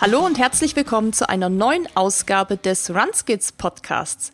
[0.00, 4.32] Hallo und herzlich willkommen zu einer neuen Ausgabe des Runskids Podcasts.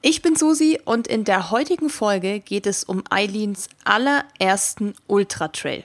[0.00, 5.84] Ich bin Susi und in der heutigen Folge geht es um Eileens allerersten Ultra Trail.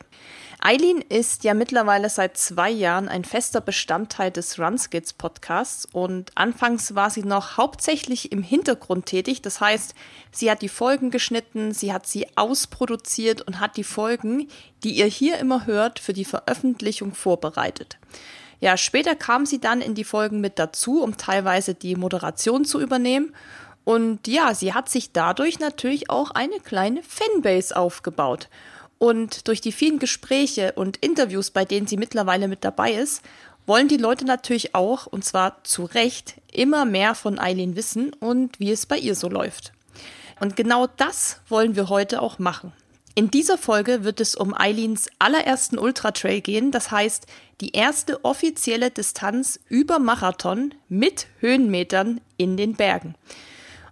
[0.62, 6.96] Eileen ist ja mittlerweile seit zwei Jahren ein fester Bestandteil des Runskids Podcasts und anfangs
[6.96, 9.42] war sie noch hauptsächlich im Hintergrund tätig.
[9.42, 9.94] Das heißt,
[10.32, 14.48] sie hat die Folgen geschnitten, sie hat sie ausproduziert und hat die Folgen,
[14.86, 17.98] die ihr hier immer hört, für die Veröffentlichung vorbereitet.
[18.60, 22.82] Ja, später kam sie dann in die Folgen mit dazu, um teilweise die Moderation zu
[22.82, 23.34] übernehmen.
[23.84, 28.50] Und ja, sie hat sich dadurch natürlich auch eine kleine Fanbase aufgebaut.
[28.98, 33.22] Und durch die vielen Gespräche und Interviews, bei denen sie mittlerweile mit dabei ist,
[33.68, 38.60] wollen die Leute natürlich auch, und zwar zu Recht, immer mehr von Eileen wissen und
[38.60, 39.74] wie es bei ihr so läuft.
[40.40, 42.74] Und genau das wollen wir heute auch machen.
[43.18, 47.26] In dieser Folge wird es um Eileens allerersten Ultra Trail gehen, das heißt
[47.62, 53.16] die erste offizielle Distanz über Marathon mit Höhenmetern in den Bergen.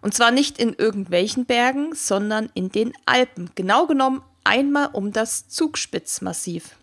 [0.03, 3.49] Und zwar nicht in irgendwelchen Bergen, sondern in den Alpen.
[3.55, 6.75] Genau genommen einmal um das Zugspitzmassiv.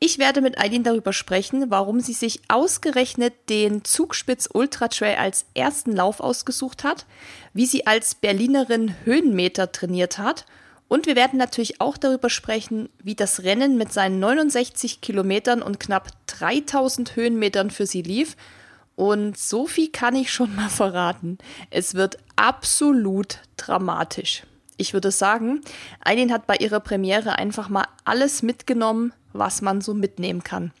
[0.00, 5.44] Ich werde mit Eileen darüber sprechen, warum sie sich ausgerechnet den Zugspitz Ultra Trail als
[5.52, 7.04] ersten Lauf ausgesucht hat,
[7.52, 10.46] wie sie als Berlinerin Höhenmeter trainiert hat
[10.88, 15.78] und wir werden natürlich auch darüber sprechen, wie das Rennen mit seinen 69 Kilometern und
[15.78, 18.36] knapp 3000 Höhenmetern für sie lief.
[18.96, 21.38] Und so viel kann ich schon mal verraten.
[21.70, 24.42] Es wird absolut dramatisch
[24.78, 25.60] ich würde sagen,
[26.02, 30.72] Eileen hat bei ihrer Premiere einfach mal alles mitgenommen, was man so mitnehmen kann.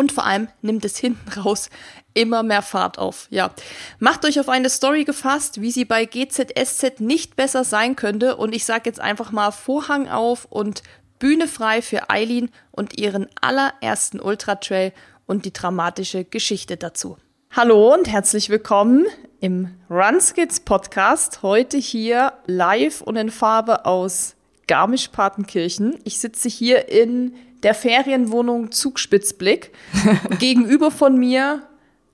[0.00, 1.68] Und vor allem nimmt es hinten raus
[2.14, 3.26] immer mehr Fahrt auf.
[3.28, 3.50] Ja,
[3.98, 8.36] macht euch auf eine Story gefasst, wie sie bei GZSZ nicht besser sein könnte.
[8.36, 10.82] Und ich sage jetzt einfach mal Vorhang auf und
[11.18, 14.94] Bühne frei für Eileen und ihren allerersten Ultra Trail
[15.26, 17.18] und die dramatische Geschichte dazu.
[17.50, 19.04] Hallo und herzlich willkommen
[19.40, 21.42] im Runskids Podcast.
[21.42, 24.34] Heute hier live und in Farbe aus
[24.66, 25.98] Garmisch-Partenkirchen.
[26.04, 29.72] Ich sitze hier in der Ferienwohnung Zugspitzblick.
[30.38, 31.62] Gegenüber von mir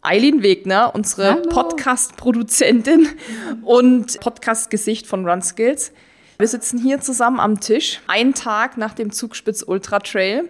[0.02, 3.08] Eileen Wegner, unsere Podcast-Produzentin
[3.62, 5.92] und Podcast-Gesicht von Runskills.
[6.38, 10.48] Wir sitzen hier zusammen am Tisch, einen Tag nach dem Zugspitz Ultra Trail.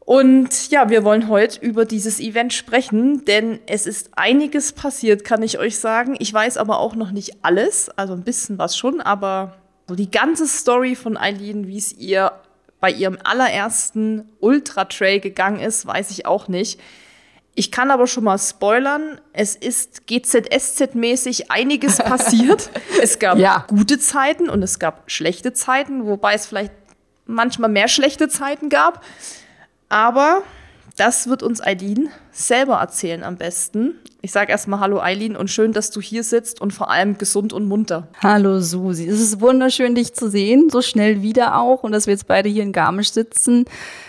[0.00, 5.42] Und ja, wir wollen heute über dieses Event sprechen, denn es ist einiges passiert, kann
[5.42, 6.14] ich euch sagen.
[6.18, 9.56] Ich weiß aber auch noch nicht alles, also ein bisschen was schon, aber
[9.88, 12.32] so die ganze Story von Eileen, wie es ihr
[12.84, 16.78] bei ihrem allerersten Ultra Trail gegangen ist, weiß ich auch nicht.
[17.54, 22.68] Ich kann aber schon mal spoilern, es ist GZSZ-mäßig einiges passiert.
[23.00, 23.64] es gab ja.
[23.68, 26.74] gute Zeiten und es gab schlechte Zeiten, wobei es vielleicht
[27.24, 29.02] manchmal mehr schlechte Zeiten gab.
[29.88, 30.42] Aber
[30.96, 33.96] das wird uns Eileen selber erzählen am besten.
[34.22, 37.52] Ich sage erstmal Hallo Eileen und schön, dass du hier sitzt und vor allem gesund
[37.52, 38.08] und munter.
[38.22, 42.12] Hallo Susi, es ist wunderschön, dich zu sehen, so schnell wieder auch und dass wir
[42.12, 43.64] jetzt beide hier in Garmisch sitzen,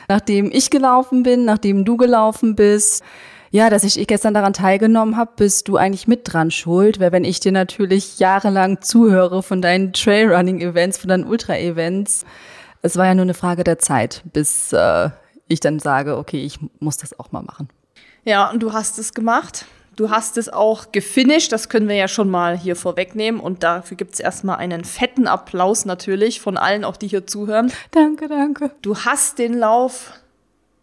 [0.08, 3.04] nachdem ich gelaufen bin, nachdem du gelaufen bist.
[3.52, 7.24] Ja, dass ich gestern daran teilgenommen habe, bist du eigentlich mit dran schuld, weil wenn
[7.24, 12.26] ich dir natürlich jahrelang zuhöre von deinen Trailrunning-Events, von deinen Ultra-Events,
[12.82, 15.10] es war ja nur eine Frage der Zeit, bis äh,
[15.48, 17.70] ich dann sage, okay, ich muss das auch mal machen.
[18.24, 19.66] Ja, und du hast es gemacht.
[19.96, 23.40] Du hast es auch gefinisht, das können wir ja schon mal hier vorwegnehmen.
[23.40, 27.72] Und dafür gibt es erstmal einen fetten Applaus natürlich von allen, auch die hier zuhören.
[27.92, 28.72] Danke, danke.
[28.82, 30.12] Du hast den Lauf,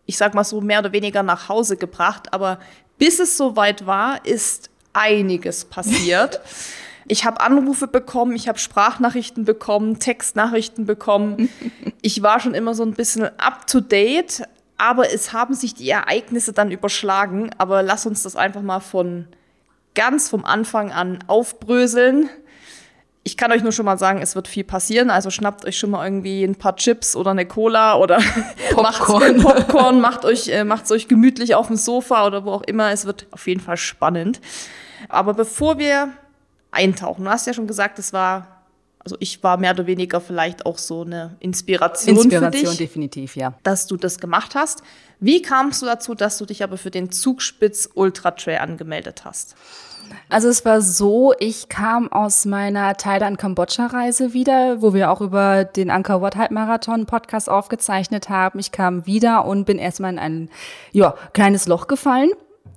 [0.06, 2.58] ich sag mal so, mehr oder weniger nach Hause gebracht, aber
[2.96, 6.40] bis es soweit war, ist einiges passiert.
[7.06, 11.48] Ich habe Anrufe bekommen, ich habe Sprachnachrichten bekommen, Textnachrichten bekommen.
[12.04, 14.42] Ich war schon immer so ein bisschen up to date,
[14.76, 17.50] aber es haben sich die Ereignisse dann überschlagen.
[17.58, 19.28] Aber lass uns das einfach mal von
[19.94, 22.28] ganz vom Anfang an aufbröseln.
[23.22, 25.10] Ich kann euch nur schon mal sagen, es wird viel passieren.
[25.10, 28.20] Also schnappt euch schon mal irgendwie ein paar Chips oder eine Cola oder
[28.72, 32.62] Popcorn, macht, Popcorn macht euch äh, macht's euch gemütlich auf dem Sofa oder wo auch
[32.62, 32.90] immer.
[32.90, 34.40] Es wird auf jeden Fall spannend.
[35.08, 36.08] Aber bevor wir
[36.72, 38.62] eintauchen, du hast ja schon gesagt, es war
[39.04, 43.36] also ich war mehr oder weniger vielleicht auch so eine Inspiration, Inspiration für dich, definitiv,
[43.36, 43.54] ja.
[43.64, 44.82] Dass du das gemacht hast.
[45.18, 49.56] Wie kamst du dazu, dass du dich aber für den Zugspitz Ultra Trail angemeldet hast?
[50.28, 55.90] Also es war so, ich kam aus meiner Thailand-Kambodscha-Reise wieder, wo wir auch über den
[55.90, 58.58] Angkor Wat Halbmarathon Podcast aufgezeichnet haben.
[58.58, 60.50] Ich kam wieder und bin erstmal in ein
[60.92, 62.30] ja, kleines Loch gefallen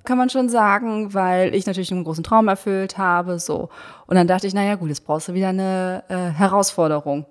[0.05, 3.69] kann man schon sagen, weil ich natürlich einen großen Traum erfüllt habe, so.
[4.07, 7.25] Und dann dachte ich, naja, gut, jetzt brauchst du wieder eine äh, Herausforderung.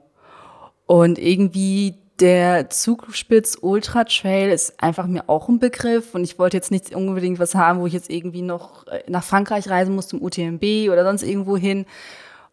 [0.87, 6.57] Und irgendwie Der Zugspitz Ultra Trail ist einfach mir auch ein Begriff und ich wollte
[6.57, 10.07] jetzt nicht unbedingt was haben, wo ich jetzt irgendwie noch äh, nach Frankreich reisen muss
[10.07, 10.63] zum UTMB
[10.93, 11.87] oder sonst irgendwo hin.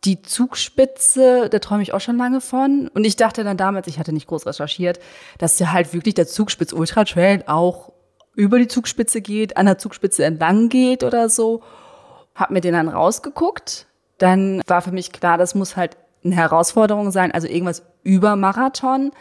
[0.03, 2.89] Die Zugspitze, da träume ich auch schon lange von.
[2.95, 5.00] Und ich dachte dann damals, ich hatte nicht groß recherchiert,
[5.38, 7.94] dass ja halt wirklich der Zugspitz Ultra Trail auch
[8.36, 11.62] über die Zugspitze geht, an der Zugspitze entlang geht oder so.
[12.36, 13.88] Hab mir den dann rausgeguckt.
[14.18, 19.12] Dann war für mich klar, das muss halt eine Herausforderung sein, also irgendwas über Marathon.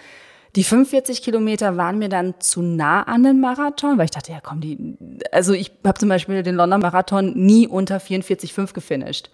[0.57, 4.41] Die 45 Kilometer waren mir dann zu nah an den Marathon, weil ich dachte, ja
[4.43, 4.97] komm, die,
[5.31, 9.31] also ich habe zum Beispiel den London Marathon nie unter 44,5 gefinisht.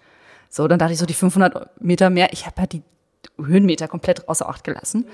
[0.49, 2.83] So, dann dachte ich so, die 500 Meter mehr, ich habe halt die
[3.37, 5.05] Höhenmeter komplett außer Acht gelassen.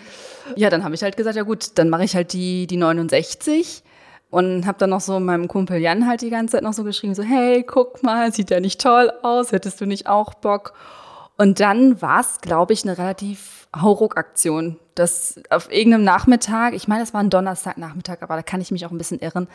[0.55, 3.83] Ja, dann habe ich halt gesagt, ja gut, dann mache ich halt die, die 69
[4.33, 7.13] und habe dann noch so meinem Kumpel Jan halt die ganze Zeit noch so geschrieben,
[7.13, 10.73] so hey, guck mal, sieht ja nicht toll aus, hättest du nicht auch Bock?
[11.37, 14.79] Und dann war es, glaube ich, eine relativ Hauruck-Aktion.
[14.95, 18.87] Das auf irgendeinem Nachmittag, ich meine, es war ein Donnerstagnachmittag, aber da kann ich mich
[18.87, 19.47] auch ein bisschen irren,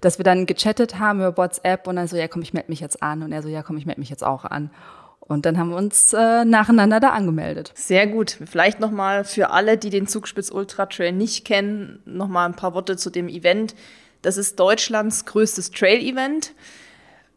[0.00, 2.78] dass wir dann gechattet haben über WhatsApp und dann so, ja komm, ich melde mich
[2.78, 3.24] jetzt an.
[3.24, 4.70] Und er so, ja komm, ich melde mich jetzt auch an.
[5.18, 7.72] Und dann haben wir uns äh, nacheinander da angemeldet.
[7.74, 8.38] Sehr gut.
[8.44, 12.96] Vielleicht nochmal für alle, die den Zugspitz Ultra Trail nicht kennen, nochmal ein paar Worte
[12.96, 13.74] zu dem Event.
[14.22, 16.52] Das ist Deutschlands größtes Trail-Event.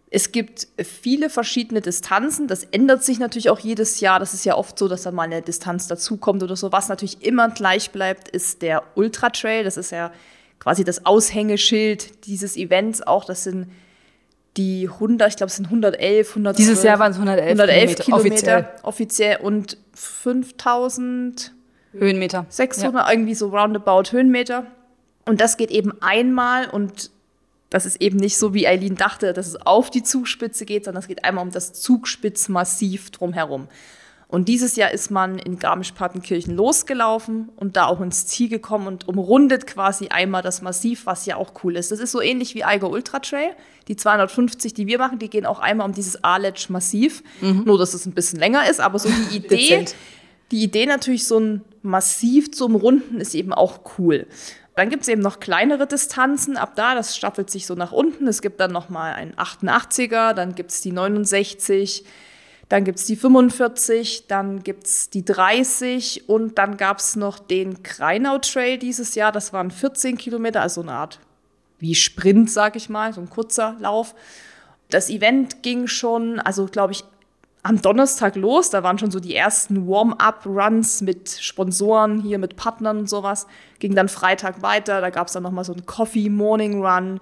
[0.09, 2.47] Es gibt viele verschiedene Distanzen.
[2.47, 4.19] Das ändert sich natürlich auch jedes Jahr.
[4.19, 6.71] Das ist ja oft so, dass da mal eine Distanz dazukommt oder so.
[6.71, 9.63] Was natürlich immer gleich bleibt, ist der Ultra Trail.
[9.63, 10.11] Das ist ja
[10.59, 13.25] quasi das Aushängeschild dieses Events auch.
[13.25, 13.71] Das sind
[14.55, 16.55] die 100, ich glaube, es sind 111, 112.
[16.57, 18.67] Dieses Jahr waren es 111, 111 Kilometer, offiziell.
[18.83, 21.53] offiziell und 5000
[21.93, 22.45] Höhenmeter.
[22.49, 23.11] 600, ja.
[23.11, 24.67] irgendwie so roundabout Höhenmeter.
[25.25, 27.11] Und das geht eben einmal und
[27.69, 31.01] das ist eben nicht so, wie Eileen dachte, dass es auf die Zugspitze geht, sondern
[31.01, 33.67] es geht einmal um das Zugspitzmassiv drumherum.
[34.33, 39.07] Und dieses Jahr ist man in Garmisch-Partenkirchen losgelaufen und da auch ins Ziel gekommen und
[39.07, 41.91] umrundet quasi einmal das Massiv, was ja auch cool ist.
[41.91, 43.51] Das ist so ähnlich wie Eiger Ultra Trail.
[43.87, 47.21] Die 250, die wir machen, die gehen auch einmal um dieses Aletsch Massiv.
[47.41, 47.63] Mhm.
[47.65, 49.85] Nur, dass es ein bisschen länger ist, aber so die Idee,
[50.51, 54.25] die Idee natürlich so ein Massiv zu umrunden, ist eben auch cool.
[54.75, 56.57] Dann gibt es eben noch kleinere Distanzen.
[56.57, 58.27] Ab da, das staffelt sich so nach unten.
[58.27, 62.05] Es gibt dann nochmal einen 88er, dann gibt es die 69,
[62.69, 67.37] dann gibt es die 45, dann gibt es die 30 und dann gab es noch
[67.37, 69.31] den Kreinau Trail dieses Jahr.
[69.31, 71.19] Das waren 14 Kilometer, also eine Art
[71.77, 74.15] wie Sprint, sag ich mal, so ein kurzer Lauf.
[74.89, 77.03] Das Event ging schon, also glaube ich,
[77.63, 78.69] am Donnerstag los.
[78.69, 83.47] Da waren schon so die ersten Warm-up-Runs mit Sponsoren, hier mit Partnern und sowas.
[83.79, 85.01] Ging dann Freitag weiter.
[85.01, 87.21] Da gab es dann nochmal so einen Coffee-Morning-Run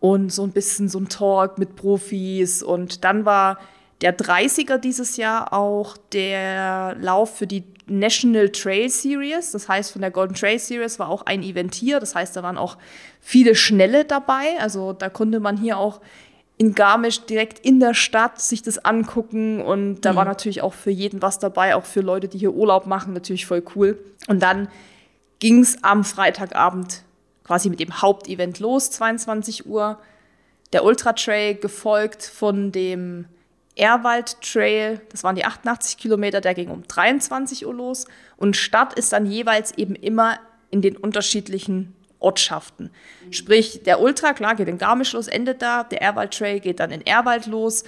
[0.00, 2.62] und so ein bisschen so ein Talk mit Profis.
[2.62, 3.58] Und dann war
[4.00, 9.52] der 30er dieses Jahr auch der Lauf für die National Trail Series.
[9.52, 12.00] Das heißt, von der Golden Trail Series war auch ein Event hier.
[12.00, 12.76] Das heißt, da waren auch
[13.20, 14.58] viele Schnelle dabei.
[14.60, 16.00] Also da konnte man hier auch
[16.58, 20.16] in Garmisch direkt in der Stadt sich das angucken und da mhm.
[20.16, 23.46] war natürlich auch für jeden was dabei, auch für Leute, die hier Urlaub machen, natürlich
[23.46, 23.98] voll cool.
[24.26, 24.68] Und dann
[25.38, 27.02] ging es am Freitagabend
[27.44, 29.98] quasi mit dem Hauptevent los, 22 Uhr.
[30.72, 33.26] Der Ultra Trail gefolgt von dem
[33.76, 38.06] Erwald Trail, das waren die 88 Kilometer, der ging um 23 Uhr los.
[38.36, 42.90] Und Start ist dann jeweils eben immer in den unterschiedlichen Ortschaften.
[43.30, 46.90] Sprich, der Ultra, klar, geht in Garmisch los, endet da, der Erwald Trail geht dann
[46.90, 47.84] in Erwald los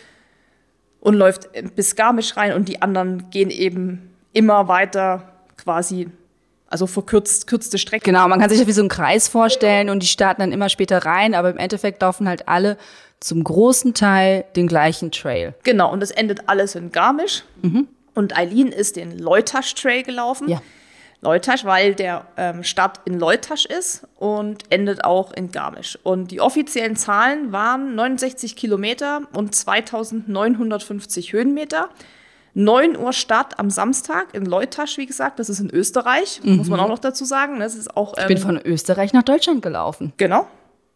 [1.01, 6.09] und läuft bis Garmisch rein und die anderen gehen eben immer weiter quasi,
[6.69, 8.05] also verkürzt, kürzte Strecken.
[8.05, 10.69] Genau, man kann sich das wie so einen Kreis vorstellen und die starten dann immer
[10.69, 12.77] später rein, aber im Endeffekt laufen halt alle
[13.19, 15.55] zum großen Teil den gleichen Trail.
[15.63, 17.45] Genau, und das endet alles in Garmisch.
[17.63, 17.89] Mhm.
[18.15, 20.49] Und Eileen ist den Leutasch Trail gelaufen.
[20.49, 20.63] Ja.
[21.23, 25.99] Leutasch, weil der ähm, Start in Leutasch ist und endet auch in Garmisch.
[26.03, 31.91] Und die offiziellen Zahlen waren 69 Kilometer und 2950 Höhenmeter.
[32.55, 36.57] 9 Uhr Start am Samstag in Leutasch, wie gesagt, das ist in Österreich, mhm.
[36.57, 37.61] muss man auch noch dazu sagen.
[37.61, 40.13] Das ist auch, ähm, ich bin ähm, von Österreich nach Deutschland gelaufen.
[40.17, 40.49] Genau,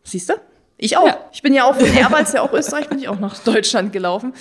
[0.02, 0.34] siehst du?
[0.76, 1.06] Ich auch.
[1.06, 1.18] Ja.
[1.32, 4.34] Ich bin ja auch von Erwals, ja auch Österreich, bin ich auch nach Deutschland gelaufen.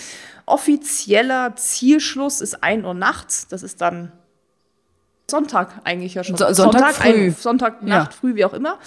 [0.46, 3.48] Offizieller Zielschluss ist 1 Uhr nachts.
[3.48, 4.12] Das ist dann
[5.30, 6.38] Sonntag eigentlich ja schon.
[6.38, 7.26] So, Sonntag, Sonntag früh.
[7.26, 8.18] Ein, Sonntag Nacht, ja.
[8.20, 8.80] früh, wie auch immer.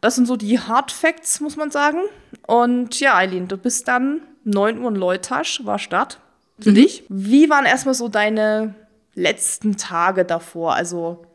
[0.00, 1.98] Das sind so die Hard Facts, muss man sagen.
[2.46, 6.20] Und ja, Eileen, du bist dann 9 Uhr in Leutasch, war Start
[6.60, 6.74] für mhm.
[6.74, 7.04] dich.
[7.08, 8.74] Wie waren erstmal so deine
[9.14, 10.74] letzten Tage davor?
[10.74, 11.26] Also,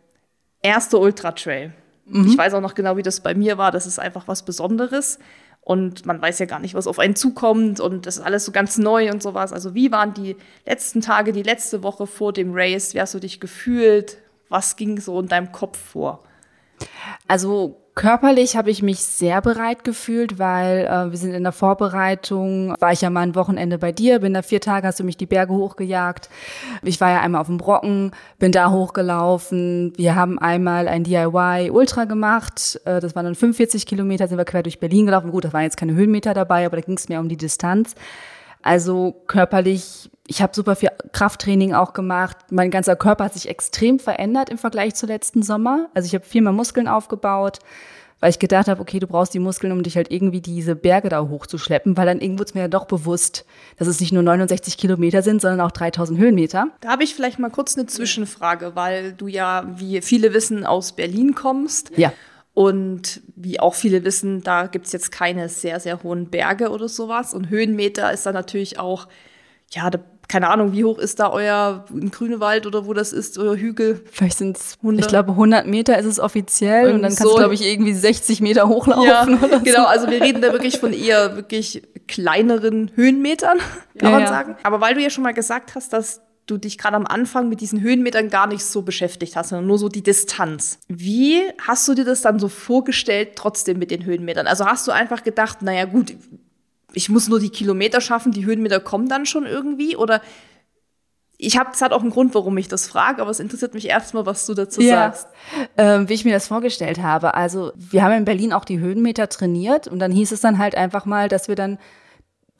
[0.61, 1.73] erste Ultra Trail.
[2.05, 2.27] Mhm.
[2.27, 3.71] Ich weiß auch noch genau, wie das bei mir war.
[3.71, 5.19] Das ist einfach was Besonderes.
[5.59, 7.79] Und man weiß ja gar nicht, was auf einen zukommt.
[7.79, 9.51] Und das ist alles so ganz neu und sowas.
[9.51, 12.93] Also, wie waren die letzten Tage, die letzte Woche vor dem Race?
[12.93, 14.17] Wie hast du dich gefühlt?
[14.53, 16.19] Was ging so in deinem Kopf vor?
[17.27, 22.73] Also Körperlich habe ich mich sehr bereit gefühlt, weil äh, wir sind in der Vorbereitung,
[22.79, 25.15] war ich ja mal ein Wochenende bei dir, bin da vier Tage, hast du mich
[25.15, 26.27] die Berge hochgejagt.
[26.81, 29.93] Ich war ja einmal auf dem Brocken, bin da hochgelaufen.
[29.95, 34.45] Wir haben einmal ein DIY Ultra gemacht, äh, das waren dann 45 Kilometer, sind wir
[34.45, 35.29] quer durch Berlin gelaufen.
[35.29, 37.93] Gut, da waren jetzt keine Höhenmeter dabei, aber da ging es mehr um die Distanz.
[38.63, 42.37] Also körperlich, ich habe super viel Krafttraining auch gemacht.
[42.49, 45.89] Mein ganzer Körper hat sich extrem verändert im Vergleich zu letzten Sommer.
[45.93, 47.59] Also ich habe viel mehr Muskeln aufgebaut,
[48.21, 51.09] weil ich gedacht habe, okay, du brauchst die Muskeln, um dich halt irgendwie diese Berge
[51.09, 53.45] da hochzuschleppen, weil dann irgendwo ist mir ja doch bewusst,
[53.77, 56.67] dass es nicht nur 69 Kilometer sind, sondern auch 3000 Höhenmeter.
[56.79, 60.93] Da habe ich vielleicht mal kurz eine Zwischenfrage, weil du ja, wie viele wissen, aus
[60.93, 61.91] Berlin kommst.
[61.97, 62.13] Ja.
[62.53, 67.33] Und wie auch viele wissen, da gibt's jetzt keine sehr, sehr hohen Berge oder sowas.
[67.33, 69.07] Und Höhenmeter ist da natürlich auch,
[69.71, 69.99] ja, da,
[70.33, 74.03] keine Ahnung, wie hoch ist da euer Grünewald oder wo das ist, euer Hügel?
[74.11, 77.29] Vielleicht sind's, ich glaube, 100 Meter ist es offiziell und, und dann kannst so.
[77.29, 79.07] du, glaube ich, irgendwie 60 Meter hochlaufen.
[79.07, 79.85] Ja, oder genau, so.
[79.85, 83.59] also wir reden da wirklich von eher wirklich kleineren Höhenmetern,
[83.99, 84.27] kann ja, man ja.
[84.27, 84.55] sagen.
[84.63, 87.61] Aber weil du ja schon mal gesagt hast, dass du dich gerade am Anfang mit
[87.61, 90.79] diesen Höhenmetern gar nicht so beschäftigt hast, sondern nur so die Distanz.
[90.87, 94.47] Wie hast du dir das dann so vorgestellt, trotzdem mit den Höhenmetern?
[94.47, 96.15] Also hast du einfach gedacht, naja gut,
[96.93, 99.95] ich muss nur die Kilometer schaffen, die Höhenmeter kommen dann schon irgendwie?
[99.95, 100.21] Oder
[101.37, 103.87] ich habe, es hat auch einen Grund, warum ich das frage, aber es interessiert mich
[103.87, 104.95] erstmal, was du dazu ja.
[104.95, 105.27] sagst.
[105.77, 107.33] Ähm, wie ich mir das vorgestellt habe.
[107.33, 110.75] Also wir haben in Berlin auch die Höhenmeter trainiert und dann hieß es dann halt
[110.75, 111.79] einfach mal, dass wir dann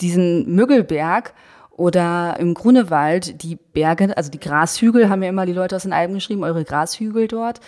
[0.01, 1.33] diesen Müggelberg
[1.75, 5.93] oder im Grunewald, die Berge, also die Grashügel, haben ja immer die Leute aus den
[5.93, 7.61] Alpen geschrieben, eure Grashügel dort,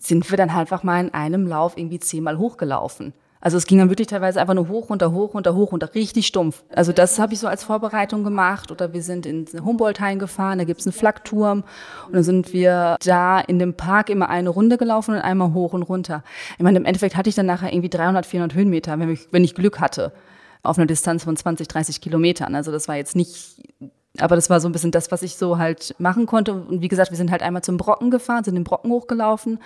[0.00, 3.12] sind wir dann einfach mal in einem Lauf irgendwie zehnmal hochgelaufen.
[3.42, 6.28] Also es ging dann wirklich teilweise einfach nur hoch, runter, hoch, runter, hoch, runter, richtig
[6.28, 6.62] stumpf.
[6.72, 8.70] Also das habe ich so als Vorbereitung gemacht.
[8.70, 11.64] Oder wir sind in Humboldt-Hain gefahren, da gibt's einen Flakturm.
[12.06, 15.72] Und dann sind wir da in dem Park immer eine Runde gelaufen und einmal hoch
[15.72, 16.22] und runter.
[16.56, 19.42] Ich meine, im Endeffekt hatte ich dann nachher irgendwie 300, 400 Höhenmeter, wenn ich, wenn
[19.42, 20.12] ich Glück hatte
[20.62, 22.54] auf einer Distanz von 20, 30 Kilometern.
[22.54, 23.56] Also das war jetzt nicht,
[24.18, 26.52] aber das war so ein bisschen das, was ich so halt machen konnte.
[26.52, 29.58] Und wie gesagt, wir sind halt einmal zum Brocken gefahren, sind den Brocken hochgelaufen.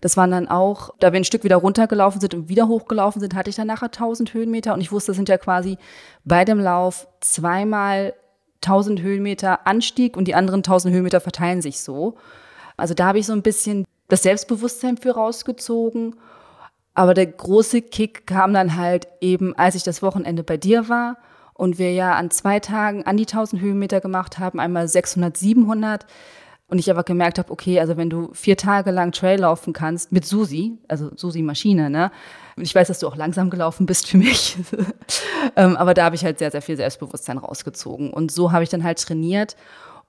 [0.00, 3.34] Das waren dann auch, da wir ein Stück wieder runtergelaufen sind und wieder hochgelaufen sind,
[3.34, 4.74] hatte ich dann nachher 1000 Höhenmeter.
[4.74, 5.78] Und ich wusste, das sind ja quasi
[6.24, 8.14] bei dem Lauf zweimal
[8.62, 12.16] 1000 Höhenmeter Anstieg und die anderen 1000 Höhenmeter verteilen sich so.
[12.76, 16.14] Also da habe ich so ein bisschen das Selbstbewusstsein für rausgezogen
[16.94, 21.16] aber der große Kick kam dann halt eben, als ich das Wochenende bei dir war
[21.54, 26.06] und wir ja an zwei Tagen an die 1000 Höhenmeter gemacht haben, einmal 600, 700.
[26.66, 30.12] Und ich aber gemerkt habe, okay, also wenn du vier Tage lang Trail laufen kannst
[30.12, 32.10] mit Susi, also Susi Maschine, ne?
[32.56, 34.56] Und ich weiß, dass du auch langsam gelaufen bist für mich.
[35.56, 38.12] ähm, aber da habe ich halt sehr, sehr viel Selbstbewusstsein rausgezogen.
[38.12, 39.56] Und so habe ich dann halt trainiert.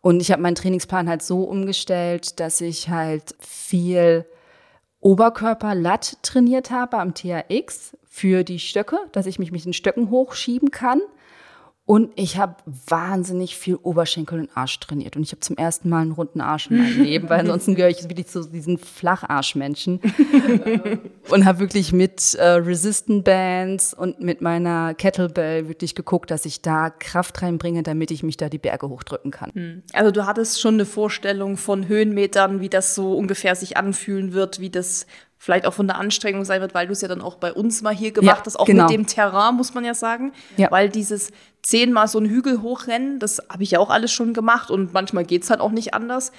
[0.01, 4.25] Und ich habe meinen Trainingsplan halt so umgestellt, dass ich halt viel
[5.01, 10.09] Oberkörper Latt trainiert habe am THX für die Stöcke, dass ich mich mit den Stöcken
[10.09, 11.01] hochschieben kann.
[11.87, 15.15] Und ich habe wahnsinnig viel Oberschenkel und Arsch trainiert.
[15.15, 17.91] Und ich habe zum ersten Mal einen runden Arsch in meinem Leben, weil ansonsten gehöre
[17.91, 20.01] ich wirklich zu diesen Flacharschmenschen.
[21.29, 26.63] und habe wirklich mit äh, Resistant Bands und mit meiner Kettlebell wirklich geguckt, dass ich
[26.63, 29.51] da Kraft reinbringe, damit ich mich da die Berge hochdrücken kann.
[29.53, 29.83] Hm.
[29.93, 34.59] Also du hattest schon eine Vorstellung von Höhenmetern, wie das so ungefähr sich anfühlen wird,
[34.59, 35.05] wie das
[35.45, 37.83] vielleicht auch von der Anstrengung sein wird, weil du es ja dann auch bei uns
[37.83, 38.85] mal hier gemacht ja, hast, auch genau.
[38.85, 40.33] mit dem Terrain, muss man ja sagen.
[40.57, 40.71] Ja.
[40.71, 41.29] Weil dieses
[41.61, 45.23] zehnmal so einen Hügel hochrennen, das habe ich ja auch alles schon gemacht und manchmal
[45.23, 46.31] geht es halt auch nicht anders.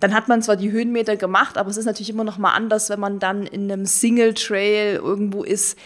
[0.00, 2.90] Dann hat man zwar die Höhenmeter gemacht, aber es ist natürlich immer noch mal anders,
[2.90, 5.78] wenn man dann in einem Single Trail irgendwo ist,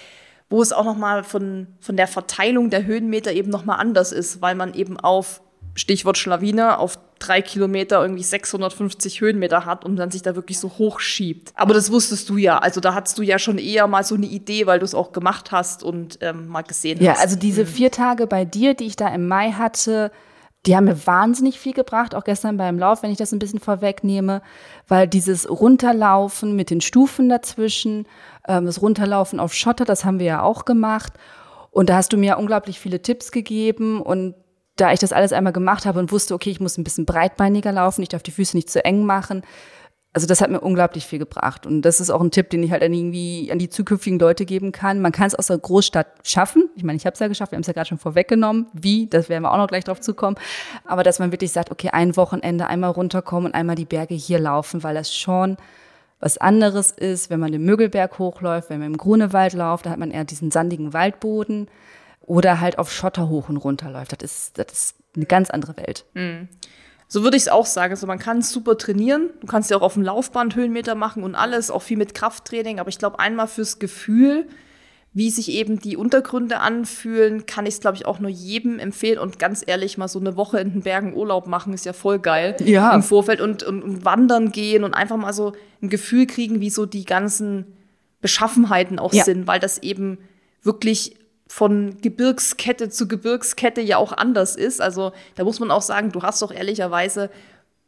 [0.50, 4.10] wo es auch noch mal von, von der Verteilung der Höhenmeter eben noch mal anders
[4.10, 5.40] ist, weil man eben auf
[5.76, 10.68] Stichwort Schlawine, auf drei Kilometer irgendwie 650 Höhenmeter hat und dann sich da wirklich so
[10.78, 11.52] hochschiebt.
[11.54, 12.59] Aber das wusstest du ja.
[12.59, 15.12] Also da hattest du ja schon eher mal so eine Idee, weil du es auch
[15.12, 17.18] gemacht hast und ähm, mal gesehen ja, hast.
[17.18, 17.68] Ja, also diese mhm.
[17.68, 20.11] vier Tage bei dir, die ich da im Mai hatte,
[20.66, 23.61] die haben mir wahnsinnig viel gebracht, auch gestern beim Lauf, wenn ich das ein bisschen
[23.61, 24.40] vorwegnehme,
[24.88, 28.06] weil dieses Runterlaufen mit den Stufen dazwischen,
[28.49, 31.12] ähm, das Runterlaufen auf Schotter, das haben wir ja auch gemacht.
[31.71, 34.35] Und da hast du mir unglaublich viele Tipps gegeben und
[34.76, 37.72] da ich das alles einmal gemacht habe und wusste, okay, ich muss ein bisschen breitbeiniger
[37.72, 39.42] laufen, ich darf die Füße nicht zu eng machen.
[40.12, 41.66] Also das hat mir unglaublich viel gebracht.
[41.66, 44.44] Und das ist auch ein Tipp, den ich halt an irgendwie an die zukünftigen Leute
[44.44, 45.00] geben kann.
[45.00, 46.70] Man kann es aus der Großstadt schaffen.
[46.76, 48.68] Ich meine, ich habe es ja geschafft, wir haben es ja gerade schon vorweggenommen.
[48.72, 50.36] Wie, das werden wir auch noch gleich drauf zukommen.
[50.84, 54.38] Aber dass man wirklich sagt, okay, ein Wochenende einmal runterkommen und einmal die Berge hier
[54.38, 55.56] laufen, weil das schon
[56.20, 59.98] was anderes ist, wenn man den Mögelberg hochläuft, wenn man im Grunewald läuft, da hat
[59.98, 61.68] man eher diesen sandigen Waldboden
[62.26, 64.12] oder halt auf Schotter hoch und runter läuft.
[64.12, 66.04] Das ist, das ist eine ganz andere Welt.
[66.14, 66.48] Mhm.
[67.06, 67.92] So würde ich es auch sagen.
[67.92, 69.30] Also man kann super trainieren.
[69.40, 72.80] Du kannst ja auch auf dem Laufband Höhenmeter machen und alles, auch viel mit Krafttraining.
[72.80, 74.46] Aber ich glaube, einmal fürs Gefühl,
[75.12, 79.18] wie sich eben die Untergründe anfühlen, kann ich es, glaube ich, auch nur jedem empfehlen.
[79.18, 82.18] Und ganz ehrlich, mal so eine Woche in den Bergen Urlaub machen, ist ja voll
[82.18, 82.92] geil Ja.
[82.92, 85.52] im Vorfeld und, und, und wandern gehen und einfach mal so
[85.82, 87.76] ein Gefühl kriegen, wie so die ganzen
[88.22, 89.22] Beschaffenheiten auch Ja.
[89.24, 90.18] sind, weil das eben
[90.62, 91.16] wirklich
[91.46, 94.80] von Gebirgskette zu Gebirgskette ja auch anders ist.
[94.80, 97.30] Also da muss man auch sagen, du hast doch ehrlicherweise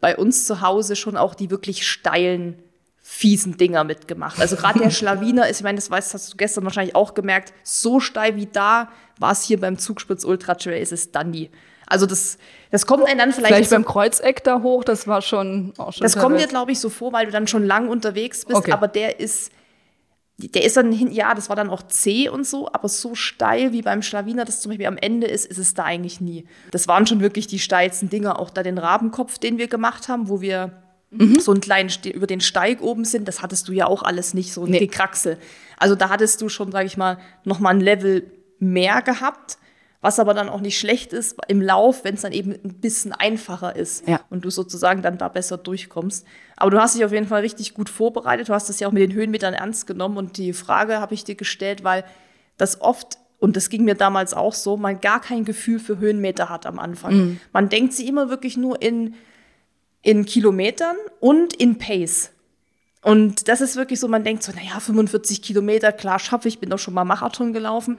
[0.00, 2.62] bei uns zu Hause schon auch die wirklich steilen,
[3.02, 4.40] fiesen Dinger mitgemacht.
[4.40, 7.52] Also gerade der Schlawiner ist, ich meine, das weißt, hast du gestern wahrscheinlich auch gemerkt,
[7.62, 11.50] so steil wie da war es hier beim Zugspitz Ultra Trail, ist es dann nie.
[11.86, 12.36] Also das,
[12.72, 16.02] das kommt einem dann vielleicht, Vielleicht beim Kreuzeck da hoch, das war schon auch schon.
[16.02, 18.72] das kommt dir, glaube ich, so vor, weil du dann schon lang unterwegs bist, Okay.
[18.72, 19.52] aber der ist,
[20.38, 23.72] der ist dann hin, ja, das war dann auch zäh und so, aber so steil
[23.72, 26.46] wie beim Schlawiner, das zum Beispiel am Ende ist, ist es da eigentlich nie.
[26.72, 30.28] Das waren schon wirklich die steilsten Dinger, auch da den Rabenkopf, den wir gemacht haben,
[30.28, 31.38] wo wir Mhm.
[31.40, 34.34] so einen kleinen Ste über den Steig oben sind, das hattest du ja auch alles
[34.34, 34.80] nicht, so ein Nee.
[34.80, 35.38] Gekraxel.
[35.78, 39.56] Also da hattest du schon, sage ich mal, noch mal ein Level mehr gehabt,
[40.06, 43.12] was aber dann auch nicht schlecht ist im Lauf, wenn es dann eben ein bisschen
[43.12, 44.20] einfacher ist Ja.
[44.30, 46.24] und du sozusagen dann da besser durchkommst.
[46.56, 48.48] Aber du hast dich auf jeden Fall richtig gut vorbereitet.
[48.48, 51.24] Du hast das ja auch mit den Höhenmetern ernst genommen und die Frage habe ich
[51.24, 52.04] dir gestellt, weil
[52.56, 56.48] das oft und das ging mir damals auch so, man gar kein Gefühl für Höhenmeter
[56.48, 57.40] hat am Anfang.
[57.52, 59.14] Man denkt sie immer wirklich nur in
[60.02, 62.30] in Kilometern und in Pace.
[63.02, 66.70] Und das ist wirklich so, man denkt so, naja, 45 Kilometer, klar schaffe ich, bin
[66.70, 67.98] doch schon mal Marathon gelaufen.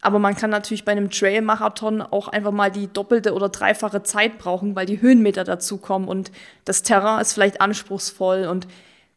[0.00, 4.38] Aber man kann natürlich bei einem Trail-Marathon auch einfach mal die doppelte oder dreifache Zeit
[4.38, 6.30] brauchen, weil die Höhenmeter dazukommen und
[6.64, 8.68] das Terrain ist vielleicht anspruchsvoll und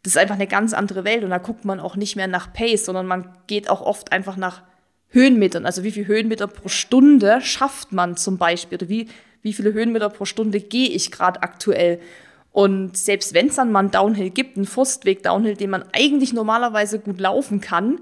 [0.03, 1.23] das ist einfach eine ganz andere Welt.
[1.23, 4.35] Und da guckt man auch nicht mehr nach Pace, sondern man geht auch oft einfach
[4.35, 4.63] nach
[5.09, 5.65] Höhenmetern.
[5.65, 8.77] Also wie viele Höhenmeter pro Stunde schafft man zum Beispiel?
[8.79, 9.09] Oder wie,
[9.43, 11.99] wie viele Höhenmeter pro Stunde gehe ich gerade aktuell?
[12.51, 16.99] Und selbst wenn es dann mal einen Downhill gibt, einen Forstweg-Downhill, den man eigentlich normalerweise
[16.99, 17.99] gut laufen kann,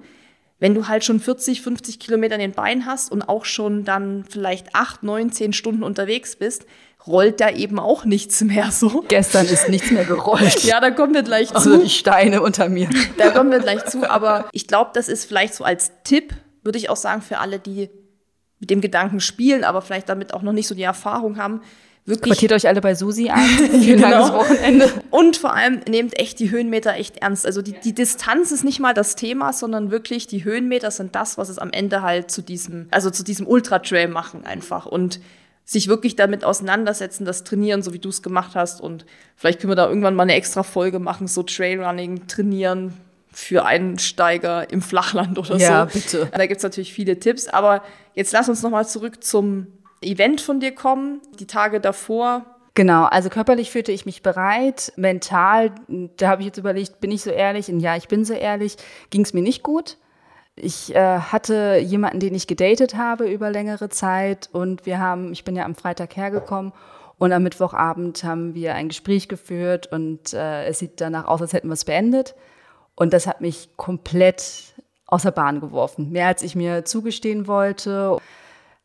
[0.60, 4.26] wenn du halt schon 40, 50 Kilometer in den Beinen hast und auch schon dann
[4.30, 6.66] vielleicht 8, 9, 10 Stunden unterwegs bist,
[7.08, 9.04] rollt da eben auch nichts mehr so.
[9.08, 10.64] Gestern ist nichts mehr gerollt.
[10.64, 11.84] Ja, da kommen wir gleich Also zu.
[11.84, 12.90] die Steine unter mir.
[13.18, 14.10] Da kommen wir gleich zu.
[14.10, 17.58] Aber ich glaube, das ist vielleicht so als Tipp, würde ich auch sagen, für alle,
[17.60, 17.90] die
[18.60, 21.62] mit dem Gedanken spielen, aber vielleicht damit auch noch nicht so die Erfahrung haben,
[22.10, 23.40] wirklich Quartiert euch alle bei Susi ein.
[23.82, 24.10] Vielen Genau.
[24.10, 24.90] langes Wochenende.
[25.12, 27.46] Und vor allem nehmt echt die Höhenmeter echt ernst.
[27.46, 31.38] Also die, die Distanz ist nicht mal das Thema, sondern wirklich die Höhenmeter sind das,
[31.38, 34.86] was es am Ende halt zu diesem, also zu diesem Ultra-Trail machen einfach.
[34.86, 35.20] Und
[35.66, 38.82] sich wirklich damit auseinandersetzen, das trainieren, so wie du es gemacht hast.
[38.82, 42.94] Und vielleicht können wir da irgendwann mal eine extra Folge machen, so Trailrunning trainieren
[43.32, 46.00] für Einsteiger im Flachland oder Ja, so.
[46.00, 46.32] bitte.
[46.36, 47.48] Da gibt's natürlich viele Tipps.
[47.48, 47.84] Aber
[48.16, 49.68] jetzt lass uns nochmal zurück zum
[50.02, 51.22] Event von dir kommen.
[51.40, 52.46] Die Tage davor,
[52.80, 54.94] Genau, also körperlich fühlte ich mich bereit.
[54.96, 55.74] Mental,
[56.16, 57.70] da habe ich jetzt überlegt, bin ich so ehrlich?
[57.70, 58.78] Und ja, ich bin so ehrlich,
[59.10, 59.98] ging es mir nicht gut.
[60.56, 65.44] Ich äh, hatte jemanden, den ich gedatet habe über längere Zeit und wir haben, ich
[65.44, 66.72] bin ja am Freitag hergekommen
[67.18, 71.52] und am Mittwochabend haben wir ein Gespräch geführt und äh, es sieht danach aus, als
[71.52, 72.34] hätten wir es beendet.
[72.96, 74.74] Und das hat mich komplett
[75.06, 76.12] aus der Bahn geworfen.
[76.12, 78.20] Mehr als ich mir zugestehen wollte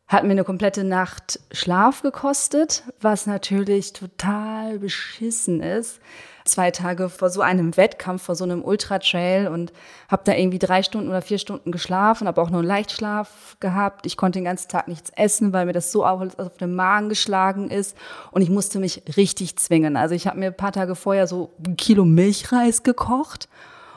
[0.07, 5.99] hat mir eine komplette Nacht Schlaf gekostet, was natürlich total beschissen ist.
[6.45, 9.73] Zwei Tage vor so einem Wettkampf, vor so einem Ultra-Trail und
[10.07, 14.05] habe da irgendwie drei Stunden oder vier Stunden geschlafen, habe auch nur einen Leichtschlaf gehabt.
[14.05, 17.09] Ich konnte den ganzen Tag nichts essen, weil mir das so auf, auf den Magen
[17.09, 17.97] geschlagen ist
[18.29, 19.97] und ich musste mich richtig zwingen.
[19.97, 23.49] Also ich habe mir ein paar Tage vorher so ein Kilo Milchreis gekocht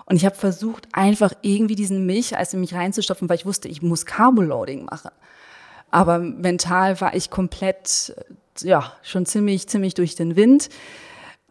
[0.06, 3.82] und ich habe versucht, einfach irgendwie diesen Milchreis in mich reinzustopfen, weil ich wusste, ich
[3.82, 5.10] muss Carboloading machen.
[5.90, 8.14] Aber mental war ich komplett,
[8.62, 10.68] äh, ja, schon ziemlich, ziemlich durch den Wind.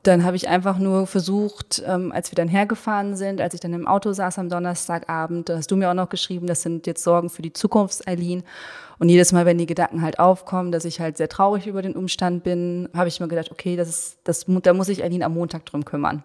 [0.03, 3.73] Dann habe ich einfach nur versucht, ähm, als wir dann hergefahren sind, als ich dann
[3.73, 7.03] im Auto saß am Donnerstagabend, da hast du mir auch noch geschrieben, das sind jetzt
[7.03, 8.43] Sorgen für die Zukunft, Eileen.
[8.99, 11.95] Und jedes Mal, wenn die Gedanken halt aufkommen, dass ich halt sehr traurig über den
[11.95, 15.33] Umstand bin, habe ich mir gedacht, okay, das ist, das, da muss ich Eileen am
[15.33, 16.23] Montag drum kümmern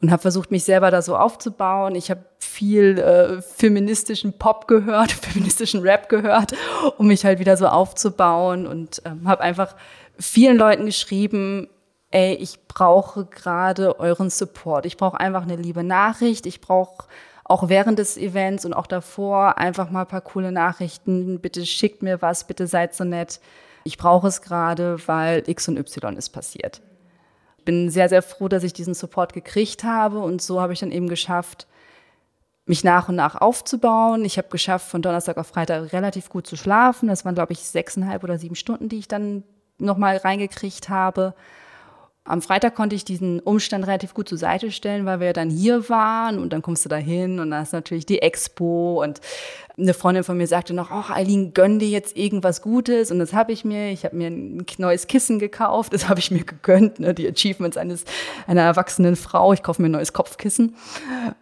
[0.00, 1.94] und habe versucht, mich selber da so aufzubauen.
[1.94, 6.52] Ich habe viel äh, feministischen Pop gehört, feministischen Rap gehört,
[6.98, 9.74] um mich halt wieder so aufzubauen und ähm, habe einfach
[10.18, 11.68] vielen Leuten geschrieben,
[12.10, 14.84] ey, ich brauche gerade euren Support.
[14.86, 16.44] Ich brauche einfach eine liebe Nachricht.
[16.46, 17.06] Ich brauche
[17.44, 21.40] auch während des Events und auch davor einfach mal ein paar coole Nachrichten.
[21.40, 23.40] Bitte schickt mir was, bitte seid so nett.
[23.84, 26.82] Ich brauche es gerade, weil X und Y ist passiert
[27.64, 30.90] bin sehr, sehr froh, dass ich diesen Support gekriegt habe und so habe ich dann
[30.90, 31.66] eben geschafft,
[32.66, 34.24] mich nach und nach aufzubauen.
[34.24, 37.08] Ich habe geschafft, von Donnerstag auf Freitag relativ gut zu schlafen.
[37.08, 39.42] Das waren, glaube ich, sechseinhalb oder sieben Stunden, die ich dann
[39.78, 41.34] nochmal reingekriegt habe.
[42.24, 45.88] Am Freitag konnte ich diesen Umstand relativ gut zur Seite stellen, weil wir dann hier
[45.88, 49.20] waren und dann kommst du da hin und da ist natürlich die Expo und
[49.78, 53.32] eine Freundin von mir sagte noch, ach Eileen, gönn dir jetzt irgendwas Gutes und das
[53.32, 53.90] habe ich mir.
[53.90, 57.14] Ich habe mir ein neues Kissen gekauft, das habe ich mir gegönnt, ne?
[57.14, 58.04] die Achievements eines
[58.46, 59.52] einer erwachsenen Frau.
[59.54, 60.76] Ich kaufe mir ein neues Kopfkissen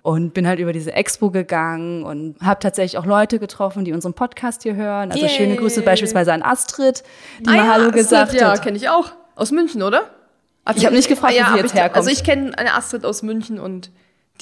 [0.03, 4.15] und bin halt über diese Expo gegangen und habe tatsächlich auch Leute getroffen, die unseren
[4.15, 5.11] Podcast hier hören.
[5.11, 5.35] Also Yay.
[5.35, 7.03] schöne Grüße beispielsweise an Astrid,
[7.41, 8.57] die ah, mal ja, Hallo gesagt Astrid, hat.
[8.59, 10.18] Ja, kenne ich auch aus München, oder?
[10.69, 11.97] Also ich habe nicht gefragt, ja, wie sie jetzt herkommt.
[11.97, 13.91] Also ich kenne eine Astrid aus München und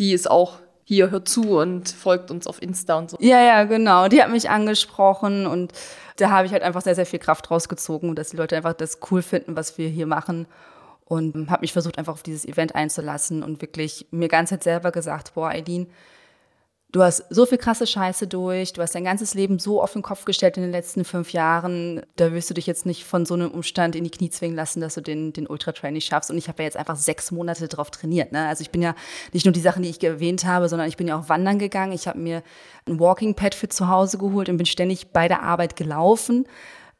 [0.00, 3.16] die ist auch hier, hört zu und folgt uns auf Insta und so.
[3.20, 4.08] Ja, ja, genau.
[4.08, 5.72] Die hat mich angesprochen und
[6.16, 8.98] da habe ich halt einfach sehr, sehr viel Kraft rausgezogen, dass die Leute einfach das
[9.08, 10.48] cool finden, was wir hier machen.
[11.04, 14.90] Und habe mich versucht, einfach auf dieses Event einzulassen und wirklich mir ganz halt selber
[14.90, 15.86] gesagt, boah, Eileen,
[16.92, 20.02] Du hast so viel krasse Scheiße durch, du hast dein ganzes Leben so auf den
[20.02, 22.00] Kopf gestellt in den letzten fünf Jahren.
[22.14, 24.80] Da wirst du dich jetzt nicht von so einem Umstand in die Knie zwingen lassen,
[24.80, 26.30] dass du den, den Ultra-Trail nicht schaffst.
[26.30, 28.30] Und ich habe ja jetzt einfach sechs Monate drauf trainiert.
[28.30, 28.46] Ne?
[28.46, 28.94] Also ich bin ja
[29.32, 31.92] nicht nur die Sachen, die ich erwähnt habe, sondern ich bin ja auch wandern gegangen.
[31.92, 32.42] Ich habe mir
[32.86, 36.46] ein Walking Pad für zu Hause geholt und bin ständig bei der Arbeit gelaufen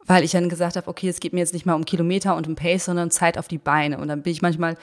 [0.08, 2.46] weil ich dann gesagt habe, okay, es geht mir jetzt nicht mal um Kilometer und
[2.46, 3.98] um Pace, sondern Zeit auf die Beine.
[3.98, 4.76] Und dann bin ich manchmal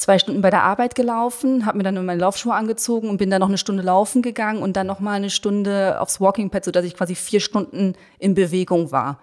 [0.00, 3.40] zwei Stunden bei der Arbeit gelaufen, habe mir dann meine Laufschuhe angezogen und bin dann
[3.40, 6.84] noch eine Stunde laufen gegangen und dann noch mal eine Stunde aufs Walking Pad, sodass
[6.84, 9.20] ich quasi vier Stunden in Bewegung war.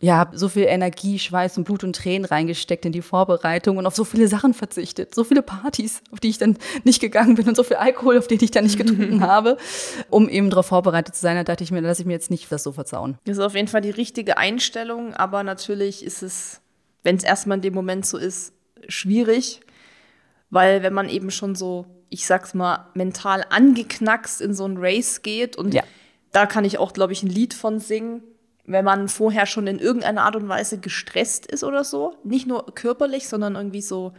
[0.00, 3.86] Ja, habe so viel Energie, Schweiß und Blut und Tränen reingesteckt in die Vorbereitung und
[3.86, 7.48] auf so viele Sachen verzichtet, so viele Partys, auf die ich dann nicht gegangen bin
[7.48, 9.56] und so viel Alkohol, auf den ich dann nicht getrunken habe,
[10.10, 11.36] um eben darauf vorbereitet zu sein.
[11.36, 13.16] Da dachte ich mir, da lasse ich mir jetzt nicht das so verzauen.
[13.26, 16.60] Das ist auf jeden Fall die richtige Einstellung, aber natürlich ist es,
[17.04, 18.52] wenn es erstmal in dem Moment so ist,
[18.88, 19.60] schwierig
[20.52, 25.22] weil wenn man eben schon so, ich sag's mal, mental angeknackst in so ein Race
[25.22, 25.82] geht und ja.
[26.30, 28.22] da kann ich auch, glaube ich, ein Lied von singen,
[28.66, 32.66] wenn man vorher schon in irgendeiner Art und Weise gestresst ist oder so, nicht nur
[32.74, 34.12] körperlich, sondern irgendwie so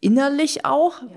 [0.00, 1.08] innerlich auch, ja.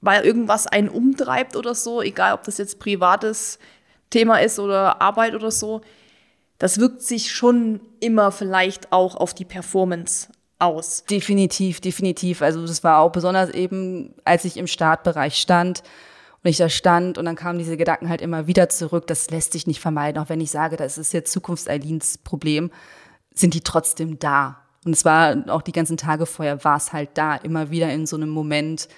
[0.00, 3.58] weil irgendwas einen umtreibt oder so, egal ob das jetzt privates
[4.08, 5.82] Thema ist oder Arbeit oder so,
[6.56, 10.28] das wirkt sich schon immer vielleicht auch auf die Performance
[10.60, 11.04] aus.
[11.04, 12.42] Definitiv, definitiv.
[12.42, 15.82] Also das war auch besonders eben, als ich im Startbereich stand
[16.42, 19.06] und ich da stand und dann kamen diese Gedanken halt immer wieder zurück.
[19.06, 22.70] Das lässt sich nicht vermeiden, auch wenn ich sage, das ist jetzt Zukunfts-Eilins Problem,
[23.34, 24.60] sind die trotzdem da.
[24.84, 28.06] Und es war auch die ganzen Tage vorher, war es halt da, immer wieder in
[28.06, 28.88] so einem Moment,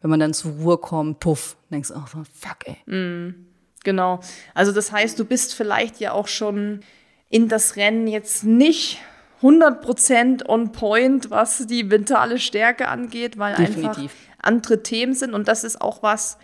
[0.00, 2.76] wenn man dann zur Ruhe kommt, puff, denkst du, oh fuck, ey.
[2.92, 3.46] Mm,
[3.82, 4.20] genau.
[4.54, 6.80] Also das heißt, du bist vielleicht ja auch schon
[7.28, 8.98] in das Rennen jetzt nicht
[9.42, 13.86] 100% on point, was die mentale Stärke angeht, weil Definitiv.
[13.86, 15.34] einfach andere Themen sind.
[15.34, 16.38] Und das ist auch was,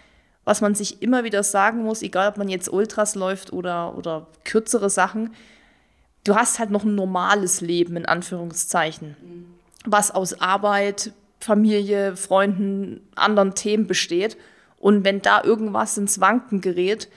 [0.45, 4.27] was man sich immer wieder sagen muss, egal ob man jetzt Ultras läuft oder, oder
[4.45, 5.35] kürzere Sachen.
[6.25, 9.17] Du hast halt noch ein normales Leben, in Anführungszeichen,
[9.85, 14.37] was aus Arbeit, Familie, Freunden, anderen Themen besteht.
[14.79, 17.09] Und wenn da irgendwas ins Wanken gerät,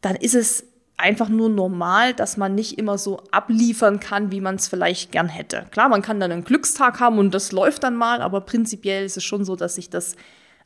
[0.00, 0.64] dann ist es
[0.96, 5.28] einfach nur normal, dass man nicht immer so abliefern kann, wie man es vielleicht gern
[5.28, 5.66] hätte.
[5.70, 9.16] Klar, man kann dann einen Glückstag haben und das läuft dann mal, aber prinzipiell ist
[9.16, 10.16] es schon so, dass sich das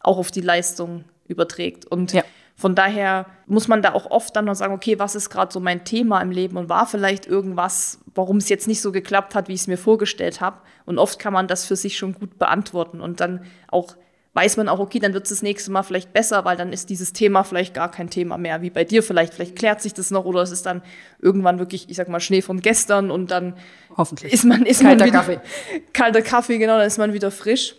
[0.01, 1.87] auch auf die Leistung überträgt.
[1.87, 2.23] Und ja.
[2.57, 5.61] von daher muss man da auch oft dann noch sagen, okay, was ist gerade so
[5.61, 9.49] mein Thema im Leben und war vielleicht irgendwas, warum es jetzt nicht so geklappt hat,
[9.49, 10.59] wie ich es mir vorgestellt habe.
[10.85, 13.97] Und oft kann man das für sich schon gut beantworten und dann auch
[14.35, 16.91] weiß man auch, okay, dann wird es das nächste Mal vielleicht besser, weil dann ist
[16.91, 19.35] dieses Thema vielleicht gar kein Thema mehr, wie bei dir vielleicht.
[19.35, 20.83] Vielleicht klärt sich das noch oder es ist dann
[21.21, 23.55] irgendwann wirklich, ich sag mal, Schnee von gestern und dann
[23.97, 24.33] Hoffentlich.
[24.33, 25.41] ist man, ist kalter man wieder, Kaffee.
[25.93, 27.75] Kalter Kaffee, genau, dann ist man wieder frisch.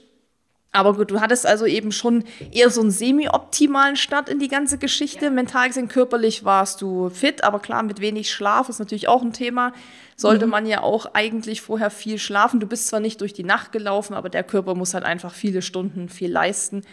[0.72, 4.78] Aber gut, du hattest also eben schon eher so einen semi-optimalen Start in die ganze
[4.78, 5.26] Geschichte.
[5.26, 5.32] Ja.
[5.32, 9.34] Mental gesehen, körperlich warst du fit, aber klar, mit wenig Schlaf ist natürlich auch ein
[9.34, 9.74] Thema.
[10.16, 10.52] Sollte mhm.
[10.52, 12.60] man ja auch eigentlich vorher viel schlafen.
[12.60, 15.64] Du bist zwar nicht durch die Nacht gelaufen, aber der Körper muss halt einfach viele
[15.64, 16.84] Stunden viel leisten.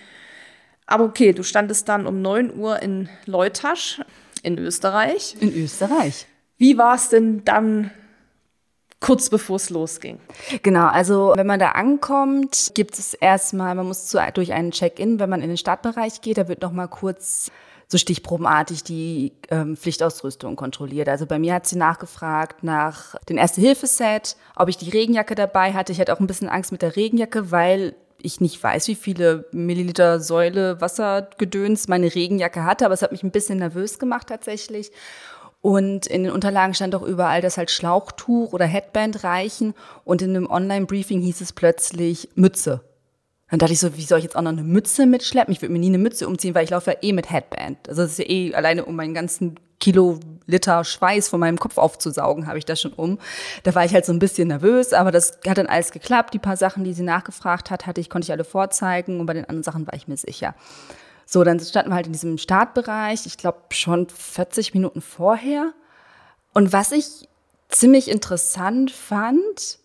[0.87, 4.01] Aber okay, du standest dann um 9 Uhr in Leutasch
[4.43, 5.37] in Österreich.
[5.41, 6.27] In Österreich.
[6.57, 7.91] Wie war es denn dann
[9.01, 10.19] kurz bevor es losging.
[10.63, 15.21] Genau, also wenn man da ankommt, gibt es erstmal, man muss zu, durch einen Check-in,
[15.21, 17.51] wenn man in den Startbereich geht, da wird nochmal kurz
[17.89, 21.09] so stichprobenartig die ähm, Pflichtausrüstung kontrolliert.
[21.09, 25.93] Also bei mir hat sie nachgefragt nach dem Erste-Hilfe-Set, ob ich die Regenjacke dabei hatte.
[25.93, 29.45] Ich hatte auch ein bisschen Angst mit der Regenjacke, weil ich nicht weiß, wie viele
[29.53, 34.91] Milliliter Säule Wassergedöns meine Regenjacke hatte, aber es hat mich ein bisschen nervös gemacht tatsächlich.
[35.67, 39.75] Und in den Unterlagen stand auch überall, dass halt Schlauchtuch oder Headband reichen.
[40.05, 42.83] Und in einem Online-Briefing hieß es plötzlich Mütze.
[43.51, 45.51] Dann dachte ich so, wie soll ich jetzt auch noch eine Mütze mitschleppen?
[45.51, 47.89] Ich würde mir nie eine Mütze umziehen, weil ich laufe ja eh mit Headband.
[47.89, 52.47] Also das ist ja eh alleine um meinen ganzen Kiloliter Schweiß von meinem Kopf aufzusaugen,
[52.47, 53.19] habe ich das schon um.
[53.65, 56.33] Da war ich halt so ein bisschen nervös, aber das hat dann alles geklappt.
[56.33, 59.35] Die paar Sachen, die sie nachgefragt hat, hatte ich, konnte ich alle vorzeigen und bei
[59.35, 60.55] den anderen Sachen war ich mir sicher.
[61.29, 65.75] So, dann standen wir halt in diesem Startbereich, ich glaube schon 40 Minuten vorher.
[66.55, 67.29] Und was ich
[67.69, 69.81] ziemlich interessant fand,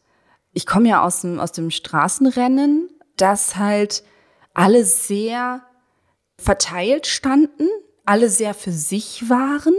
[0.54, 4.04] ich komme ja aus dem, aus dem Straßenrennen, dass halt
[4.54, 5.64] alle sehr
[6.38, 7.68] verteilt standen,
[8.06, 9.74] alle sehr für sich waren.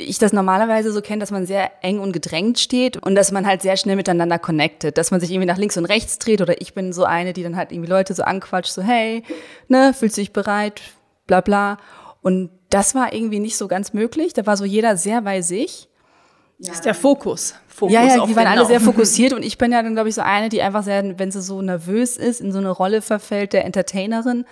[0.00, 3.46] Ich das normalerweise so kenne, dass man sehr eng und gedrängt steht und dass man
[3.46, 6.60] halt sehr schnell miteinander connectet, dass man sich irgendwie nach links und rechts dreht oder
[6.60, 9.22] ich bin so eine, die dann halt irgendwie Leute so anquatscht, so hey,
[9.68, 10.82] ne, fühlst du dich bereit,
[11.26, 11.78] bla bla.
[12.22, 14.32] Und das war irgendwie nicht so ganz möglich.
[14.32, 15.88] Da war so jeder sehr bei sich.
[16.58, 17.54] Das ist der Fokus.
[17.68, 20.14] Fokus ja, ja, die waren alle sehr fokussiert und ich bin ja dann, glaube ich,
[20.14, 23.54] so eine, die einfach sehr, wenn sie so nervös ist, in so eine Rolle verfällt
[23.54, 24.44] der Entertainerin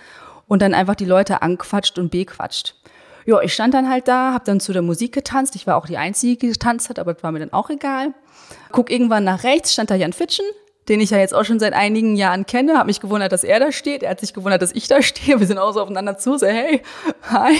[0.47, 2.75] und dann einfach die Leute anquatscht und bequatscht.
[3.25, 5.55] Ja, ich stand dann halt da, habe dann zu der Musik getanzt.
[5.55, 8.13] Ich war auch die Einzige, die getanzt hat, aber das war mir dann auch egal.
[8.71, 10.45] Guck irgendwann nach rechts, stand da Jan Fitschen,
[10.89, 13.59] den ich ja jetzt auch schon seit einigen Jahren kenne, habe mich gewundert, dass er
[13.59, 14.01] da steht.
[14.01, 15.39] Er hat sich gewundert, dass ich da stehe.
[15.39, 16.81] Wir sind auch so aufeinander zu, so hey,
[17.29, 17.53] hi.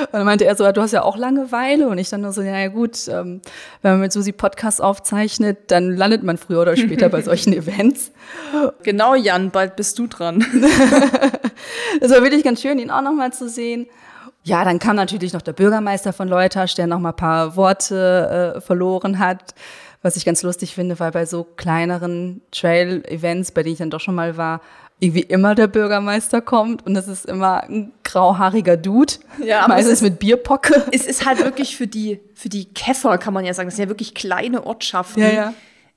[0.00, 1.88] Und dann meinte er so, du hast ja auch Langeweile.
[1.88, 3.40] Und ich dann nur so, ja, ja gut, ähm,
[3.82, 8.10] wenn man mit Susi Podcast aufzeichnet, dann landet man früher oder später bei solchen Events.
[8.82, 10.44] Genau, Jan, bald bist du dran.
[12.00, 13.86] das war wirklich ganz schön, ihn auch nochmal zu sehen.
[14.44, 18.54] Ja, dann kam natürlich noch der Bürgermeister von Leutasch, der noch mal ein paar Worte
[18.56, 19.54] äh, verloren hat
[20.04, 24.00] was ich ganz lustig finde, weil bei so kleineren Trail-Events, bei denen ich dann doch
[24.00, 24.60] schon mal war,
[25.00, 29.14] irgendwie immer der Bürgermeister kommt und das ist immer ein grauhaariger Dude.
[29.42, 30.84] Ja, meistens mit Bierpocke.
[30.92, 33.68] Es ist halt wirklich für die, für die Käfer, kann man ja sagen.
[33.68, 35.22] Das sind ja wirklich kleine Ortschaften.
[35.22, 35.54] Ja, ja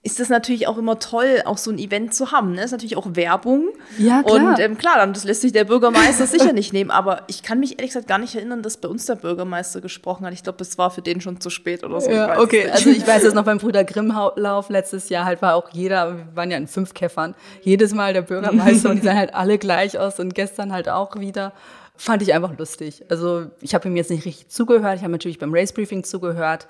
[0.08, 2.52] ist das natürlich auch immer toll, auch so ein Event zu haben.
[2.52, 2.58] Ne?
[2.58, 3.68] Das ist natürlich auch Werbung.
[3.98, 4.54] Ja, klar.
[4.54, 6.92] Und ähm, klar, dann, das lässt sich der Bürgermeister sicher nicht nehmen.
[6.92, 10.26] Aber ich kann mich ehrlich gesagt gar nicht erinnern, dass bei uns der Bürgermeister gesprochen
[10.26, 10.32] hat.
[10.32, 12.10] Ich glaube, es war für den schon zu spät oder so.
[12.10, 12.70] Ja, okay.
[12.72, 16.36] Also ich weiß jetzt noch beim Bruder Grimm-Lauf letztes Jahr halt war auch jeder, wir
[16.36, 20.00] waren ja in fünf Käffern, jedes Mal der Bürgermeister und die sahen halt alle gleich
[20.00, 21.52] aus und gestern halt auch wieder
[21.98, 23.04] fand ich einfach lustig.
[23.10, 26.68] Also ich habe ihm jetzt nicht richtig zugehört, ich habe natürlich beim Race Briefing zugehört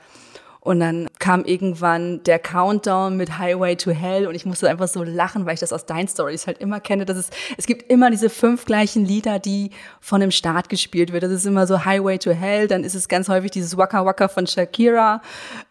[0.67, 5.01] und dann kam irgendwann der Countdown mit Highway to Hell und ich musste einfach so
[5.01, 8.11] lachen, weil ich das aus deinen Stories halt immer kenne, dass es, es gibt immer
[8.11, 11.23] diese fünf gleichen Lieder, die von dem Start gespielt wird.
[11.23, 14.27] Das ist immer so Highway to Hell, dann ist es ganz häufig dieses Waka Waka
[14.27, 15.21] von Shakira.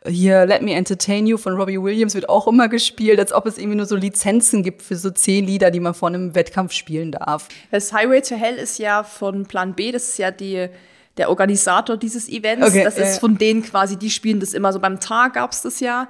[0.06, 3.58] Hier Let Me Entertain You von Robbie Williams wird auch immer gespielt, als ob es
[3.58, 7.12] irgendwie nur so Lizenzen gibt für so zehn Lieder, die man vor einem Wettkampf spielen
[7.12, 7.48] darf.
[7.70, 10.70] Das Highway to Hell ist ja von Plan B, das ist ja die
[11.16, 12.66] der Organisator dieses Events.
[12.68, 14.80] Okay, das ist von denen quasi, die spielen das immer so.
[14.80, 16.08] Beim Tag gab's das ja.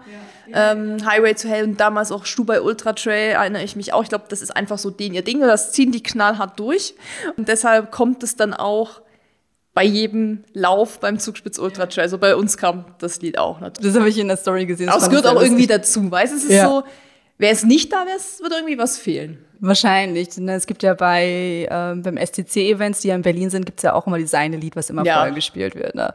[0.48, 4.02] ja, Ähm, Highway to Hell und damals auch Stubai Ultra Trail, erinnere ich mich auch.
[4.02, 5.40] Ich glaube, das ist einfach so den ihr Ding.
[5.40, 6.94] Das ziehen die knallhart durch.
[7.36, 9.02] Und deshalb kommt es dann auch
[9.74, 12.04] bei jedem Lauf beim Zugspitz Ultra Trail.
[12.04, 13.92] Also bei uns kam das Lied auch natürlich.
[13.92, 14.88] Das habe ich in der Story gesehen.
[14.88, 16.10] Aber es gehört auch irgendwie dazu.
[16.10, 16.66] Weißt du, es ist ja.
[16.66, 16.82] so,
[17.38, 19.44] wäre es nicht da, würde irgendwie was fehlen.
[19.60, 20.36] Wahrscheinlich.
[20.36, 23.94] Ne, es gibt ja bei ähm, beim STC-Events, die ja in Berlin sind, gibt's ja
[23.94, 25.14] auch immer dieses eine Lied, was immer ja.
[25.14, 25.94] vorher gespielt wird.
[25.94, 26.12] Ne?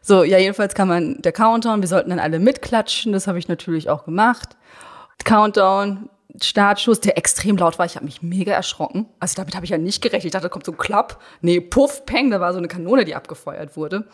[0.00, 3.48] So, ja, jedenfalls kann man der Countdown, wir sollten dann alle mitklatschen, das habe ich
[3.48, 4.56] natürlich auch gemacht.
[5.24, 6.08] Countdown,
[6.40, 7.86] Startschuss, der extrem laut war.
[7.86, 9.06] Ich habe mich mega erschrocken.
[9.18, 10.26] Also damit habe ich ja nicht gerechnet.
[10.26, 11.20] Ich dachte, da kommt so ein Klapp.
[11.40, 14.04] Nee, puff, peng, da war so eine Kanone, die abgefeuert wurde.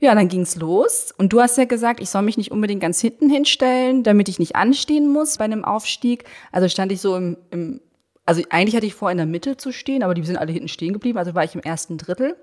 [0.00, 1.12] Ja, dann ging's los.
[1.16, 4.38] Und du hast ja gesagt, ich soll mich nicht unbedingt ganz hinten hinstellen, damit ich
[4.38, 6.24] nicht anstehen muss bei einem Aufstieg.
[6.52, 7.80] Also stand ich so im, im
[8.24, 10.68] also eigentlich hatte ich vor, in der Mitte zu stehen, aber die sind alle hinten
[10.68, 11.18] stehen geblieben.
[11.18, 12.36] Also war ich im ersten Drittel.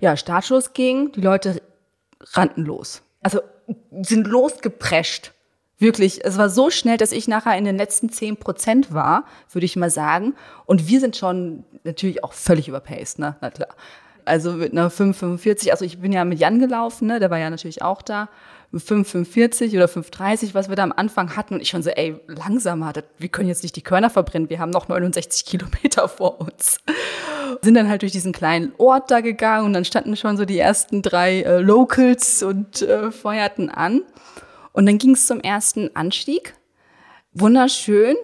[0.00, 1.62] Ja, Startschuss ging, die Leute
[2.32, 3.02] rannten los.
[3.20, 3.40] Also
[4.00, 5.32] sind losgeprescht.
[5.78, 9.64] Wirklich, es war so schnell, dass ich nachher in den letzten zehn Prozent war, würde
[9.64, 10.34] ich mal sagen.
[10.64, 13.36] Und wir sind schon natürlich auch völlig überpaced, ne?
[13.40, 13.74] Na klar.
[14.24, 17.20] Also mit einer 5,45, also ich bin ja mit Jan gelaufen, ne?
[17.20, 18.28] der war ja natürlich auch da.
[18.74, 21.54] 5,45 oder 5,30, was wir da am Anfang hatten.
[21.54, 24.58] Und ich schon so, ey, langsamer, das, wir können jetzt nicht die Körner verbrennen, wir
[24.58, 26.78] haben noch 69 Kilometer vor uns.
[27.60, 30.58] Sind dann halt durch diesen kleinen Ort da gegangen und dann standen schon so die
[30.58, 34.02] ersten drei äh, Locals und äh, feuerten an.
[34.72, 36.54] Und dann ging es zum ersten Anstieg.
[37.34, 38.16] Wunderschön,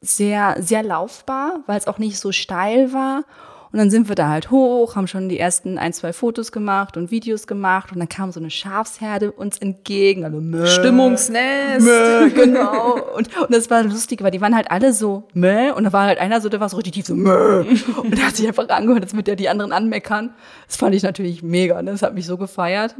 [0.00, 3.24] sehr, sehr laufbar, weil es auch nicht so steil war.
[3.72, 6.98] Und dann sind wir da halt hoch, haben schon die ersten ein, zwei Fotos gemacht
[6.98, 10.26] und Videos gemacht und dann kam so eine Schafsherde uns entgegen.
[10.26, 11.80] Also Mö, Stimmungsnest.
[11.80, 12.98] Mö, genau.
[13.16, 16.04] Und, und das war lustig, weil die waren halt alle so Mö und da war
[16.04, 17.64] halt einer so, der war so richtig tief so Mö.
[18.02, 20.34] Und der hat sich einfach angehört, als würde der die anderen anmeckern.
[20.66, 21.92] Das fand ich natürlich mega, ne?
[21.92, 22.94] das hat mich so gefeiert.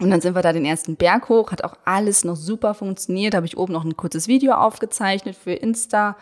[0.00, 3.34] Und dann sind wir da den ersten Berg hoch, hat auch alles noch super funktioniert,
[3.34, 6.16] habe ich oben noch ein kurzes Video aufgezeichnet für Insta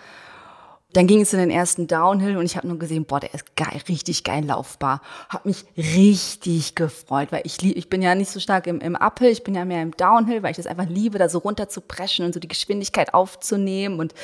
[0.92, 3.54] Dann ging es in den ersten Downhill und ich habe nur gesehen, boah, der ist
[3.54, 5.02] geil, richtig geil laufbar.
[5.28, 8.96] Hab mich richtig gefreut, weil ich lieb, ich bin ja nicht so stark im, im
[8.96, 11.68] Uphill, ich bin ja mehr im Downhill, weil ich das einfach liebe, da so runter
[11.68, 14.14] zu preschen und so die Geschwindigkeit aufzunehmen und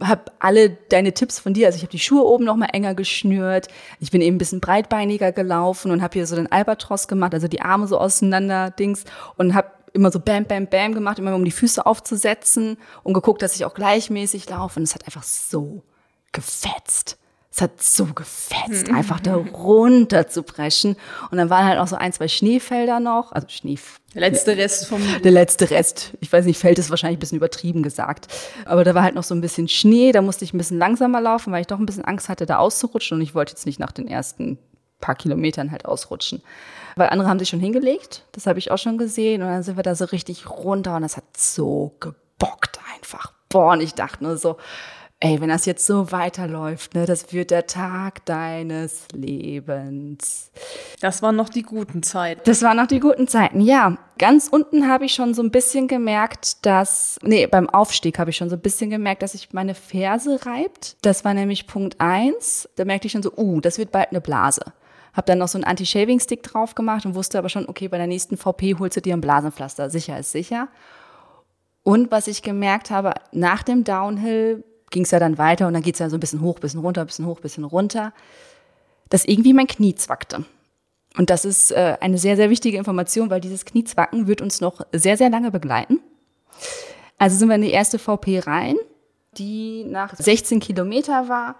[0.00, 2.94] habe alle deine Tipps von dir, also ich habe die Schuhe oben noch mal enger
[2.94, 3.68] geschnürt,
[4.00, 7.46] ich bin eben ein bisschen breitbeiniger gelaufen und habe hier so den Albatros gemacht, also
[7.46, 9.04] die Arme so auseinander, Dings
[9.36, 13.42] und habe immer so Bam, Bam, Bam gemacht, immer um die Füße aufzusetzen und geguckt,
[13.42, 15.82] dass ich auch gleichmäßig laufe und es hat einfach so
[16.36, 17.18] gefetzt.
[17.50, 18.96] Es hat so gefetzt, mhm.
[18.96, 20.94] einfach da runter zu preschen.
[21.30, 23.78] Und dann waren halt auch so ein, zwei Schneefelder noch, also Schnee.
[24.12, 25.00] Der letzte Rest vom.
[25.24, 26.12] Der letzte Rest.
[26.20, 28.28] Ich weiß nicht, Feld ist wahrscheinlich ein bisschen übertrieben gesagt.
[28.66, 31.22] Aber da war halt noch so ein bisschen Schnee, da musste ich ein bisschen langsamer
[31.22, 33.16] laufen, weil ich doch ein bisschen Angst hatte, da auszurutschen.
[33.16, 34.58] Und ich wollte jetzt nicht nach den ersten
[35.00, 36.42] paar Kilometern halt ausrutschen.
[36.94, 39.40] Weil andere haben sich schon hingelegt, das habe ich auch schon gesehen.
[39.40, 43.32] Und dann sind wir da so richtig runter und das hat so gebockt einfach.
[43.48, 44.56] Boah, und ich dachte nur so,
[45.20, 50.50] ey, wenn das jetzt so weiterläuft, ne, das wird der Tag deines Lebens.
[51.00, 52.42] Das waren noch die guten Zeiten.
[52.44, 53.96] Das waren noch die guten Zeiten, ja.
[54.18, 58.36] Ganz unten habe ich schon so ein bisschen gemerkt, dass, nee, beim Aufstieg habe ich
[58.36, 60.96] schon so ein bisschen gemerkt, dass sich meine Ferse reibt.
[61.02, 62.68] Das war nämlich Punkt eins.
[62.76, 64.72] Da merkte ich schon so, uh, das wird bald eine Blase.
[65.14, 68.06] Hab dann noch so einen Anti-Shaving-Stick drauf gemacht und wusste aber schon, okay, bei der
[68.06, 69.88] nächsten VP holst du dir ein Blasenpflaster.
[69.88, 70.68] Sicher ist sicher.
[71.82, 74.64] Und was ich gemerkt habe, nach dem Downhill
[74.96, 76.80] ging es ja dann weiter und dann geht es ja so ein bisschen hoch, bisschen
[76.80, 78.14] runter, bisschen hoch, bisschen runter,
[79.10, 80.46] dass irgendwie mein Knie zwackte.
[81.18, 84.80] Und das ist äh, eine sehr, sehr wichtige Information, weil dieses Kniezwacken wird uns noch
[84.92, 86.00] sehr, sehr lange begleiten.
[87.18, 88.76] Also sind wir in die erste VP rein,
[89.36, 91.56] die nach 16 Kilometer war,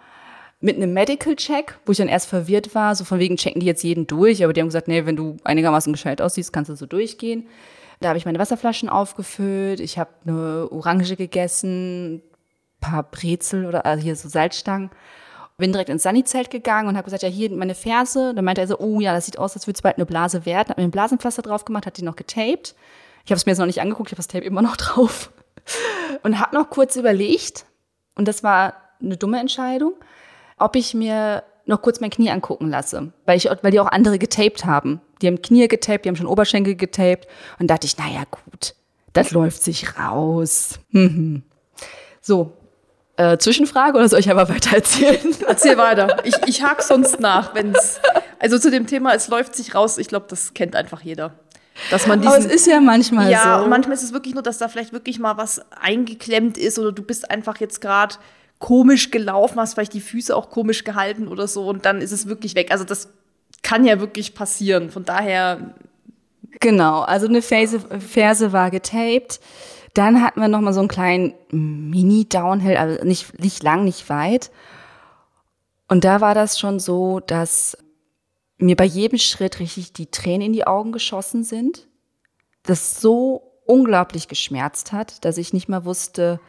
[0.61, 3.67] mit einem Medical Check, wo ich dann erst verwirrt war, so von wegen checken die
[3.67, 6.75] jetzt jeden durch, aber die haben gesagt, nee, wenn du einigermaßen gescheit aussiehst, kannst du
[6.75, 7.47] so durchgehen.
[8.01, 12.23] Da habe ich meine Wasserflaschen aufgefüllt, ich habe eine Orange gegessen,
[12.91, 14.91] paar Brezel oder also hier so Salzstangen.
[15.59, 18.35] Bin direkt ins Sunny-Zelt gegangen und habe gesagt, ja, hier meine Ferse.
[18.35, 20.45] Dann meinte er so, oh ja, das sieht aus, als würde es bald eine Blase
[20.45, 20.69] werden.
[20.69, 22.75] Hat mir ein Blasenpflaster drauf gemacht, hat die noch getaped.
[23.25, 25.33] Ich habe es mir jetzt noch nicht angeguckt, ich habe das Tape immer noch drauf.
[26.23, 27.65] Und habe noch kurz überlegt,
[28.17, 29.95] und das war eine dumme Entscheidung,
[30.59, 34.19] ob ich mir noch kurz mein Knie angucken lasse, weil, ich, weil die auch andere
[34.19, 35.01] getaped haben.
[35.21, 37.27] Die haben Knie getaped, die haben schon Oberschenkel getaped.
[37.59, 38.75] Und dachte ich, naja, gut,
[39.13, 40.79] das läuft sich raus.
[42.21, 42.56] so,
[43.17, 45.35] äh, Zwischenfrage oder soll ich einfach weiter erzählen?
[45.47, 46.19] Erzähl weiter.
[46.25, 48.01] Ich, ich hake sonst nach, wenn es.
[48.39, 51.33] Also zu dem Thema, es läuft sich raus, ich glaube, das kennt einfach jeder.
[51.91, 53.49] Dass man diesen, Aber es ist ja manchmal ja, so.
[53.49, 56.79] Ja, und manchmal ist es wirklich nur, dass da vielleicht wirklich mal was eingeklemmt ist
[56.79, 58.17] oder du bist einfach jetzt gerade
[58.59, 62.27] komisch gelaufen, hast vielleicht die Füße auch komisch gehalten oder so und dann ist es
[62.27, 62.71] wirklich weg.
[62.71, 63.09] Also das
[63.63, 64.91] kann ja wirklich passieren.
[64.91, 65.75] Von daher.
[66.61, 69.41] Genau, also eine Ferse, Ferse war getaped.
[69.97, 74.51] Dann hatten wir noch mal so einen kleinen Mini-Downhill, also nicht, nicht lang, nicht weit.
[75.89, 77.79] Und da war das schon so, dass
[78.59, 81.89] mir bei jedem Schritt richtig die Tränen in die Augen geschossen sind.
[82.63, 86.41] Das so unglaublich geschmerzt hat, dass ich nicht mehr wusste,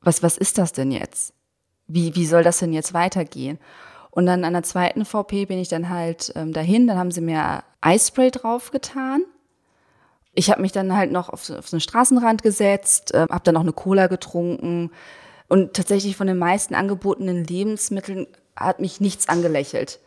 [0.00, 1.34] was, was ist das denn jetzt?
[1.86, 3.58] Wie, wie soll das denn jetzt weitergehen?
[4.10, 7.20] Und dann an der zweiten VP bin ich dann halt ähm, dahin, dann haben sie
[7.20, 9.22] mir Eispray draufgetan
[10.34, 13.54] ich habe mich dann halt noch auf, auf so einen Straßenrand gesetzt, äh, habe dann
[13.54, 14.90] noch eine Cola getrunken
[15.48, 19.98] und tatsächlich von den meisten angebotenen Lebensmitteln hat mich nichts angelächelt.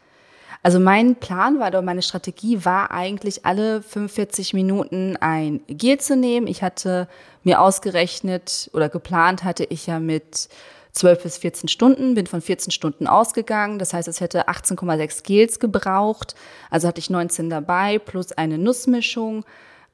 [0.61, 6.15] Also mein Plan war oder meine Strategie war eigentlich alle 45 Minuten ein Gel zu
[6.15, 6.47] nehmen.
[6.47, 7.09] Ich hatte
[7.43, 10.47] mir ausgerechnet oder geplant hatte ich ja mit
[10.93, 13.77] 12 bis 14 Stunden, bin von 14 Stunden ausgegangen.
[13.77, 16.35] Das heißt, es hätte 18,6 Gels gebraucht.
[16.69, 19.43] Also hatte ich 19 dabei plus eine Nussmischung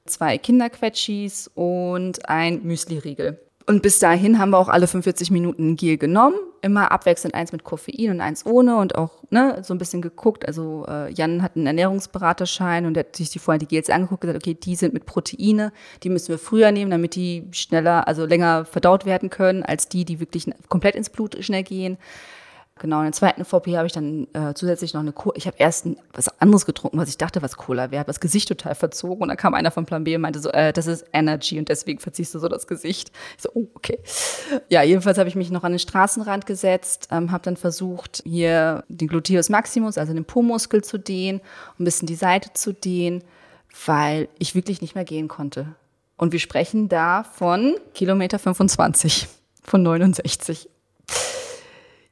[0.09, 3.39] zwei Kinderquetschis und ein Müsli-Riegel.
[3.69, 7.51] Und bis dahin haben wir auch alle 45 Minuten ein Gel genommen, immer abwechselnd eins
[7.51, 10.47] mit Koffein und eins ohne und auch ne, so ein bisschen geguckt.
[10.47, 14.29] Also äh, Jan hat einen Ernährungsberaterschein und hat sich die vorher die Gels angeguckt und
[14.29, 18.25] gesagt, okay, die sind mit Proteine, die müssen wir früher nehmen, damit die schneller, also
[18.25, 21.99] länger verdaut werden können, als die, die wirklich komplett ins Blut schnell gehen.
[22.79, 25.35] Genau, in der zweiten VP habe ich dann äh, zusätzlich noch eine Cola.
[25.35, 28.21] Ich habe erst ein, was anderes getrunken, was ich dachte, was Cola wäre, habe das
[28.21, 30.87] Gesicht total verzogen und dann kam einer von Plan B und meinte so, äh, das
[30.87, 33.11] ist Energy und deswegen verziehst du so das Gesicht.
[33.35, 33.99] Ich so, oh, okay.
[34.69, 38.85] Ja, jedenfalls habe ich mich noch an den Straßenrand gesetzt, ähm, habe dann versucht, hier
[38.87, 41.41] den Gluteus Maximus, also den Po-Muskel zu dehnen,
[41.79, 43.25] ein bisschen die Seite zu dehnen,
[43.85, 45.75] weil ich wirklich nicht mehr gehen konnte.
[46.15, 49.27] Und wir sprechen da von Kilometer 25
[49.63, 50.69] von 69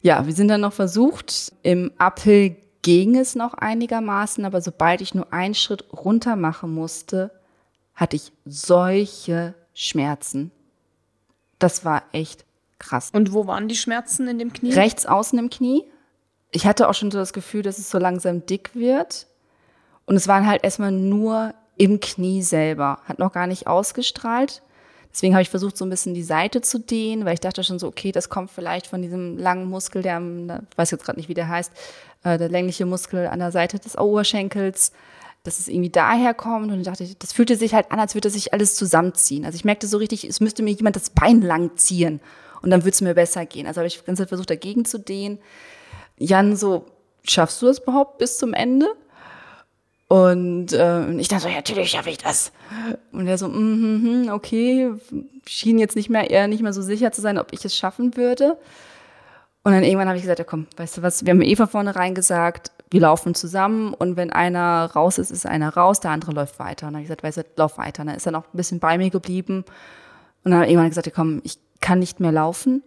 [0.08, 1.52] ja, wir sind dann noch versucht.
[1.64, 7.30] Im Uphill ging es noch einigermaßen, aber sobald ich nur einen Schritt runter machen musste,
[7.94, 10.52] hatte ich solche Schmerzen.
[11.60, 12.46] Das war echt
[12.80, 13.10] krass.
[13.12, 14.72] Und wo waren die Schmerzen in dem Knie?
[14.72, 15.84] Rechts außen im Knie.
[16.52, 19.28] Ich hatte auch schon so das Gefühl, dass es so langsam dick wird.
[20.06, 23.02] Und es waren halt erstmal nur im Knie selber.
[23.04, 24.62] Hat noch gar nicht ausgestrahlt.
[25.12, 27.80] Deswegen habe ich versucht, so ein bisschen die Seite zu dehnen, weil ich dachte schon
[27.80, 31.30] so, okay, das kommt vielleicht von diesem langen Muskel, der, ich weiß jetzt gerade nicht,
[31.30, 31.72] wie der heißt,
[32.24, 34.92] äh, der längliche Muskel an der Seite des Oberschenkels,
[35.44, 36.72] dass es irgendwie daher kommt.
[36.72, 39.46] Und ich dachte, das fühlte sich halt an, als würde sich alles zusammenziehen.
[39.46, 42.20] Also ich merkte so richtig, es müsste mir jemand das Bein lang ziehen
[42.62, 43.66] und dann würde es mir besser gehen.
[43.66, 45.40] Also habe ich die ganze Zeit versucht, dagegen zu dehnen.
[46.18, 46.86] Jan so,
[47.24, 48.88] schaffst du das überhaupt bis zum Ende?
[50.08, 52.52] Und äh, ich dachte so, ja, natürlich schaffe ich das.
[53.12, 54.94] Und er so, mm, mm, okay,
[55.46, 58.16] schien jetzt nicht mehr, eher nicht mehr so sicher zu sein, ob ich es schaffen
[58.16, 58.58] würde.
[59.64, 61.68] Und dann irgendwann habe ich gesagt, ja komm, weißt du was, wir haben eh von
[61.68, 66.32] vornherein gesagt, wir laufen zusammen und wenn einer raus ist, ist einer raus, der andere
[66.32, 66.88] läuft weiter.
[66.88, 68.02] Und dann habe ich gesagt, weißt du, lauf weiter.
[68.04, 69.66] Und dann ist er noch ein bisschen bei mir geblieben.
[70.46, 72.82] Und dann ich irgendwann gesagt, ja komm, ich kann nicht mehr laufen,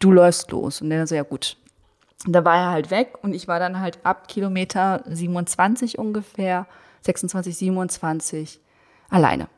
[0.00, 0.82] du läufst los.
[0.82, 1.56] Und der so, ja gut,
[2.26, 6.66] da war er halt weg und ich war dann halt ab Kilometer 27 ungefähr,
[7.02, 8.60] 26, 27,
[9.08, 9.48] alleine.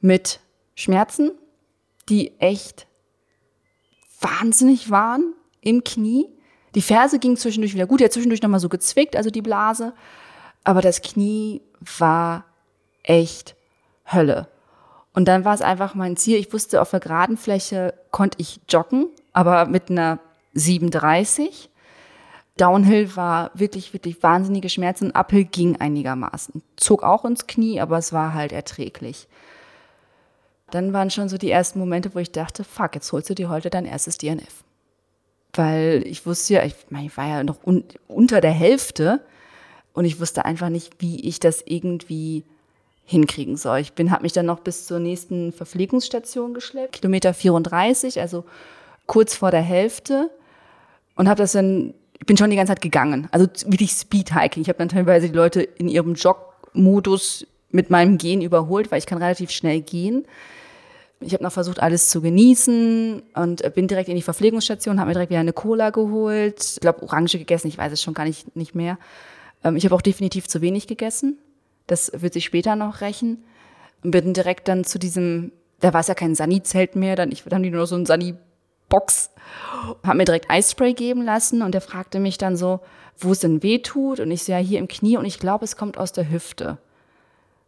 [0.00, 0.40] Mit
[0.74, 1.32] Schmerzen,
[2.08, 2.86] die echt
[4.20, 6.26] wahnsinnig waren im Knie.
[6.74, 9.92] Die Ferse ging zwischendurch wieder gut, hat zwischendurch nochmal so gezwickt, also die Blase.
[10.64, 11.62] Aber das Knie
[11.98, 12.44] war
[13.02, 13.56] echt
[14.10, 14.48] Hölle.
[15.12, 16.38] Und dann war es einfach mein Ziel.
[16.38, 20.20] Ich wusste, auf der geraden Fläche konnte ich joggen, aber mit einer
[20.54, 21.70] 37.
[22.56, 25.12] Downhill war wirklich, wirklich wahnsinnige Schmerzen.
[25.14, 26.62] Uphill ging einigermaßen.
[26.76, 29.28] Zog auch ins Knie, aber es war halt erträglich.
[30.70, 33.48] Dann waren schon so die ersten Momente, wo ich dachte, fuck, jetzt holst du dir
[33.48, 34.64] heute dein erstes DNF.
[35.54, 39.20] Weil ich wusste ja, ich meine, ich war ja noch un unter der Hälfte
[39.94, 42.44] und ich wusste einfach nicht, wie ich das irgendwie
[43.04, 43.78] hinkriegen soll.
[43.78, 48.44] Ich habe mich dann noch bis zur nächsten Verpflegungsstation geschleppt, Kilometer 34, also
[49.06, 50.30] kurz vor der Hälfte
[51.18, 54.62] und habe das dann, ich bin schon die ganze Zeit gegangen, also wirklich Speedhiking.
[54.62, 59.06] Ich habe dann teilweise die Leute in ihrem Jog-Modus mit meinem Gehen überholt, weil ich
[59.06, 60.24] kann relativ schnell gehen.
[61.20, 65.14] Ich habe noch versucht, alles zu genießen und bin direkt in die Verpflegungsstation, habe mir
[65.14, 66.74] direkt wieder eine Cola geholt.
[66.74, 68.96] Ich glaube, Orange gegessen, ich weiß es schon gar nicht, nicht mehr.
[69.64, 71.36] Ähm, ich habe auch definitiv zu wenig gegessen.
[71.88, 73.42] Das wird sich später noch rächen.
[74.04, 75.50] Und bin direkt dann zu diesem,
[75.80, 78.06] da war es ja kein Sani-Zelt mehr, dann, ich, dann haben die nur so ein
[78.06, 78.36] Sani
[78.88, 79.30] Box,
[80.04, 82.80] habe mir direkt Eispray geben lassen und der fragte mich dann so,
[83.18, 85.64] wo es denn weh tut und ich so, ja, hier im Knie und ich glaube,
[85.64, 86.78] es kommt aus der Hüfte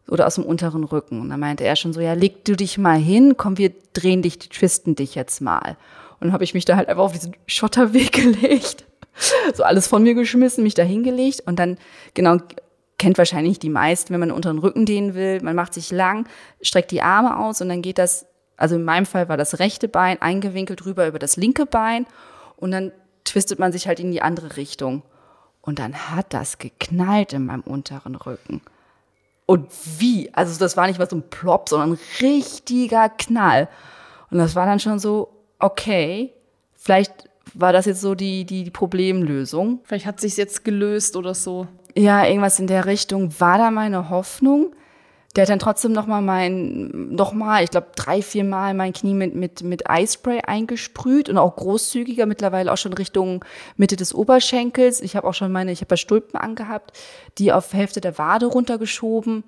[0.09, 1.21] oder aus dem unteren Rücken.
[1.21, 4.23] Und dann meinte er schon so, ja, leg du dich mal hin, komm, wir drehen
[4.23, 5.77] dich, twisten dich jetzt mal.
[6.19, 8.13] Und dann habe ich mich da halt einfach auf diesen Schotterweg
[8.43, 8.85] gelegt,
[9.55, 11.79] so alles von mir geschmissen, mich da hingelegt und dann,
[12.15, 12.39] genau,
[12.99, 16.29] kennt wahrscheinlich die meisten, wenn man den Rücken dehnen will, man macht sich lang,
[16.61, 18.27] streckt die Arme aus und dann geht das
[18.61, 22.07] also in meinem Fall war das rechte Bein eingewinkelt rüber über das linke Bein
[22.57, 22.93] und dann
[23.25, 25.03] twistet man sich halt in die andere Richtung.
[25.63, 28.61] Und dann hat das geknallt in meinem unteren Rücken.
[29.47, 29.67] Und
[29.99, 30.33] wie?
[30.35, 33.69] Also das war nicht mal so ein Plop, sondern ein richtiger Knall.
[34.31, 36.33] Und das war dann schon so, okay,
[36.77, 39.81] vielleicht war das jetzt so die, die, die Problemlösung.
[39.85, 41.67] Vielleicht hat sich jetzt gelöst oder so.
[41.97, 44.75] Ja, irgendwas in der Richtung war da meine Hoffnung
[45.37, 48.93] der hat dann trotzdem noch mal mein, noch mal, ich glaube drei, vier Mal mein
[48.93, 53.45] Knie mit, mit, mit Eispray eingesprüht und auch großzügiger, mittlerweile auch schon Richtung
[53.77, 55.01] Mitte des Oberschenkels.
[55.01, 56.99] Ich habe auch schon meine, ich habe ja Stulpen angehabt,
[57.39, 59.45] die auf Hälfte der Wade runtergeschoben.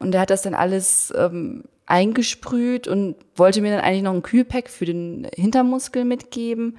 [0.00, 4.22] Und der hat das dann alles ähm, eingesprüht und wollte mir dann eigentlich noch ein
[4.22, 6.78] Kühlpack für den Hintermuskel mitgeben.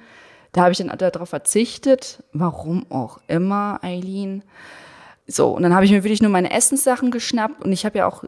[0.52, 2.22] Da habe ich dann darauf verzichtet.
[2.34, 4.42] Warum auch immer, Eileen.
[5.26, 8.06] So, und dann habe ich mir wirklich nur meine Essenssachen geschnappt und ich habe ja
[8.06, 8.24] auch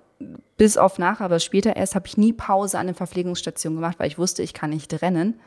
[0.56, 4.08] bis auf nachher, aber später erst, habe ich nie Pause an der Verpflegungsstation gemacht, weil
[4.08, 5.38] ich wusste, ich kann nicht rennen.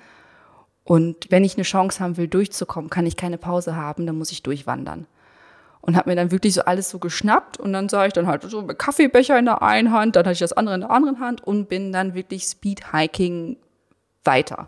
[0.84, 4.32] Und wenn ich eine Chance haben will, durchzukommen, kann ich keine Pause haben, dann muss
[4.32, 5.08] ich durchwandern.
[5.82, 8.44] Und habe mir dann wirklich so alles so geschnappt und dann sah ich dann halt
[8.44, 11.20] so mit Kaffeebecher in der einen Hand, dann hatte ich das andere in der anderen
[11.20, 13.58] Hand und bin dann wirklich Speed-Hiking
[14.24, 14.68] weiter.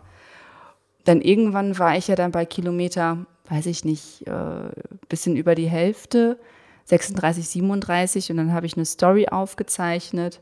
[1.04, 3.18] Dann irgendwann war ich ja dann bei Kilometer,
[3.48, 4.70] weiß ich nicht, äh,
[5.08, 6.38] bisschen über die Hälfte
[6.84, 10.40] 36, 37 und dann habe ich eine Story aufgezeichnet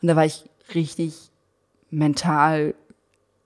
[0.00, 1.30] und da war ich richtig
[1.90, 2.74] mental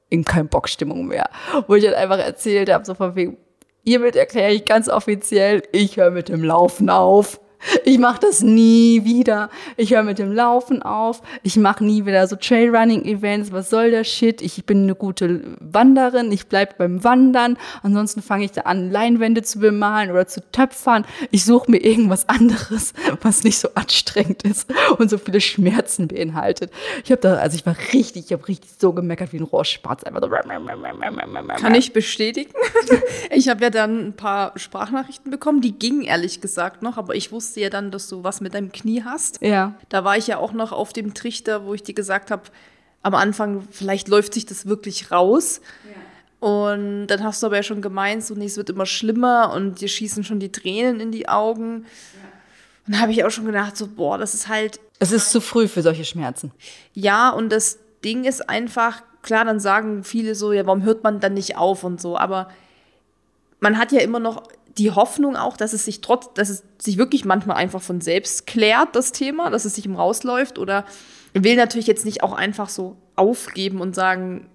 [0.08, 1.30] in kein Bockstimmung mehr,
[1.66, 3.36] wo ich halt einfach erzählt habe, so von wegen,
[3.84, 7.40] hiermit erkläre ich ganz offiziell, ich höre mit dem Laufen auf.
[7.84, 9.50] Ich mache das nie wieder.
[9.76, 11.22] Ich höre mit dem Laufen auf.
[11.42, 13.52] Ich mache nie wieder so Trailrunning-Events.
[13.52, 14.42] Was soll der Shit?
[14.42, 16.30] Ich bin eine gute Wanderin.
[16.32, 17.56] Ich bleib beim Wandern.
[17.82, 21.04] Ansonsten fange ich da an, Leinwände zu bemalen oder zu töpfern.
[21.30, 22.92] Ich suche mir irgendwas anderes,
[23.22, 26.70] was nicht so anstrengend ist und so viele Schmerzen beinhaltet.
[27.04, 30.04] Ich habe da, also ich war richtig, ich habe richtig so gemeckert wie ein Rohrspatz.
[30.04, 30.28] Einfach so.
[31.62, 32.52] Kann ich bestätigen.
[33.30, 35.60] Ich habe ja dann ein paar Sprachnachrichten bekommen.
[35.60, 38.72] Die gingen ehrlich gesagt noch, aber ich wusste ja dann, dass du was mit deinem
[38.72, 39.40] Knie hast.
[39.42, 39.74] Ja.
[39.88, 42.42] Da war ich ja auch noch auf dem Trichter, wo ich dir gesagt habe,
[43.02, 45.60] am Anfang, vielleicht läuft sich das wirklich raus.
[46.38, 49.80] Und dann hast du aber ja schon gemeint, so, nee, es wird immer schlimmer und
[49.80, 51.86] dir schießen schon die Tränen in die Augen.
[52.86, 55.40] Und da habe ich auch schon gedacht, so, boah, das ist halt, Es ist zu
[55.40, 56.52] früh für solche Schmerzen.
[56.94, 61.20] ja, und das Ding ist einfach, klar, dann sagen viele so, ja, warum hört man
[61.20, 62.48] dann nicht auf und so, aber
[63.58, 64.42] man hat ja immer noch
[64.78, 68.46] die Hoffnung auch, dass es sich trotz, dass es sich wirklich manchmal einfach von selbst
[68.46, 70.84] klärt, das Thema, dass es sich im Rausläuft oder
[71.32, 74.48] will natürlich jetzt nicht auch einfach so aufgeben und sagen,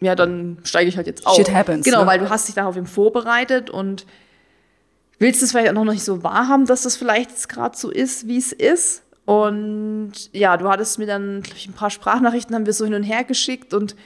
[0.00, 1.36] ja, dann steige ich halt jetzt auf.
[1.36, 2.06] Shit happens, Genau, ne?
[2.06, 4.06] weil du hast dich darauf eben vorbereitet und
[5.18, 8.26] willst es vielleicht auch noch nicht so wahrhaben, dass das vielleicht jetzt gerade so ist,
[8.26, 9.02] wie es ist.
[9.24, 12.94] Und ja, du hattest mir dann, glaube ich, ein paar Sprachnachrichten haben wir so hin
[12.94, 13.96] und her geschickt und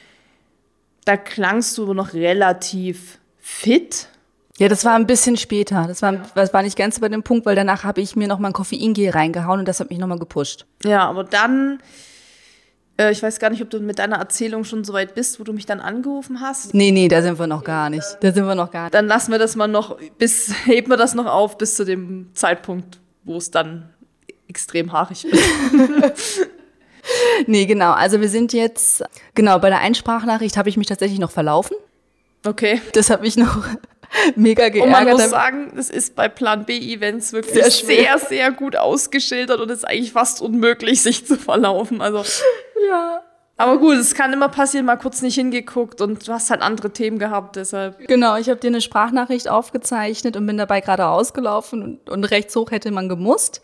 [1.05, 4.09] da klangst du noch relativ fit.
[4.61, 5.87] Ja, das war ein bisschen später.
[5.89, 8.39] Das war, das war nicht ganz über den Punkt, weil danach habe ich mir noch
[8.39, 10.67] mal ein Koffeingel reingehauen und das hat mich noch mal gepusht.
[10.85, 11.81] Ja, aber dann,
[12.99, 15.45] äh, ich weiß gar nicht, ob du mit deiner Erzählung schon so weit bist, wo
[15.45, 16.75] du mich dann angerufen hast.
[16.75, 18.19] Nee, nee, da sind wir noch gar nicht.
[18.21, 18.95] Da sind wir noch gar nicht.
[18.95, 22.29] Dann lassen wir das mal noch, bis, heben wir das noch auf bis zu dem
[22.35, 23.89] Zeitpunkt, wo es dann
[24.47, 26.13] extrem haarig wird.
[27.47, 27.93] Nee, genau.
[27.93, 29.03] Also wir sind jetzt,
[29.35, 31.75] genau, bei der Einsprachnachricht habe ich mich tatsächlich noch verlaufen.
[32.47, 32.81] Okay.
[32.93, 33.65] Das hat mich noch
[34.37, 35.13] mega Und man geärgert.
[35.13, 39.79] muss sagen, es ist bei Plan B-Events wirklich Sehr sehr, sehr, gut ausgeschildert und es
[39.79, 42.01] ist eigentlich fast unmöglich, sich zu verlaufen.
[42.01, 42.25] Also,
[42.89, 43.23] ja.
[43.57, 46.91] aber gut, es kann immer passieren, mal kurz nicht hingeguckt und du hast halt andere
[46.91, 48.07] Themen gehabt, deshalb.
[48.09, 52.55] Genau, ich habe dir eine Sprachnachricht aufgezeichnet und bin dabei gerade ausgelaufen und, und rechts
[52.57, 53.63] hoch hätte man gemusst.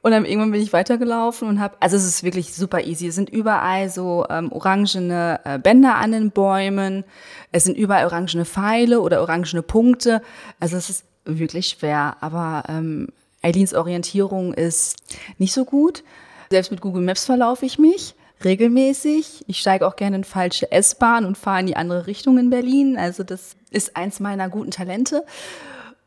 [0.00, 3.08] Und dann irgendwann bin ich weitergelaufen und habe, also es ist wirklich super easy.
[3.08, 7.04] Es sind überall so ähm, orangene äh, Bänder an den Bäumen.
[7.52, 10.22] Es sind überall orangene Pfeile oder orangene Punkte.
[10.60, 12.16] Also es ist wirklich schwer.
[12.20, 13.08] Aber ähm,
[13.42, 14.96] Eileens Orientierung ist
[15.38, 16.04] nicht so gut.
[16.50, 19.44] Selbst mit Google Maps verlaufe ich mich regelmäßig.
[19.46, 22.96] Ich steige auch gerne in falsche S-Bahn und fahre in die andere Richtung in Berlin.
[22.96, 25.24] Also das ist eins meiner guten Talente.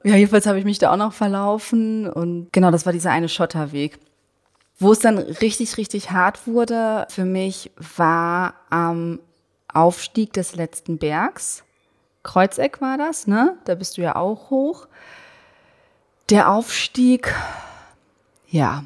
[0.03, 3.29] Ja, jedenfalls habe ich mich da auch noch verlaufen und genau, das war dieser eine
[3.29, 3.99] Schotterweg.
[4.79, 9.19] Wo es dann richtig, richtig hart wurde für mich, war am
[9.71, 11.63] Aufstieg des letzten Bergs.
[12.23, 13.57] Kreuzeck war das, ne?
[13.65, 14.87] Da bist du ja auch hoch.
[16.29, 17.33] Der Aufstieg,
[18.47, 18.85] ja,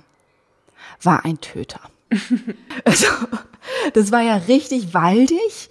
[1.02, 1.80] war ein Töter.
[2.86, 3.08] also,
[3.94, 5.70] das war ja richtig waldig.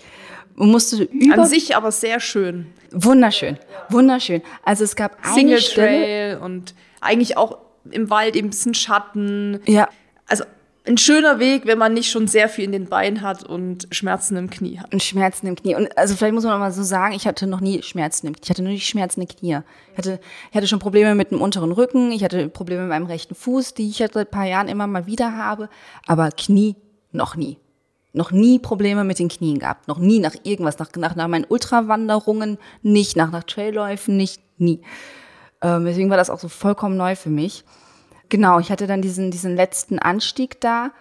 [0.57, 2.67] Man musste über An sich aber sehr schön.
[2.93, 4.43] Wunderschön, wunderschön.
[4.63, 7.59] Also es gab eine Single Trail und eigentlich auch
[7.91, 9.61] im Wald eben ein bisschen Schatten.
[9.67, 9.89] ja,
[10.29, 10.45] Also
[10.87, 14.37] ein schöner Weg, wenn man nicht schon sehr viel in den Beinen hat und Schmerzen
[14.37, 14.93] im Knie hat.
[14.93, 15.75] und Schmerzen im Knie.
[15.75, 18.35] Und also vielleicht muss man noch mal so sagen, ich hatte noch nie Schmerzen im
[18.35, 18.43] Knie.
[18.45, 19.59] Ich hatte nur die Schmerzen im Knie.
[19.93, 22.13] Ich hatte, ich hatte schon Probleme mit dem unteren Rücken.
[22.13, 25.07] Ich hatte Probleme mit meinem rechten Fuß, die ich seit ein paar Jahren immer mal
[25.07, 25.69] wieder habe.
[26.07, 26.77] Aber Knie
[27.13, 27.59] noch nie.
[28.15, 29.89] Noch nie Probleme mit den Knien gehabt.
[29.89, 34.81] Noch nie nach irgendwas, nach, nach, nach meinen Ultrawanderungen nicht, nach, nach Trailläufen nicht, nie.
[35.61, 37.65] Ähm, deswegen war das auch so vollkommen neu für mich.
[38.29, 40.93] Genau, ich hatte dann diesen, diesen letzten Anstieg da.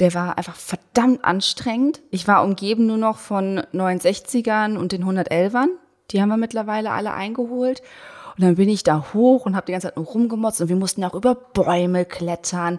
[0.00, 2.02] Der war einfach verdammt anstrengend.
[2.10, 5.68] Ich war umgeben nur noch von 69ern und den 111ern.
[6.10, 7.82] Die haben wir mittlerweile alle eingeholt.
[8.36, 10.60] Und dann bin ich da hoch und habe die ganze Zeit nur rumgemotzt.
[10.60, 12.78] Und wir mussten auch über Bäume klettern.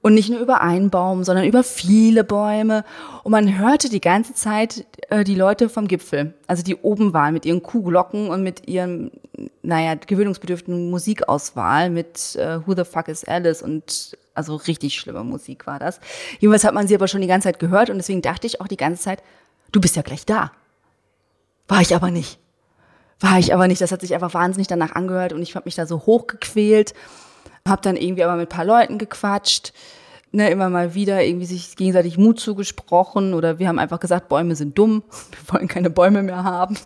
[0.00, 2.84] Und nicht nur über einen Baum, sondern über viele Bäume.
[3.24, 7.34] Und man hörte die ganze Zeit äh, die Leute vom Gipfel, also die oben waren
[7.34, 9.10] mit ihren Kuhglocken und mit ihren,
[9.62, 15.66] naja, gewöhnungsbedürftigen Musikauswahl mit äh, Who the fuck is Alice und also richtig schlimme Musik
[15.66, 15.98] war das.
[16.38, 18.68] Jedenfalls hat man sie aber schon die ganze Zeit gehört und deswegen dachte ich auch
[18.68, 19.22] die ganze Zeit,
[19.72, 20.52] du bist ja gleich da.
[21.66, 22.38] War ich aber nicht.
[23.20, 23.80] War ich aber nicht.
[23.80, 26.94] Das hat sich einfach wahnsinnig danach angehört und ich habe mich da so hochgequält.
[27.68, 29.72] Hab dann irgendwie aber mit ein paar Leuten gequatscht,
[30.32, 34.56] ne, immer mal wieder irgendwie sich gegenseitig Mut zugesprochen oder wir haben einfach gesagt, Bäume
[34.56, 36.76] sind dumm, wir wollen keine Bäume mehr haben.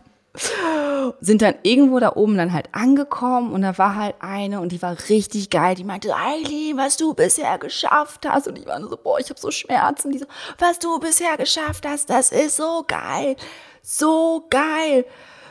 [1.21, 4.81] Sind dann irgendwo da oben dann halt angekommen und da war halt eine und die
[4.81, 5.75] war richtig geil.
[5.75, 8.49] Die meinte, Eileen, was du bisher geschafft hast.
[8.49, 10.13] Und ich war so, boah, ich habe so Schmerzen.
[10.13, 10.27] Die so,
[10.59, 13.37] was du bisher geschafft hast, das ist so geil.
[13.83, 15.05] So geil.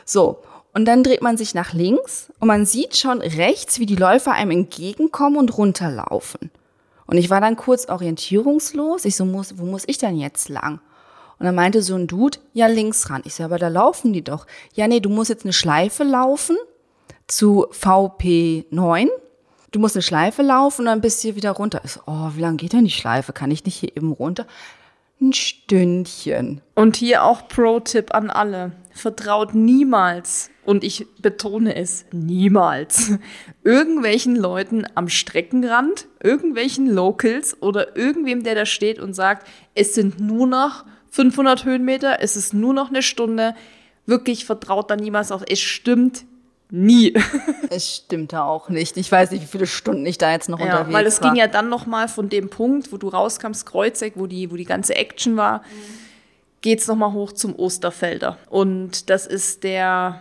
[0.04, 0.42] So.
[0.74, 4.32] Und dann dreht man sich nach links und man sieht schon rechts, wie die Läufer
[4.32, 6.50] einem entgegenkommen und runterlaufen.
[7.06, 9.04] Und ich war dann kurz orientierungslos.
[9.04, 10.80] Ich so, muss, wo muss ich denn jetzt lang?
[11.38, 13.22] Und dann meinte so ein Dude, ja, links ran.
[13.24, 14.46] Ich so, aber da laufen die doch.
[14.74, 16.56] Ja, nee, du musst jetzt eine Schleife laufen
[17.26, 19.08] zu VP9.
[19.72, 21.80] Du musst eine Schleife laufen und dann bist du hier wieder runter.
[21.84, 23.32] Ich so, oh, wie lange geht denn die Schleife?
[23.32, 24.46] Kann ich nicht hier eben runter?
[25.20, 26.60] Ein Stündchen.
[26.74, 28.72] Und hier auch Pro-Tipp an alle.
[28.92, 33.12] Vertraut niemals, und ich betone es, niemals,
[33.64, 40.20] irgendwelchen Leuten am Streckenrand, irgendwelchen Locals oder irgendwem, der da steht und sagt, es sind
[40.20, 43.54] nur noch 500 Höhenmeter, es ist nur noch eine Stunde.
[44.06, 45.42] Wirklich vertraut da niemals auf.
[45.48, 46.24] Es stimmt
[46.70, 47.14] nie.
[47.70, 48.98] Es stimmte auch nicht.
[48.98, 51.00] Ich weiß nicht, wie viele Stunden ich da jetzt noch ja, unterwegs war.
[51.00, 54.26] Weil es ging ja dann noch mal von dem Punkt, wo du rauskommst, Kreuzeck, wo
[54.26, 55.62] die, wo die ganze Action war, mhm.
[56.60, 58.36] geht's noch mal hoch zum Osterfelder.
[58.50, 60.20] Und das ist der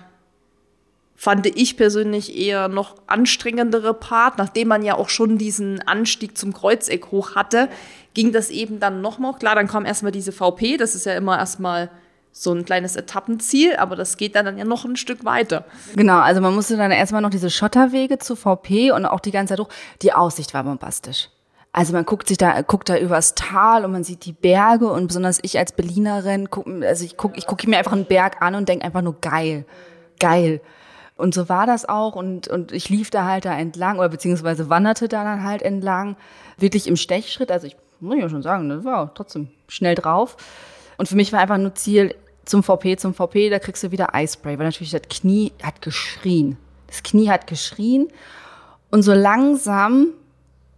[1.21, 6.51] fand ich persönlich eher noch anstrengendere Part, nachdem man ja auch schon diesen Anstieg zum
[6.51, 7.69] Kreuzeck hoch hatte,
[8.15, 9.35] ging das eben dann nochmal.
[9.35, 11.91] Klar, dann kam erstmal diese VP, das ist ja immer erstmal
[12.31, 15.63] so ein kleines Etappenziel, aber das geht dann, ja noch ein Stück weiter.
[15.95, 19.51] Genau, also man musste dann erstmal noch diese Schotterwege zu VP und auch die ganze
[19.53, 19.69] Zeit hoch.
[20.01, 21.29] Die Aussicht war bombastisch.
[21.71, 25.05] Also man guckt sich da, guckt da übers Tal und man sieht die Berge und
[25.05, 28.55] besonders ich als Berlinerin, guck, also ich gucke ich guck mir einfach einen Berg an
[28.55, 29.65] und denke einfach nur geil,
[30.19, 30.61] geil.
[31.21, 34.69] Und so war das auch und, und ich lief da halt da entlang oder beziehungsweise
[34.71, 36.15] wanderte da dann halt entlang,
[36.57, 37.51] wirklich im Stechschritt.
[37.51, 40.35] Also ich muss ja schon sagen, das war trotzdem schnell drauf.
[40.97, 42.15] Und für mich war einfach nur Ziel
[42.45, 46.57] zum VP, zum VP, da kriegst du wieder Eispray, weil natürlich das Knie hat geschrien.
[46.87, 48.07] Das Knie hat geschrien
[48.89, 50.07] und so langsam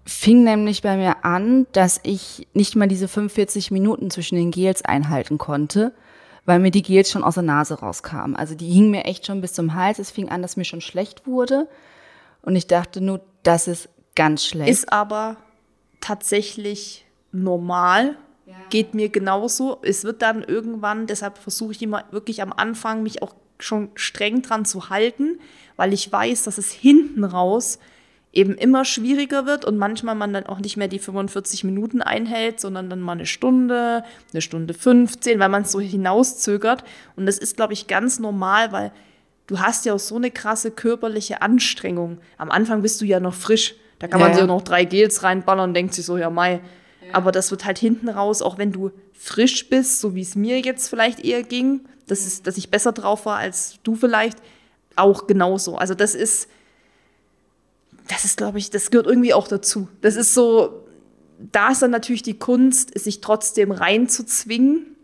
[0.05, 4.83] fing nämlich bei mir an, dass ich nicht mal diese 45 Minuten zwischen den Gels
[4.83, 5.93] einhalten konnte,
[6.45, 8.35] weil mir die Gels schon aus der Nase rauskamen.
[8.35, 9.99] Also die hingen mir echt schon bis zum Hals.
[9.99, 11.67] Es fing an, dass mir schon schlecht wurde.
[12.41, 14.69] Und ich dachte nur, das ist ganz schlecht.
[14.69, 15.37] Ist aber
[16.01, 18.17] tatsächlich normal.
[18.45, 18.55] Ja.
[18.69, 19.79] Geht mir genauso.
[19.83, 24.41] Es wird dann irgendwann, deshalb versuche ich immer wirklich am Anfang, mich auch schon streng
[24.41, 25.39] dran zu halten,
[25.77, 27.79] weil ich weiß, dass es hinten raus
[28.33, 32.59] eben immer schwieriger wird und manchmal man dann auch nicht mehr die 45 Minuten einhält,
[32.59, 34.03] sondern dann mal eine Stunde,
[34.33, 36.83] eine Stunde 15, weil man es so hinauszögert.
[37.15, 38.91] Und das ist, glaube ich, ganz normal, weil
[39.45, 42.17] du hast ja auch so eine krasse körperliche Anstrengung.
[42.37, 43.75] Am Anfang bist du ja noch frisch.
[43.99, 46.31] Da kann ja, man sich auch noch drei Gels reinballern und denkt sich so, ja,
[46.31, 46.53] Mai.
[46.53, 46.59] Ja.
[47.13, 50.59] Aber das wird halt hinten raus, auch wenn du frisch bist, so wie es mir
[50.59, 54.37] jetzt vielleicht eher ging, das ist, dass ich besser drauf war als du vielleicht,
[54.95, 55.77] auch genauso.
[55.77, 56.49] Also das ist,
[58.07, 59.87] das ist, glaube ich, das gehört irgendwie auch dazu.
[60.01, 60.85] Das ist so,
[61.39, 64.95] da ist dann natürlich die Kunst, sich trotzdem reinzuzwingen,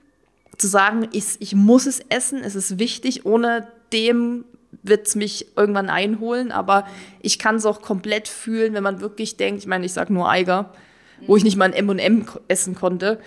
[0.58, 4.46] zu sagen, ich, ich muss es essen, es ist wichtig, ohne dem
[4.84, 6.86] wird es mich irgendwann einholen, aber
[7.22, 10.30] ich kann es auch komplett fühlen, wenn man wirklich denkt, ich meine, ich sage nur
[10.30, 10.74] Eiger,
[11.28, 13.20] wo ich nicht mal ein M&M essen konnte.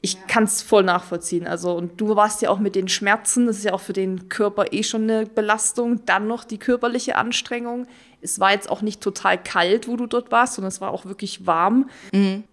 [0.00, 0.20] Ich ja.
[0.28, 1.46] kann es voll nachvollziehen.
[1.46, 4.28] Also, und du warst ja auch mit den Schmerzen, das ist ja auch für den
[4.28, 7.86] Körper eh schon eine Belastung, dann noch die körperliche Anstrengung
[8.20, 11.04] es war jetzt auch nicht total kalt, wo du dort warst, sondern es war auch
[11.04, 11.88] wirklich warm.
[12.12, 12.44] Mhm.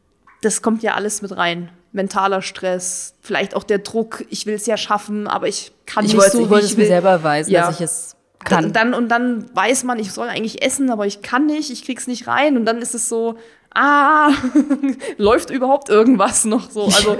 [0.42, 1.70] Das kommt ja alles mit rein.
[1.92, 6.14] Mentaler Stress, vielleicht auch der Druck, ich will es ja schaffen, aber ich kann ich
[6.14, 7.68] nicht so, ich wollte es mir selber weisen, ja.
[7.68, 8.66] dass ich es kann.
[8.66, 11.86] Und dann, und dann weiß man, ich soll eigentlich essen, aber ich kann nicht, ich
[11.86, 12.58] krieg's nicht rein.
[12.58, 13.38] Und dann ist es so,
[13.74, 14.32] ah,
[15.18, 16.86] läuft überhaupt irgendwas noch so?
[16.86, 17.18] Also.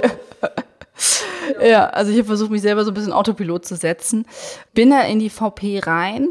[1.62, 4.26] ja, also ich habe versucht, mich selber so ein bisschen Autopilot zu setzen.
[4.74, 6.28] Bin da in die VP rein,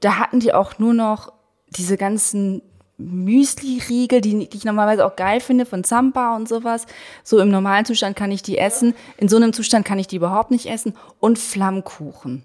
[0.00, 1.32] da hatten die auch nur noch
[1.68, 2.62] diese ganzen
[2.98, 6.86] Müsli-Riegel, die, die ich normalerweise auch geil finde, von Zampa und sowas.
[7.24, 8.94] So im normalen Zustand kann ich die essen.
[9.16, 10.94] In so einem Zustand kann ich die überhaupt nicht essen.
[11.18, 12.44] Und Flammkuchen.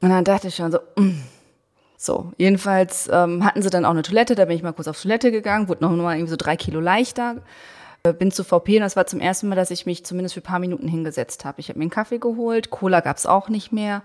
[0.00, 1.20] Und dann dachte ich schon so, mm.
[2.02, 4.98] So, jedenfalls ähm, hatten sie dann auch eine Toilette, da bin ich mal kurz auf
[4.98, 7.36] Toilette gegangen, wurde noch mal irgendwie so drei Kilo leichter.
[8.04, 10.40] Äh, bin zu VP und das war zum ersten Mal, dass ich mich zumindest für
[10.40, 11.60] ein paar Minuten hingesetzt habe.
[11.60, 14.00] Ich habe mir einen Kaffee geholt, Cola gab's auch nicht mehr.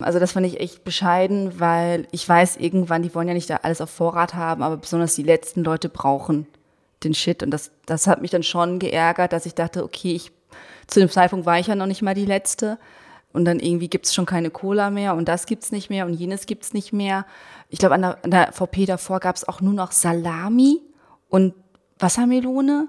[0.00, 3.56] Also das fand ich echt bescheiden, weil ich weiß irgendwann, die wollen ja nicht da
[3.62, 6.46] alles auf Vorrat haben, aber besonders die letzten Leute brauchen
[7.02, 7.42] den Shit.
[7.42, 10.30] Und das, das hat mich dann schon geärgert, dass ich dachte, okay, ich,
[10.86, 12.78] zu dem Zeitpunkt war ich ja noch nicht mal die Letzte.
[13.32, 16.46] Und dann irgendwie gibt's schon keine Cola mehr und das gibt's nicht mehr und jenes
[16.46, 17.26] gibt's nicht mehr.
[17.68, 20.80] Ich glaube, an der, an der VP davor gab's auch nur noch Salami
[21.28, 21.54] und
[21.98, 22.88] Wassermelone.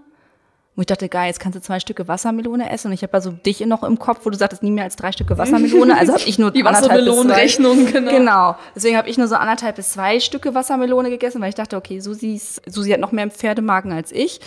[0.79, 2.87] Und ich dachte, geil, jetzt kannst du zwei Stücke Wassermelone essen.
[2.87, 5.11] Und ich habe also dich noch im Kopf, wo du sagtest, nie mehr als drei
[5.11, 5.97] Stücke Wassermelone.
[5.97, 8.11] Also habe ich nur die Wassermelonenrechnung, genau.
[8.11, 8.55] Genau.
[8.77, 11.99] Deswegen habe ich nur so anderthalb bis zwei Stücke Wassermelone gegessen, weil ich dachte, okay,
[11.99, 14.39] Susi, Susi hat noch mehr Pferdemagen als ich.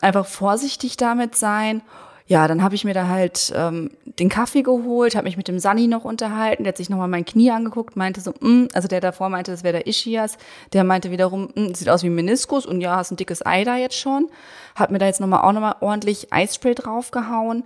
[0.00, 1.82] Einfach vorsichtig damit sein.
[2.26, 5.58] Ja, dann habe ich mir da halt ähm, den Kaffee geholt, habe mich mit dem
[5.58, 9.00] Sunny noch unterhalten, der hat sich nochmal mein Knie angeguckt, meinte so, mm, also der
[9.00, 10.38] davor meinte, das wäre der Ischias,
[10.72, 13.76] der meinte wiederum, mm, sieht aus wie Meniskus und ja, hast ein dickes Ei da
[13.76, 14.28] jetzt schon,
[14.74, 17.64] hat mir da jetzt nochmal auch nochmal ordentlich Eispray draufgehauen.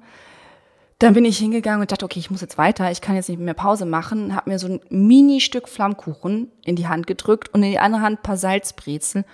[0.98, 3.38] Dann bin ich hingegangen und dachte, okay, ich muss jetzt weiter, ich kann jetzt nicht
[3.38, 7.70] mehr Pause machen, habe mir so ein Mini-Stück Flammkuchen in die Hand gedrückt und in
[7.70, 9.26] die andere Hand ein paar Salzbrezel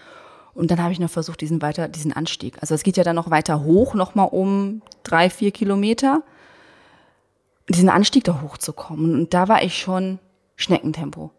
[0.55, 2.57] und dann habe ich noch versucht, diesen weiter, diesen Anstieg.
[2.61, 6.23] Also es geht ja dann noch weiter hoch, nochmal um drei, vier Kilometer,
[7.69, 9.15] diesen Anstieg da hochzukommen.
[9.15, 10.19] Und da war ich schon
[10.57, 11.31] Schneckentempo.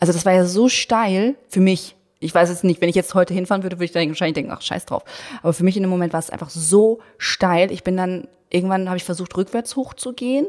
[0.00, 1.94] Also das war ja so steil für mich.
[2.18, 4.50] Ich weiß jetzt nicht, wenn ich jetzt heute hinfahren würde, würde ich dann wahrscheinlich denken,
[4.50, 5.04] ach, scheiß drauf.
[5.42, 7.70] Aber für mich in dem Moment war es einfach so steil.
[7.70, 10.46] Ich bin dann, irgendwann habe ich versucht, rückwärts hochzugehen.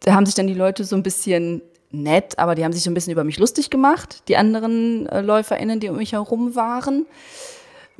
[0.00, 1.62] Da haben sich dann die Leute so ein bisschen
[2.02, 5.20] nett, aber die haben sich so ein bisschen über mich lustig gemacht, die anderen äh,
[5.20, 7.06] LäuferInnen, die um mich herum waren.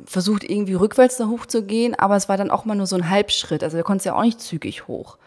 [0.03, 3.63] Versucht irgendwie rückwärts da hochzugehen, aber es war dann auch mal nur so ein Halbschritt.
[3.63, 5.17] Also da konnte es ja auch nicht zügig hoch.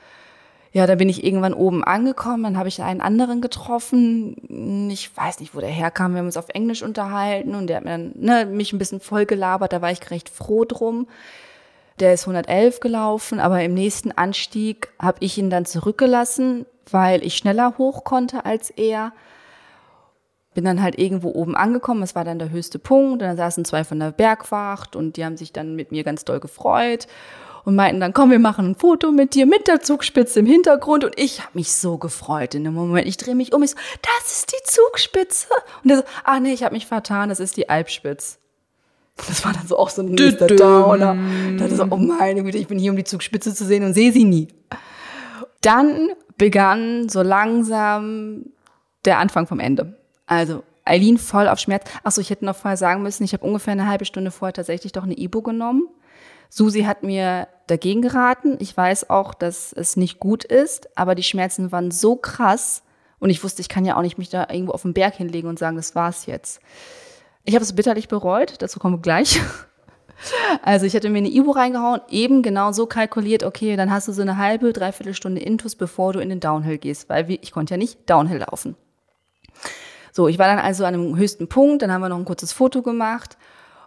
[0.73, 4.91] Ja, da bin ich irgendwann oben angekommen, dann habe ich einen anderen getroffen.
[4.91, 6.13] Ich weiß nicht, wo der herkam.
[6.13, 9.01] Wir haben uns auf Englisch unterhalten und der hat mir dann, ne, mich ein bisschen
[9.01, 11.09] voll gelabert, da war ich recht froh drum.
[12.01, 17.37] Der ist 111 gelaufen, aber im nächsten Anstieg habe ich ihn dann zurückgelassen, weil ich
[17.37, 19.13] schneller hoch konnte als er.
[20.55, 23.65] Bin dann halt irgendwo oben angekommen, es war dann der höchste Punkt, und dann saßen
[23.65, 27.07] zwei von der Bergwacht und die haben sich dann mit mir ganz doll gefreut
[27.65, 31.05] und meinten dann, komm, wir machen ein Foto mit dir, mit der Zugspitze im Hintergrund.
[31.05, 33.07] Und ich habe mich so gefreut in dem Moment.
[33.07, 35.49] Ich drehe mich um, ich so, das ist die Zugspitze.
[35.85, 38.39] Und er so, ah nee, ich habe mich vertan, das ist die Alpspitze.
[39.27, 41.17] Das war dann so auch so ein nächster Downer.
[41.59, 44.13] Dann so, oh meine Güte, ich bin hier, um die Zugspitze zu sehen und sehe
[44.13, 44.49] sie nie.
[45.61, 48.47] Dann begann so langsam
[49.05, 49.99] der Anfang vom Ende.
[50.27, 51.85] Also Eileen voll auf Schmerz.
[52.03, 54.93] Achso, ich hätte noch vorher sagen müssen, ich habe ungefähr eine halbe Stunde vorher tatsächlich
[54.93, 55.89] doch eine Ibo genommen.
[56.49, 58.57] Susi hat mir dagegen geraten.
[58.61, 62.83] Ich weiß auch, dass es nicht gut ist, aber die Schmerzen waren so krass
[63.19, 65.49] und ich wusste, ich kann ja auch nicht mich da irgendwo auf den Berg hinlegen
[65.49, 66.61] und sagen, das war's jetzt.
[67.49, 69.41] Ich habe es bitterlich bereut, dazu kommen wir gleich.
[70.63, 74.13] Also ich hatte mir eine Ibo reingehauen, eben genau so kalkuliert, okay, dann hast du
[74.13, 77.75] so eine halbe, dreiviertel Stunde Intus, bevor du in den Downhill gehst, weil ich konnte
[77.75, 78.75] ja nicht Downhill laufen.
[80.11, 82.53] So, ich war dann also an einem höchsten Punkt, dann haben wir noch ein kurzes
[82.53, 83.39] Foto gemacht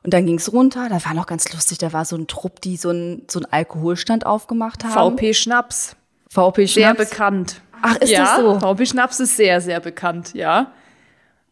[0.04, 0.88] und dann ging es runter.
[0.88, 3.46] Da war noch ganz lustig, da war so ein Trupp, die so ein so ein
[3.52, 5.18] Alkoholstand aufgemacht haben.
[5.18, 5.98] VP Schnaps.
[6.30, 6.74] VP Schnaps.
[6.74, 7.62] Sehr bekannt.
[7.82, 8.60] Ach, ist ja, das so?
[8.60, 10.72] VP Schnaps ist sehr, sehr bekannt, ja.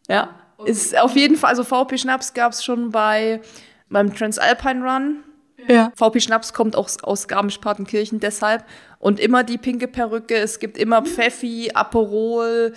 [0.08, 0.39] Ja.
[0.64, 3.40] Ist auf jeden Fall, also VP Schnaps gab es schon bei
[3.88, 5.24] beim Transalpine Run.
[5.68, 5.92] Ja.
[5.96, 8.64] VP Schnaps kommt auch aus Garmisch-Partenkirchen deshalb.
[8.98, 10.36] Und immer die pinke Perücke.
[10.36, 12.72] Es gibt immer Pfeffi, Aperol,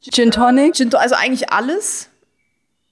[0.00, 0.74] Gin Tonic.
[0.74, 2.08] Gin, also eigentlich alles.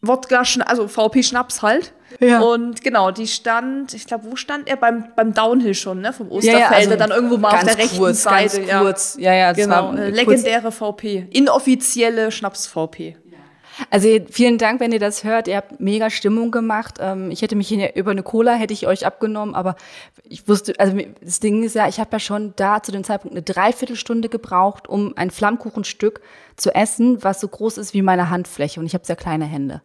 [0.02, 1.92] Wodka, also VP Schnaps halt.
[2.20, 2.40] Ja.
[2.40, 4.76] Und genau, die stand, ich glaube, wo stand er?
[4.76, 6.12] Beim, beim Downhill schon, ne?
[6.12, 8.58] Vom Ja, Osterfelde, ja, also dann irgendwo mal auf der rechten kurz, Seite.
[8.58, 8.80] Ganz ja.
[8.80, 9.16] kurz.
[9.20, 10.16] Ja, ja, das Genau, war kurz.
[10.16, 11.28] legendäre VP.
[11.30, 13.16] Inoffizielle Schnaps-VP.
[13.88, 15.48] Also vielen Dank, wenn ihr das hört.
[15.48, 16.98] Ihr habt mega Stimmung gemacht.
[17.00, 19.76] Ähm, Ich hätte mich hier über eine Cola hätte ich euch abgenommen, aber
[20.24, 23.34] ich wusste, also das Ding ist ja, ich habe ja schon da zu dem Zeitpunkt
[23.34, 26.20] eine Dreiviertelstunde gebraucht, um ein Flammkuchenstück
[26.56, 29.82] zu essen, was so groß ist wie meine Handfläche und ich habe sehr kleine Hände.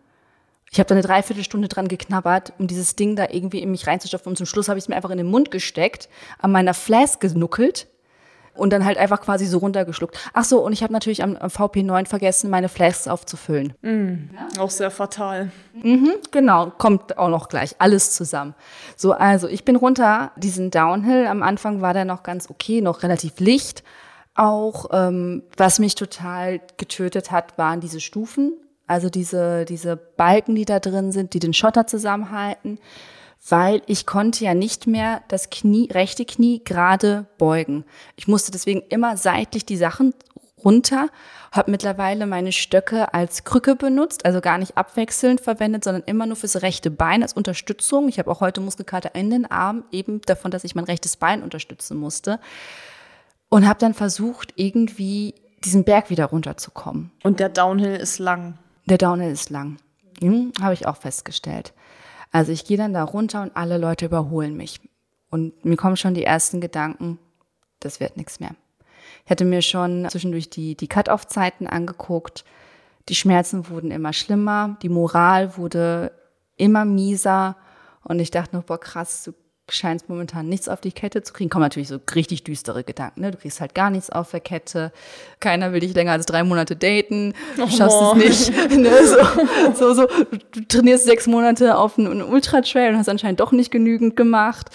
[0.71, 4.31] Ich habe da eine Dreiviertelstunde dran geknabbert, um dieses Ding da irgendwie in mich reinzustopfen
[4.31, 7.21] und zum Schluss habe ich es mir einfach in den Mund gesteckt, an meiner Flask
[7.21, 7.87] genuckelt
[8.55, 10.17] und dann halt einfach quasi so runtergeschluckt.
[10.33, 13.73] Ach so, und ich habe natürlich am, am VP9 vergessen, meine Flasks aufzufüllen.
[14.59, 15.51] Auch sehr fatal.
[16.31, 18.55] Genau, kommt auch noch gleich alles zusammen.
[18.95, 21.27] So, also ich bin runter diesen Downhill.
[21.27, 23.83] Am Anfang war der noch ganz okay, noch relativ licht.
[24.35, 28.53] Auch ähm, was mich total getötet hat, waren diese Stufen,
[28.85, 32.79] also diese diese Balken, die da drin sind, die den Schotter zusammenhalten,
[33.47, 37.85] weil ich konnte ja nicht mehr das Knie, rechte Knie gerade beugen.
[38.15, 40.13] Ich musste deswegen immer seitlich die Sachen
[40.63, 41.09] runter,
[41.51, 46.35] habe mittlerweile meine Stöcke als Krücke benutzt, also gar nicht abwechselnd verwendet, sondern immer nur
[46.35, 48.09] fürs rechte Bein als Unterstützung.
[48.09, 51.43] Ich habe auch heute Muskelkater in den Armen, eben davon, dass ich mein rechtes Bein
[51.43, 52.39] unterstützen musste.
[53.49, 57.11] Und habe dann versucht, irgendwie diesen Berg wieder runterzukommen.
[57.23, 58.57] Und der Downhill ist lang.
[58.85, 59.77] Der Downhill ist lang.
[60.19, 61.73] Hm, habe ich auch festgestellt.
[62.35, 64.81] Also ich gehe dann da runter und alle Leute überholen mich.
[65.29, 67.17] Und mir kommen schon die ersten Gedanken,
[67.79, 68.55] das wird nichts mehr.
[69.23, 72.43] Ich hatte mir schon zwischendurch die, die Cut-Off-Zeiten angeguckt.
[73.07, 76.11] Die Schmerzen wurden immer schlimmer, die Moral wurde
[76.57, 77.55] immer mieser.
[78.03, 79.31] Und ich dachte nur, boah, krass,
[79.69, 81.49] scheinst momentan nichts auf die Kette zu kriegen.
[81.49, 83.21] Kommen natürlich so richtig düstere Gedanken.
[83.21, 83.31] Ne?
[83.31, 84.91] Du kriegst halt gar nichts auf der Kette.
[85.39, 87.33] Keiner will dich länger als drei Monate daten.
[87.55, 88.15] Du schaffst Oh.
[88.17, 88.71] es nicht.
[88.77, 88.91] Ne?
[89.73, 90.07] So, so, so.
[90.51, 94.69] Du trainierst sechs Monate auf einen, einen Ultra-Trail und hast anscheinend doch nicht genügend gemacht.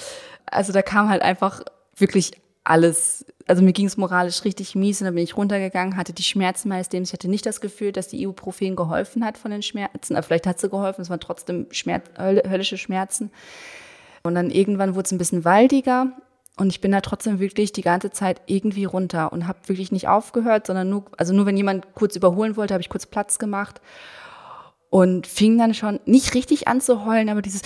[0.47, 1.62] Also da kam halt einfach
[1.97, 2.32] wirklich
[2.64, 6.22] alles, also mir ging es moralisch richtig mies und dann bin ich runtergegangen, hatte die
[6.24, 7.11] Schmerzen meines Lebens.
[7.11, 10.47] Ich hatte nicht das Gefühl, dass die Ibuprofen geholfen hat von den Schmerzen, aber vielleicht
[10.47, 13.30] hat sie geholfen, es waren trotzdem Schmerz, höllische Schmerzen.
[14.22, 16.12] Und dann irgendwann wurde es ein bisschen waldiger
[16.56, 20.08] und ich bin da trotzdem wirklich die ganze Zeit irgendwie runter und habe wirklich nicht
[20.08, 23.80] aufgehört, sondern nur, also nur wenn jemand kurz überholen wollte, habe ich kurz Platz gemacht
[24.90, 27.62] und fing dann schon nicht richtig an zu heulen, aber dieses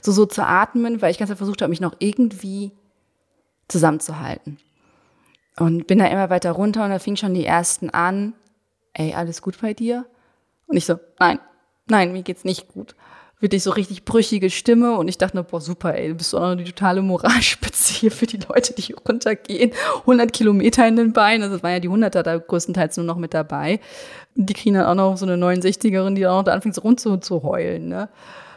[0.00, 2.70] so so zu atmen, weil ich ganz versucht habe, mich noch irgendwie
[3.66, 4.58] zusammenzuhalten.
[5.58, 8.32] Und bin da immer weiter runter und da fing schon die ersten an,
[8.94, 10.06] ey, alles gut bei dir?
[10.66, 11.40] Und ich so, nein,
[11.88, 12.94] nein, mir geht's nicht gut
[13.42, 16.40] wirklich so richtig brüchige Stimme und ich dachte nur, boah, super, ey, du bist doch
[16.40, 19.72] noch die totale Moralspitze hier für die Leute, die runtergehen.
[20.00, 23.16] 100 Kilometer in den Beinen, also das waren ja die 100er da größtenteils nur noch
[23.16, 23.80] mit dabei.
[24.36, 26.82] Und die kriegen dann auch noch so eine 69erin, die dann auch da anfängt so
[26.82, 28.08] rund zu, zu heulen, ne.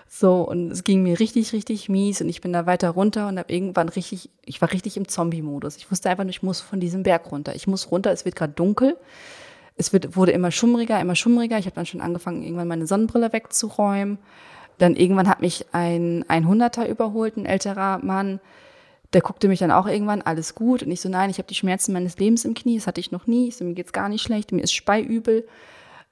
[0.07, 3.37] So, und es ging mir richtig, richtig mies und ich bin da weiter runter und
[3.37, 5.75] habe irgendwann richtig, ich war richtig im Zombie-Modus.
[5.77, 7.53] Ich wusste einfach nur, ich muss von diesem Berg runter.
[7.55, 8.95] Ich muss runter, es wird gerade dunkel.
[9.75, 11.57] Es wird, wurde immer schummriger, immer schummriger.
[11.57, 14.19] Ich habe dann schon angefangen, irgendwann meine Sonnenbrille wegzuräumen.
[14.77, 18.39] Dann irgendwann hat mich ein, ein Hunderter überholt, ein älterer Mann.
[19.13, 20.83] Der guckte mich dann auch irgendwann, alles gut.
[20.83, 23.11] Und ich so, nein, ich habe die Schmerzen meines Lebens im Knie, das hatte ich
[23.11, 23.47] noch nie.
[23.47, 25.47] Ich so, mir geht's gar nicht schlecht, mir ist speiübel.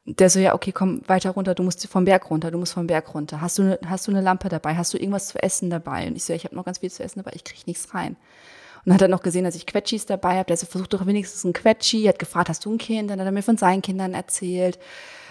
[0.06, 2.88] Der so, ja, okay, komm weiter runter, du musst vom Berg runter, du musst vom
[2.88, 3.42] Berg runter.
[3.42, 4.76] Hast du, ne, hast du eine Lampe dabei?
[4.76, 6.08] Hast du irgendwas zu essen dabei?
[6.08, 7.94] Und ich so, ja, ich habe noch ganz viel zu essen dabei, ich krieg nichts
[7.94, 8.18] rein.
[8.86, 10.48] Und dann hat er noch gesehen, dass ich Quetschis dabei habe.
[10.48, 12.04] Der so, versucht doch wenigstens ein Quetschi.
[12.04, 13.10] Er hat gefragt, hast du ein Kind?
[13.10, 14.78] Dann hat er mir von seinen Kindern erzählt.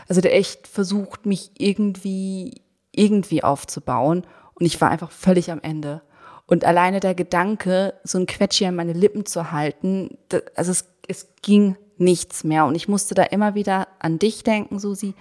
[0.08, 2.62] Also der echt versucht, mich irgendwie
[2.92, 4.26] irgendwie aufzubauen.
[4.54, 6.02] Und ich war einfach völlig am Ende.
[6.46, 10.88] Und alleine der Gedanke, so ein Quetschi an meine Lippen zu halten, das, also es,
[11.08, 12.66] es ging nichts mehr.
[12.66, 15.14] Und ich musste da immer wieder an dich denken, Susi,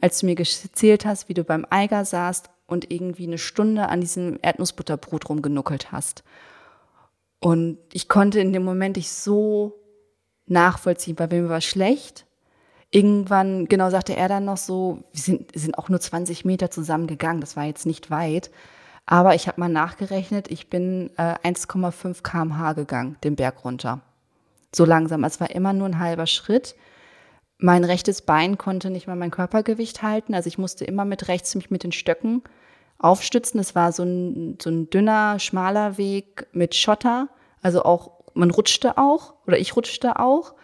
[0.00, 4.00] als du mir erzählt hast, wie du beim Eiger saßt und irgendwie eine Stunde an
[4.00, 6.24] diesem Erdnussbutterbrot rumgenuckelt hast.
[7.40, 9.74] Und ich konnte in dem Moment dich so
[10.46, 12.26] nachvollziehen, weil mir war schlecht
[12.92, 17.06] Irgendwann, genau, sagte er dann noch so, wir sind, sind auch nur 20 Meter zusammen
[17.06, 18.50] gegangen, das war jetzt nicht weit.
[19.06, 24.00] Aber ich habe mal nachgerechnet, ich bin äh, 1,5 kmh gegangen, den Berg runter.
[24.74, 25.24] So langsam.
[25.24, 26.76] Es war immer nur ein halber Schritt.
[27.58, 30.34] Mein rechtes Bein konnte nicht mal mein Körpergewicht halten.
[30.34, 32.42] Also ich musste immer mit rechts mich mit den Stöcken
[32.98, 33.58] aufstützen.
[33.60, 37.28] Es war so ein, so ein dünner, schmaler Weg mit Schotter.
[37.62, 40.54] Also auch, man rutschte auch oder ich rutschte auch.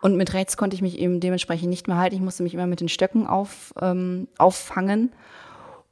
[0.00, 2.16] Und mit rechts konnte ich mich eben dementsprechend nicht mehr halten.
[2.16, 5.12] Ich musste mich immer mit den Stöcken auf, ähm, auffangen.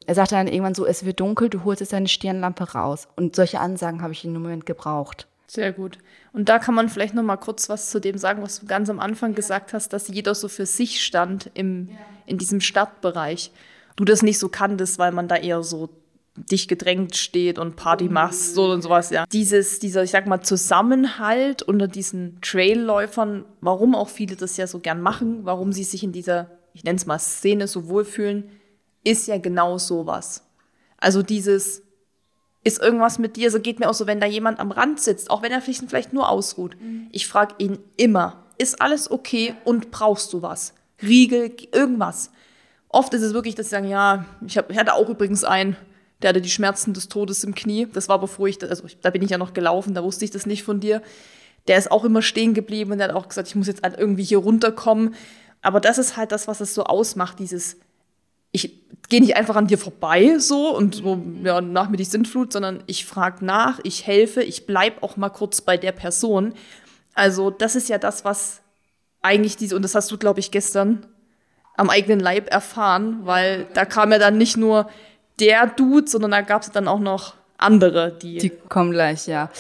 [0.07, 3.09] Er sagte dann irgendwann so, es wird dunkel, du holst jetzt deine Stirnlampe raus.
[3.17, 5.27] Und solche Ansagen habe ich in dem Moment gebraucht.
[5.47, 5.99] Sehr gut.
[6.33, 8.91] Und da kann man vielleicht noch mal kurz was zu dem sagen, was du ganz
[8.91, 11.91] am Anfang gesagt hast, dass jeder so für sich stand im,
[12.27, 13.53] in diesem Stadtbereich.
[13.97, 15.91] Du das nicht so kanntest, weil man da eher so
[16.37, 19.25] dich gedrängt steht und Party machst, so und sowas, ja.
[19.33, 24.81] Dieses, dieser, ich sag mal, Zusammenhalt unter diesen Trailläufern, warum auch viele das ja so
[24.81, 28.51] gern machen, warum sie sich in dieser, ich nenne es mal Szene so wohlfühlen,
[29.05, 30.43] ist ja genau sowas.
[30.99, 31.83] Also dieses,
[32.65, 35.31] ist irgendwas mit dir, so geht mir auch so, wenn da jemand am Rand sitzt,
[35.31, 36.77] auch wenn er vielleicht, vielleicht nur ausruht.
[36.81, 37.09] Mhm.
[37.13, 40.75] Ich frage ihn immer, ist alles okay und brauchst du was?
[41.03, 42.31] Riegel, irgendwas.
[42.89, 45.77] Oft ist es wirklich, dass sie sagen, ja, ich, hab, ich hatte auch übrigens einen,
[46.23, 47.87] der hatte die Schmerzen des Todes im Knie.
[47.93, 50.47] Das war bevor ich, also da bin ich ja noch gelaufen, da wusste ich das
[50.47, 51.03] nicht von dir.
[51.69, 53.99] Der ist auch immer stehen geblieben und der hat auch gesagt, ich muss jetzt halt
[53.99, 55.15] irgendwie hier runterkommen.
[55.63, 57.77] Aber das ist halt das, was es so ausmacht, dieses,
[58.53, 62.53] ich gehe nicht einfach an dir vorbei so und so, ja, nach mir die Sintflut,
[62.53, 66.55] sondern ich frage nach, ich helfe, ich bleib auch mal kurz bei der Person.
[67.15, 68.61] Also das ist ja das, was
[69.23, 71.07] eigentlich diese, und das hast du, glaube ich, gestern
[71.77, 74.89] am eigenen Leib erfahren, weil da kam ja dann nicht nur,
[75.41, 78.39] der Dude, sondern da gab es dann auch noch andere, die.
[78.39, 79.51] Die kommen gleich, ja.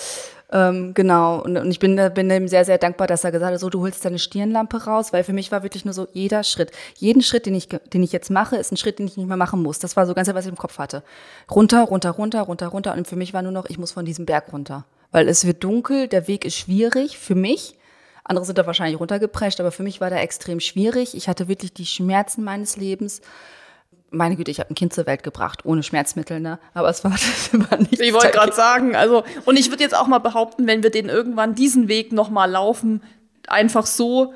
[0.53, 3.61] Ähm, genau, und, und ich bin, bin ihm sehr, sehr dankbar, dass er gesagt hat,
[3.61, 6.71] so, du holst deine Stirnlampe raus, weil für mich war wirklich nur so jeder Schritt,
[6.97, 9.37] jeden Schritt, den ich, den ich jetzt mache, ist ein Schritt, den ich nicht mehr
[9.37, 9.81] machen muss.
[9.81, 11.03] Das war so ganz, was ich im Kopf hatte.
[11.51, 12.93] Runter, runter, runter, runter, runter.
[12.93, 14.85] Und für mich war nur noch, ich muss von diesem Berg runter.
[15.11, 17.77] Weil es wird dunkel, der Weg ist schwierig für mich.
[18.23, 21.17] Andere sind da wahrscheinlich runtergeprescht, aber für mich war der extrem schwierig.
[21.17, 23.23] Ich hatte wirklich die Schmerzen meines Lebens
[24.15, 26.59] meine Güte, ich habe ein Kind zur Welt gebracht, ohne Schmerzmittel, ne?
[26.73, 28.01] Aber es war, das war nicht.
[28.01, 31.09] Ich wollte gerade sagen, also, und ich würde jetzt auch mal behaupten, wenn wir den
[31.09, 33.03] irgendwann diesen Weg nochmal laufen,
[33.47, 34.33] einfach so,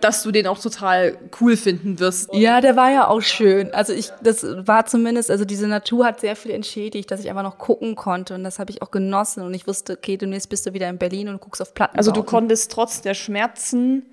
[0.00, 2.32] dass du den auch total cool finden wirst.
[2.32, 3.72] Ja, der war ja auch schön.
[3.74, 7.42] Also ich, das war zumindest, also diese Natur hat sehr viel entschädigt, dass ich einfach
[7.42, 10.66] noch gucken konnte und das habe ich auch genossen und ich wusste, okay, demnächst bist
[10.66, 11.96] du wieder in Berlin und guckst auf Platten.
[11.96, 14.06] Also du konntest trotz der Schmerzen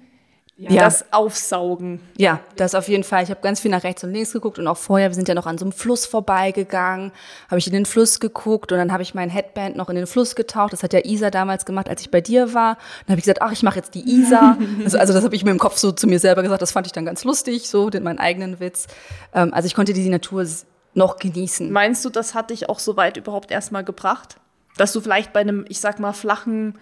[0.58, 0.84] ja.
[0.84, 1.99] das Aufsaugen.
[2.18, 3.24] Ja, das auf jeden Fall.
[3.24, 5.36] Ich habe ganz viel nach rechts und links geguckt und auch vorher, wir sind ja
[5.36, 7.12] noch an so einem Fluss vorbeigegangen,
[7.49, 10.08] habe ich in den Fluss geguckt und dann habe ich mein Headband noch in den
[10.08, 10.72] Fluss getaucht.
[10.72, 12.76] Das hat ja Isa damals gemacht, als ich bei dir war.
[13.06, 14.58] Dann habe ich gesagt, ach, ich mache jetzt die Isa.
[14.84, 16.62] also, also das habe ich mir im Kopf so zu mir selber gesagt.
[16.62, 18.88] Das fand ich dann ganz lustig, so den meinen eigenen Witz.
[19.34, 20.45] Ähm, also ich konnte die Natur
[20.93, 21.70] noch genießen.
[21.70, 24.38] Meinst du, das hat dich auch so weit überhaupt erstmal gebracht?
[24.78, 26.78] Dass du vielleicht bei einem, ich sag mal, flachen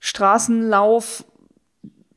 [0.00, 1.24] Straßenlauf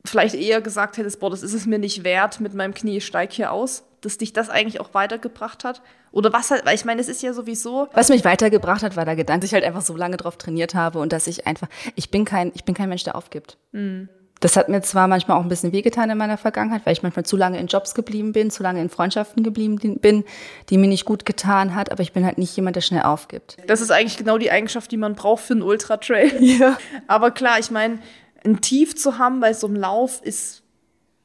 [0.04, 3.06] vielleicht eher gesagt hättest, boah, das ist es mir nicht wert mit meinem Knie, ich
[3.06, 5.82] steig hier aus, dass dich das eigentlich auch weitergebracht hat?
[6.10, 7.88] Oder was halt, weil ich meine, es ist ja sowieso.
[7.94, 10.74] Was mich weitergebracht hat, war der Gedanke, dass ich halt einfach so lange drauf trainiert
[10.74, 13.56] habe und dass ich einfach, ich bin kein, ich bin kein Mensch, der aufgibt.
[13.72, 14.08] Mhm.
[14.40, 17.24] Das hat mir zwar manchmal auch ein bisschen wehgetan in meiner Vergangenheit, weil ich manchmal
[17.24, 20.24] zu lange in Jobs geblieben bin, zu lange in Freundschaften geblieben bin,
[20.68, 23.56] die mir nicht gut getan hat, aber ich bin halt nicht jemand, der schnell aufgibt.
[23.68, 26.42] Das ist eigentlich genau die Eigenschaft, die man braucht für einen Ultra-Trail.
[26.42, 26.76] Ja.
[27.06, 28.00] Aber klar, ich meine,
[28.44, 30.62] ein Tief zu haben bei so einem Lauf ist,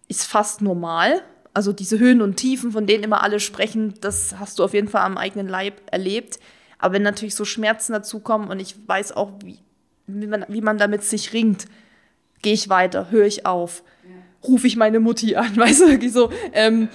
[0.07, 1.21] ist fast normal.
[1.53, 4.87] Also diese Höhen und Tiefen, von denen immer alle sprechen, das hast du auf jeden
[4.87, 6.39] Fall am eigenen Leib erlebt.
[6.77, 9.57] Aber wenn natürlich so Schmerzen dazukommen und ich weiß auch, wie,
[10.05, 11.65] wie, man, wie man damit sich ringt,
[12.43, 13.83] gehe ich weiter, höre ich auf,
[14.43, 16.89] rufe ich meine Mutti an, weißt du, so, ähm,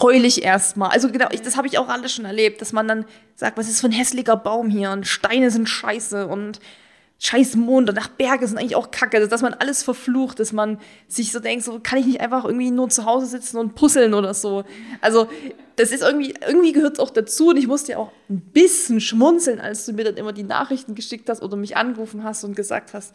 [0.00, 0.90] heule ich erstmal.
[0.90, 3.68] Also genau, ich, das habe ich auch alles schon erlebt, dass man dann sagt, was
[3.68, 6.60] ist für ein hässlicher Baum hier und Steine sind scheiße und
[7.22, 10.78] scheiß Mond und nach Berge sind eigentlich auch kacke, dass man alles verflucht, dass man
[11.06, 14.14] sich so denkt, so kann ich nicht einfach irgendwie nur zu Hause sitzen und puzzeln
[14.14, 14.64] oder so.
[15.02, 15.28] Also
[15.76, 19.02] das ist irgendwie, irgendwie gehört es auch dazu und ich musste ja auch ein bisschen
[19.02, 22.56] schmunzeln, als du mir dann immer die Nachrichten geschickt hast oder mich angerufen hast und
[22.56, 23.14] gesagt hast,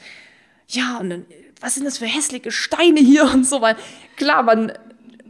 [0.68, 1.26] ja, und dann,
[1.60, 3.76] was sind das für hässliche Steine hier und so, weil
[4.18, 4.72] klar, man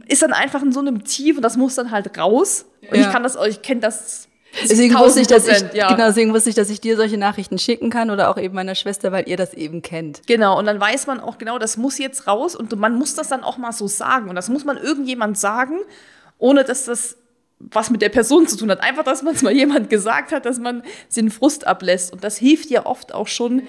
[0.06, 2.66] ist dann einfach in so einem Tief und das muss dann halt raus.
[2.90, 3.06] Und ja.
[3.06, 4.28] ich kann das, ich kenne das
[4.62, 5.92] Deswegen wusste ich, dass ich, ja.
[5.92, 8.74] genau, deswegen wusste ich, dass ich dir solche Nachrichten schicken kann oder auch eben meiner
[8.74, 10.22] Schwester, weil ihr das eben kennt.
[10.26, 10.58] Genau.
[10.58, 13.42] Und dann weiß man auch genau, das muss jetzt raus und man muss das dann
[13.42, 14.28] auch mal so sagen.
[14.28, 15.80] Und das muss man irgendjemand sagen,
[16.38, 17.16] ohne dass das
[17.58, 18.82] was mit der Person zu tun hat.
[18.82, 20.82] Einfach, dass man es mal jemand gesagt hat, dass man
[21.14, 22.12] den Frust ablässt.
[22.12, 23.62] Und das hilft ja oft auch schon,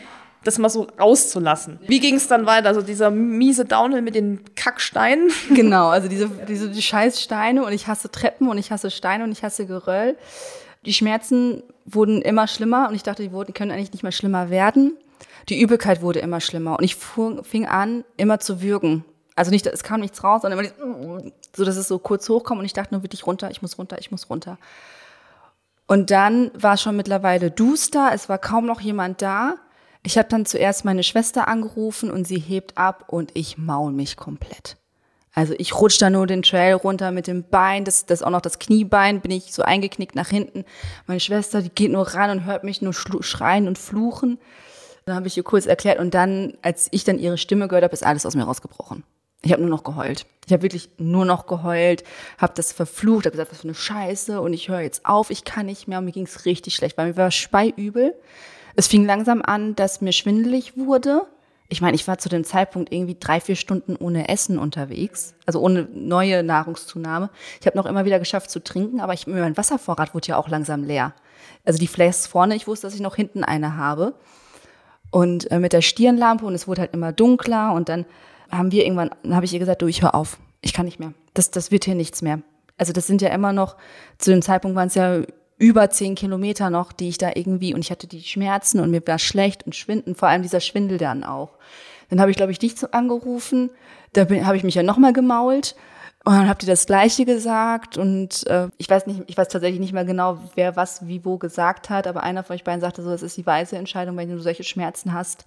[0.43, 1.79] das mal so rauszulassen.
[1.87, 2.69] Wie ging es dann weiter?
[2.69, 5.31] Also dieser miese Downhill mit den Kacksteinen?
[5.49, 9.31] Genau, also diese, diese die Scheißsteine und ich hasse Treppen und ich hasse Steine und
[9.31, 10.15] ich hasse Geröll.
[10.85, 14.49] Die Schmerzen wurden immer schlimmer und ich dachte, die wurden, können eigentlich nicht mehr schlimmer
[14.49, 14.97] werden.
[15.49, 19.05] Die Übelkeit wurde immer schlimmer und ich fuhr, fing an, immer zu würgen.
[19.35, 21.21] Also nicht, es kam nichts raus, sondern immer
[21.55, 23.97] so, dass es so kurz hochkommt und ich dachte nur wirklich runter, ich muss runter,
[23.99, 24.57] ich muss runter.
[25.85, 29.55] Und dann war es schon mittlerweile duster, es war kaum noch jemand da.
[30.03, 34.17] Ich habe dann zuerst meine Schwester angerufen und sie hebt ab und ich maul mich
[34.17, 34.77] komplett.
[35.37, 38.41] Also ich rutsche da nur den Trail runter mit dem Bein, das, das auch noch
[38.41, 40.65] das Kniebein, bin ich so eingeknickt nach hinten.
[41.05, 44.39] Meine Schwester, die geht nur ran und hört mich nur schreien und fluchen.
[45.05, 47.93] Dann habe ich ihr kurz erklärt und dann, als ich dann ihre Stimme gehört habe,
[47.93, 49.03] ist alles aus mir rausgebrochen.
[49.43, 50.25] Ich habe nur noch geheult.
[50.47, 52.03] Ich habe wirklich nur noch geheult,
[52.39, 55.43] habe das verflucht, habe gesagt, was für eine Scheiße und ich höre jetzt auf, ich
[55.43, 58.15] kann nicht mehr und mir ging es richtig schlecht, weil mir war speiübel.
[58.75, 61.27] Es fing langsam an, dass mir schwindelig wurde
[61.69, 65.59] ich meine, ich war zu dem Zeitpunkt irgendwie drei, vier Stunden ohne Essen unterwegs, also
[65.59, 67.29] ohne neue Nahrungszunahme.
[67.59, 70.47] Ich habe noch immer wieder geschafft zu trinken, aber ich, mein Wasservorrat wurde ja auch
[70.47, 71.13] langsam leer.
[71.65, 74.13] Also die Flasks vorne, ich wusste, dass ich noch hinten eine habe.
[75.11, 78.05] Und äh, mit der Stirnlampe und es wurde halt immer dunkler und dann
[78.49, 80.99] haben wir irgendwann, dann habe ich ihr gesagt, du, ich höre auf, ich kann nicht
[80.99, 81.13] mehr.
[81.33, 82.41] Das, das wird hier nichts mehr.
[82.77, 83.75] Also das sind ja immer noch,
[84.17, 85.21] zu dem Zeitpunkt waren es ja
[85.57, 89.01] über zehn Kilometer noch, die ich da irgendwie, und ich hatte die Schmerzen und mir
[89.05, 91.49] war schlecht und Schwinden, vor allem dieser Schwindel dann auch.
[92.09, 93.71] Dann habe ich, glaube ich, dich angerufen,
[94.13, 95.75] da habe ich mich ja nochmal gemault
[96.23, 99.79] und dann habt ihr das Gleiche gesagt und äh, ich weiß nicht, ich weiß tatsächlich
[99.79, 103.01] nicht mehr genau, wer was wie wo gesagt hat, aber einer von euch beiden sagte
[103.01, 105.45] so, das ist die weise Entscheidung, wenn du solche Schmerzen hast,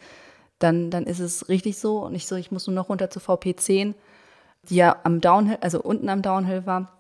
[0.59, 3.21] dann, dann ist es richtig so und ich so, ich muss nur noch runter zu
[3.21, 3.95] VP10,
[4.69, 6.93] die ja am Downhill, also unten am Downhill war,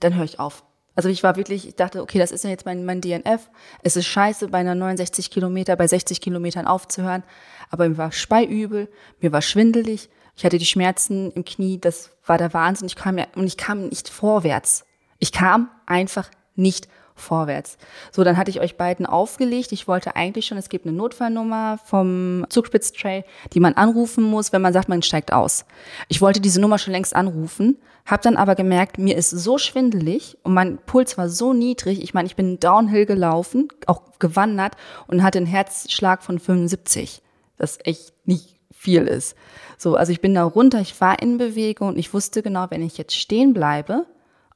[0.00, 0.65] dann höre ich auf.
[0.96, 3.50] Also ich war wirklich, ich dachte, okay, das ist ja jetzt mein, mein DNF.
[3.82, 7.22] Es ist scheiße, bei einer 69 Kilometer, bei 60 Kilometern aufzuhören.
[7.70, 8.88] Aber mir war speiübel,
[9.20, 12.86] mir war schwindelig, ich hatte die Schmerzen im Knie, das war der Wahnsinn.
[12.86, 14.84] Ich kam ja, und ich kam nicht vorwärts.
[15.18, 17.78] Ich kam einfach nicht vorwärts.
[18.12, 19.72] So, dann hatte ich euch beiden aufgelegt.
[19.72, 24.62] Ich wollte eigentlich schon, es gibt eine Notfallnummer vom Zugspitztrail, die man anrufen muss, wenn
[24.62, 25.64] man sagt, man steigt aus.
[26.08, 30.38] Ich wollte diese Nummer schon längst anrufen, habe dann aber gemerkt, mir ist so schwindelig
[30.42, 32.02] und mein Puls war so niedrig.
[32.02, 34.76] Ich meine, ich bin Downhill gelaufen, auch gewandert
[35.08, 37.22] und hatte einen Herzschlag von 75.
[37.56, 39.34] Das echt nicht viel ist.
[39.78, 42.82] So, also ich bin da runter, ich war in Bewegung und ich wusste genau, wenn
[42.82, 44.06] ich jetzt stehen bleibe,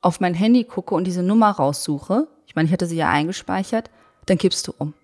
[0.01, 3.91] auf mein Handy gucke und diese Nummer raussuche, ich meine, ich hatte sie ja eingespeichert,
[4.27, 4.95] dann kippst du um.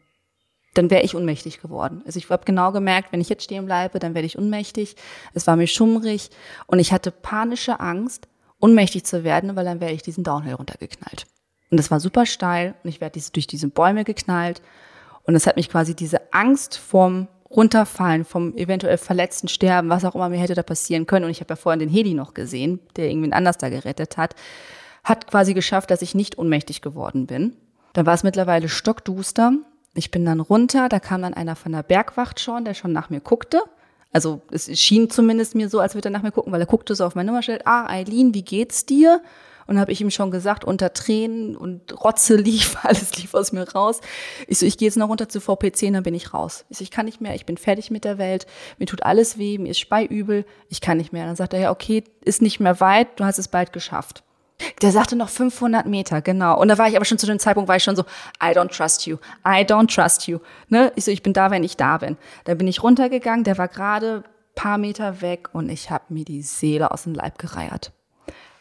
[0.75, 2.03] dann wäre ich ohnmächtig geworden.
[2.05, 4.97] Also ich habe genau gemerkt, wenn ich jetzt stehen bleibe, dann werde ich ohnmächtig.
[5.33, 6.31] Es war mir schummrig
[6.67, 8.29] und ich hatte panische Angst,
[8.61, 11.27] ohnmächtig zu werden, weil dann wäre ich diesen Downhill runtergeknallt.
[11.71, 14.63] Und es war super steil und ich werde durch diese Bäume geknallt.
[15.25, 20.15] Und es hat mich quasi diese Angst vorm Runterfallen, vom eventuell verletzten Sterben, was auch
[20.15, 21.25] immer mir hätte da passieren können.
[21.25, 24.35] Und ich habe ja vorhin den Heli noch gesehen, der irgendwen anders da gerettet hat,
[25.07, 27.57] hat quasi geschafft, dass ich nicht ohnmächtig geworden bin.
[27.93, 29.53] Da war es mittlerweile stockduster.
[29.95, 33.09] Ich bin dann runter, da kam dann einer von der Bergwacht schon, der schon nach
[33.09, 33.63] mir guckte.
[34.13, 36.95] Also es schien zumindest mir so, als würde er nach mir gucken, weil er guckte
[36.95, 37.67] so auf mein Nummernschild.
[37.67, 39.23] Ah, Eileen, wie geht's dir?
[39.69, 43.69] Und habe ich ihm schon gesagt, unter Tränen und Rotze lief, alles lief aus mir
[43.69, 44.01] raus.
[44.49, 46.65] Ich so, ich gehe jetzt noch runter zu VP10, dann bin ich raus.
[46.69, 48.47] Ich so, ich kann nicht mehr, ich bin fertig mit der Welt,
[48.79, 51.27] mir tut alles weh, mir ist speiübel, ich kann nicht mehr.
[51.27, 54.25] Dann sagt er, ja, okay, ist nicht mehr weit, du hast es bald geschafft.
[54.83, 56.59] Der sagte noch 500 Meter, genau.
[56.59, 58.05] Und da war ich aber schon zu dem Zeitpunkt, war ich schon so,
[58.43, 60.39] I don't trust you, I don't trust you.
[60.69, 60.93] Ne?
[60.97, 62.17] Ich so, ich bin da, wenn ich da bin.
[62.45, 66.43] Da bin ich runtergegangen, der war gerade paar Meter weg und ich habe mir die
[66.43, 67.93] Seele aus dem Leib gereiert.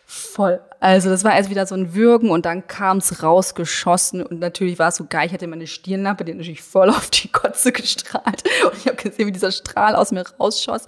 [0.08, 0.62] Voll.
[0.80, 4.78] Also das war erst wieder so ein Würgen und dann kam es rausgeschossen und natürlich
[4.78, 5.26] war es so geil.
[5.26, 9.26] Ich hatte meine Stirnlampe, die natürlich voll auf die Kotze gestrahlt und ich habe gesehen,
[9.26, 10.86] wie dieser Strahl aus mir rausschoss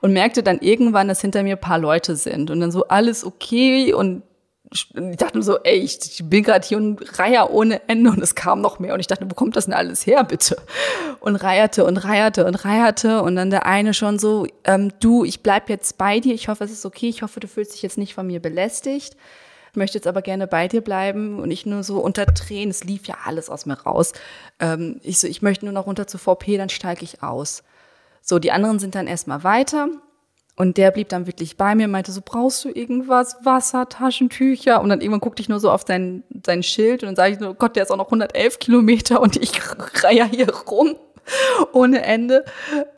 [0.00, 3.92] und merkte dann irgendwann, dass hinter mir paar Leute sind und dann so alles okay
[3.92, 4.22] und
[4.70, 8.22] ich dachte nur so, ey, ich, ich bin gerade hier und reiher ohne Ende und
[8.22, 10.56] es kam noch mehr und ich dachte, wo kommt das denn alles her, bitte?
[11.20, 15.42] Und reierte und reierte und reierte und dann der eine schon so, ähm, du, ich
[15.42, 17.98] bleib jetzt bei dir, ich hoffe, es ist okay, ich hoffe, du fühlst dich jetzt
[17.98, 19.16] nicht von mir belästigt.
[19.70, 22.84] Ich möchte jetzt aber gerne bei dir bleiben und ich nur so unter Tränen, es
[22.84, 24.12] lief ja alles aus mir raus.
[24.60, 27.62] Ähm, ich so, ich möchte nur noch runter zu VP, dann steige ich aus.
[28.20, 29.88] So, die anderen sind dann erstmal weiter
[30.58, 33.36] und der blieb dann wirklich bei mir, meinte so, brauchst du irgendwas?
[33.44, 34.80] Wasser, Taschentücher?
[34.82, 37.38] Und dann irgendwann guckte ich nur so auf sein, sein Schild und dann sage ich
[37.38, 39.52] nur, Gott, der ist auch noch 111 Kilometer und ich
[40.02, 40.96] reihe hier rum
[41.72, 42.44] ohne Ende.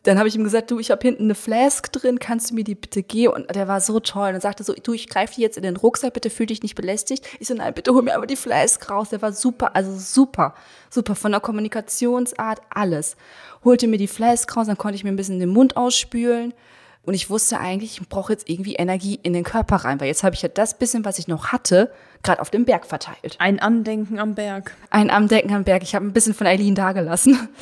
[0.03, 2.63] Dann habe ich ihm gesagt, du, ich habe hinten eine Flask drin, kannst du mir
[2.63, 3.33] die bitte geben?
[3.33, 4.27] Und der war so toll.
[4.27, 6.63] Und dann sagte so, du, ich greife die jetzt in den Rucksack, bitte fühl dich
[6.63, 7.27] nicht belästigt.
[7.39, 9.09] Ich so, nein, bitte hol mir aber die Flask raus.
[9.09, 10.55] Der war super, also super,
[10.89, 13.17] super von der Kommunikationsart, alles.
[13.63, 16.55] Holte mir die Flask raus, dann konnte ich mir ein bisschen den Mund ausspülen.
[17.03, 20.23] Und ich wusste eigentlich, ich brauche jetzt irgendwie Energie in den Körper rein, weil jetzt
[20.23, 21.91] habe ich ja das bisschen, was ich noch hatte,
[22.21, 23.37] gerade auf dem Berg verteilt.
[23.39, 24.75] Ein Andenken am Berg.
[24.91, 25.81] Ein Andenken am Berg.
[25.81, 27.49] Ich habe ein bisschen von Eileen dagelassen.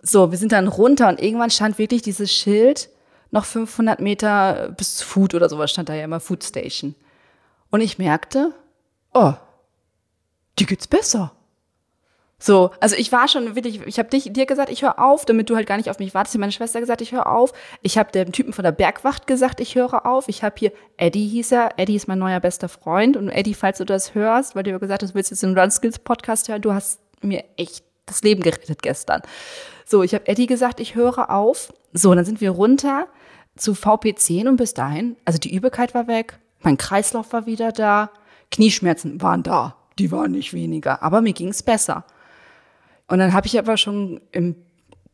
[0.00, 2.88] So, wir sind dann runter und irgendwann stand wirklich dieses Schild,
[3.30, 6.94] noch 500 Meter bis Food oder sowas stand da ja immer Food Station.
[7.70, 8.54] Und ich merkte,
[9.12, 9.34] oh,
[10.58, 11.32] die geht's besser.
[12.40, 15.56] So, also ich war schon wirklich, ich habe dir gesagt, ich höre auf, damit du
[15.56, 16.34] halt gar nicht auf mich wartest.
[16.34, 17.52] Ich habe meine Schwester gesagt, ich höre auf.
[17.82, 20.28] Ich habe dem Typen von der Bergwacht gesagt, ich höre auf.
[20.28, 23.16] Ich habe hier, Eddie hieß er, Eddie ist mein neuer bester Freund.
[23.16, 25.58] Und Eddie, falls du das hörst, weil du ja gesagt hast, du willst jetzt den
[25.58, 29.22] Run Skills Podcast hören, du hast mir echt das Leben gerettet gestern.
[29.84, 31.72] So, ich habe Eddie gesagt, ich höre auf.
[31.92, 33.08] So, dann sind wir runter
[33.56, 38.10] zu VP10 und bis dahin, also die Übelkeit war weg, mein Kreislauf war wieder da,
[38.52, 42.04] Knieschmerzen waren da, die waren nicht weniger, aber mir ging's besser.
[43.08, 44.54] Und dann habe ich aber schon im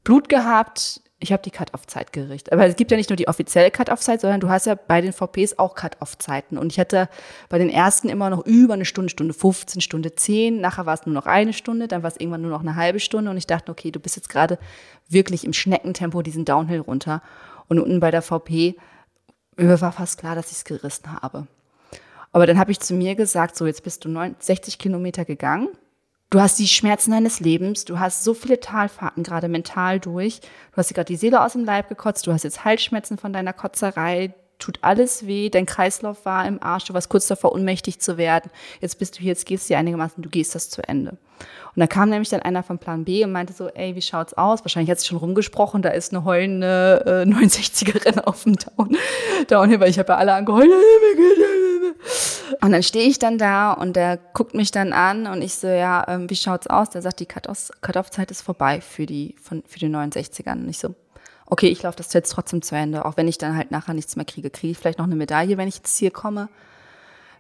[0.03, 2.53] Blut gehabt, ich habe die Cut-Off-Zeit gerichtet.
[2.53, 5.13] Aber es gibt ja nicht nur die offizielle Cut-Off-Zeit, sondern du hast ja bei den
[5.13, 6.59] VPs auch Cut-Off-Zeiten.
[6.59, 7.09] Und ich hatte
[7.49, 10.61] bei den ersten immer noch über eine Stunde, Stunde 15, Stunde 10.
[10.61, 13.01] Nachher war es nur noch eine Stunde, dann war es irgendwann nur noch eine halbe
[13.01, 13.31] Stunde.
[13.31, 14.59] Und ich dachte, okay, du bist jetzt gerade
[15.09, 17.23] wirklich im Schneckentempo diesen Downhill runter.
[17.69, 18.77] Und unten bei der VP
[19.57, 21.47] war fast klar, dass ich es gerissen habe.
[22.33, 25.69] Aber dann habe ich zu mir gesagt, so jetzt bist du 60 Kilometer gegangen
[26.35, 30.77] Du hast die Schmerzen deines Lebens, du hast so viele Talfahrten gerade mental durch, du
[30.77, 33.53] hast dir gerade die Seele aus dem Leib gekotzt, du hast jetzt Halsschmerzen von deiner
[33.53, 38.19] Kotzerei, tut alles weh, dein Kreislauf war im Arsch, du warst kurz davor, ohnmächtig zu
[38.19, 38.51] werden.
[38.81, 41.11] Jetzt bist du hier, jetzt gehst du dir einigermaßen, du gehst das zu Ende.
[41.11, 44.35] Und da kam nämlich dann einer von Plan B und meinte so, ey, wie schaut's
[44.35, 44.65] aus?
[44.65, 48.97] Wahrscheinlich hat es schon rumgesprochen, da ist eine heulende äh, 69erin auf dem Down,
[49.47, 50.69] Downhill, weil ich habe ja alle angeheult.
[52.61, 55.67] Und dann stehe ich dann da und der guckt mich dann an und ich so,
[55.67, 56.91] ja, ähm, wie schaut's aus?
[56.91, 60.63] Der sagt, die Cut-Off-Zeit ist vorbei für die, von, für die 69ern.
[60.63, 60.95] Und ich so,
[61.47, 64.17] okay, ich laufe das jetzt trotzdem zu Ende, auch wenn ich dann halt nachher nichts
[64.17, 64.51] mehr kriege.
[64.51, 66.49] Kriege ich vielleicht noch eine Medaille, wenn ich jetzt hier komme?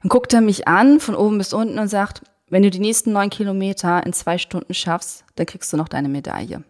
[0.02, 3.12] Dann guckt er mich an, von oben bis unten und sagt, wenn du die nächsten
[3.12, 6.62] neun Kilometer in zwei Stunden schaffst, dann kriegst du noch deine Medaille.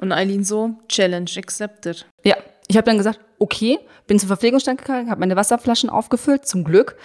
[0.00, 2.06] Und Eileen so, Challenge accepted.
[2.24, 2.36] Ja,
[2.68, 6.96] ich habe dann gesagt, okay, bin zum Verpflegungsstand gegangen, habe meine Wasserflaschen aufgefüllt, zum Glück,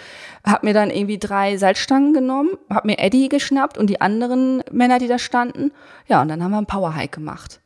[0.44, 4.98] habe mir dann irgendwie drei Salzstangen genommen, habe mir Eddie geschnappt und die anderen Männer,
[4.98, 5.72] die da standen.
[6.06, 7.60] Ja, und dann haben wir einen Powerhike gemacht.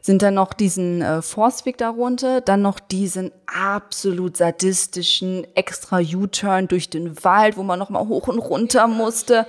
[0.00, 6.90] Sind dann noch diesen äh, Forstweg darunter, dann noch diesen absolut sadistischen extra U-Turn durch
[6.90, 9.46] den Wald, wo man noch mal hoch und runter musste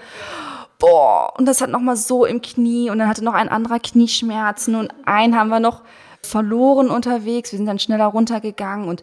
[0.83, 4.75] boah, und das hat nochmal so im Knie und dann hatte noch ein anderer Knieschmerzen
[4.75, 5.81] und einen haben wir noch
[6.25, 7.51] verloren unterwegs.
[7.51, 9.01] Wir sind dann schneller runtergegangen und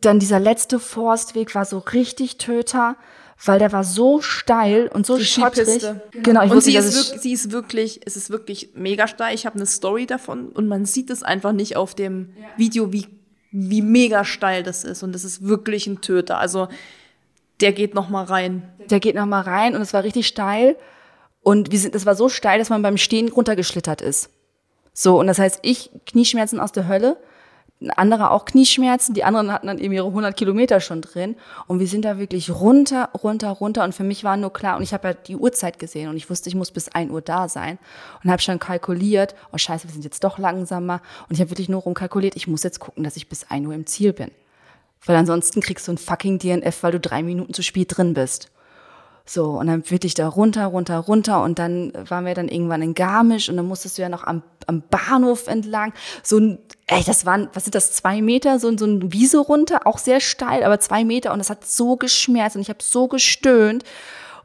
[0.00, 2.96] dann dieser letzte Forstweg war so richtig Töter,
[3.44, 5.66] weil der war so steil und so Die schottrig.
[5.66, 6.02] Skipiste.
[6.12, 9.34] Genau, ich und wusste sie ist, wirklich, sie ist wirklich, es ist wirklich mega steil.
[9.34, 13.06] Ich habe eine Story davon und man sieht es einfach nicht auf dem Video, wie,
[13.52, 15.02] wie mega steil das ist.
[15.02, 16.38] Und das ist wirklich ein Töter.
[16.38, 16.68] Also
[17.60, 18.68] der geht noch mal rein.
[18.90, 20.76] der geht noch mal rein und es war richtig steil
[21.40, 24.30] und wir sind, das war so steil, dass man beim Stehen runtergeschlittert ist.
[24.98, 27.18] So und das heißt, ich Knieschmerzen aus der Hölle,
[27.82, 31.36] ein anderer auch Knieschmerzen, die anderen hatten dann eben ihre 100 Kilometer schon drin
[31.66, 34.82] und wir sind da wirklich runter, runter, runter und für mich war nur klar und
[34.82, 37.46] ich habe ja die Uhrzeit gesehen und ich wusste, ich muss bis 1 Uhr da
[37.46, 37.78] sein
[38.24, 41.68] und habe schon kalkuliert, oh scheiße, wir sind jetzt doch langsamer und ich habe wirklich
[41.68, 44.30] nur rumkalkuliert, ich muss jetzt gucken, dass ich bis 1 Uhr im Ziel bin.
[45.04, 48.50] Weil ansonsten kriegst du ein fucking DNF, weil du drei Minuten zu spät drin bist.
[49.28, 52.94] So, und dann wirklich da runter, runter, runter und dann waren wir dann irgendwann in
[52.94, 55.92] Garmisch und dann musstest du ja noch am, am Bahnhof entlang.
[56.22, 59.80] So ein, ey, das waren, was sind das, zwei Meter, so, so ein Wiese runter,
[59.84, 63.08] auch sehr steil, aber zwei Meter und das hat so geschmerzt und ich habe so
[63.08, 63.82] gestöhnt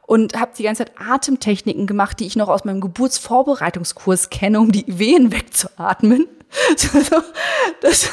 [0.07, 4.71] und habe die ganze Zeit Atemtechniken gemacht, die ich noch aus meinem Geburtsvorbereitungskurs kenne, um
[4.71, 6.27] die Wehen wegzuatmen.
[7.81, 8.09] das,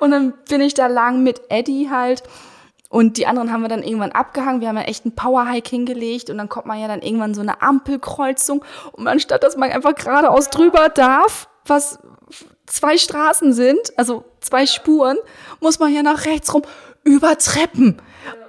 [0.00, 2.24] und dann bin ich da lang mit Eddie halt.
[2.94, 4.60] Und die anderen haben wir dann irgendwann abgehangen.
[4.60, 7.40] Wir haben ja echt einen Powerhike hingelegt und dann kommt man ja dann irgendwann so
[7.40, 8.64] eine Ampelkreuzung.
[8.92, 11.98] Und anstatt, dass man einfach geradeaus drüber darf, was
[12.66, 15.16] zwei Straßen sind, also zwei Spuren,
[15.58, 16.62] muss man ja nach rechts rum
[17.02, 18.00] über Treppen.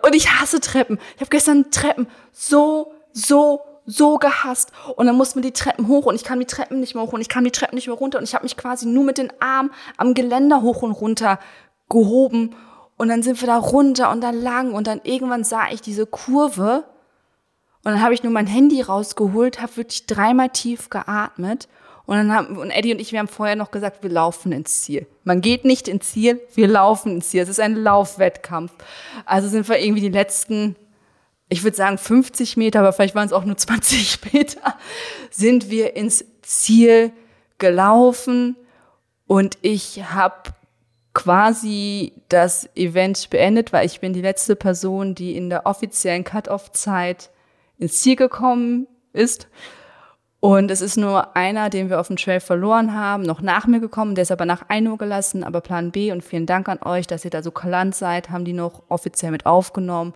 [0.04, 1.00] Und ich hasse Treppen.
[1.16, 4.72] Ich habe gestern Treppen so, so, so gehasst.
[4.96, 7.14] Und dann mussten wir die Treppen hoch und ich kam die Treppen nicht mehr hoch
[7.14, 9.18] und ich kam die Treppen nicht mehr runter und ich habe mich quasi nur mit
[9.18, 11.40] den Armen am Geländer hoch und runter
[11.90, 12.56] gehoben.
[12.98, 16.06] Und dann sind wir da runter und da lang und dann irgendwann sah ich diese
[16.06, 16.86] Kurve
[17.84, 21.68] und dann habe ich nur mein Handy rausgeholt, habe wirklich dreimal tief geatmet
[22.06, 24.82] und dann haben und Eddie und ich, wir haben vorher noch gesagt, wir laufen ins
[24.82, 25.08] Ziel.
[25.24, 27.42] Man geht nicht ins Ziel, wir laufen ins Ziel.
[27.42, 28.72] Es ist ein Laufwettkampf.
[29.26, 30.76] Also sind wir irgendwie die letzten,
[31.50, 34.78] ich würde sagen 50 Meter, aber vielleicht waren es auch nur 20 Meter,
[35.30, 37.12] sind wir ins Ziel
[37.58, 38.56] gelaufen
[39.28, 40.54] und ich habe
[41.16, 47.32] quasi das Event beendet, weil ich bin die letzte Person, die in der offiziellen Cut-off-Zeit
[47.80, 49.48] ins Ziel gekommen ist.
[50.42, 53.80] Und es ist nur einer, den wir auf dem Trail verloren haben, noch nach mir
[53.80, 54.14] gekommen.
[54.14, 56.12] Der ist aber nach 1 Uhr gelassen, aber Plan B.
[56.12, 59.32] Und vielen Dank an euch, dass ihr da so galant seid, haben die noch offiziell
[59.32, 60.14] mit aufgenommen.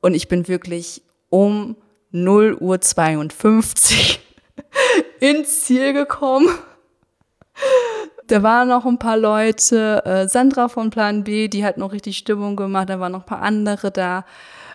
[0.00, 1.76] Und ich bin wirklich um
[2.12, 4.20] 0 Uhr 52
[5.20, 6.48] ins Ziel gekommen.
[8.30, 12.16] Da waren noch ein paar Leute, äh, Sandra von Plan B, die hat noch richtig
[12.16, 14.24] Stimmung gemacht, da waren noch ein paar andere da.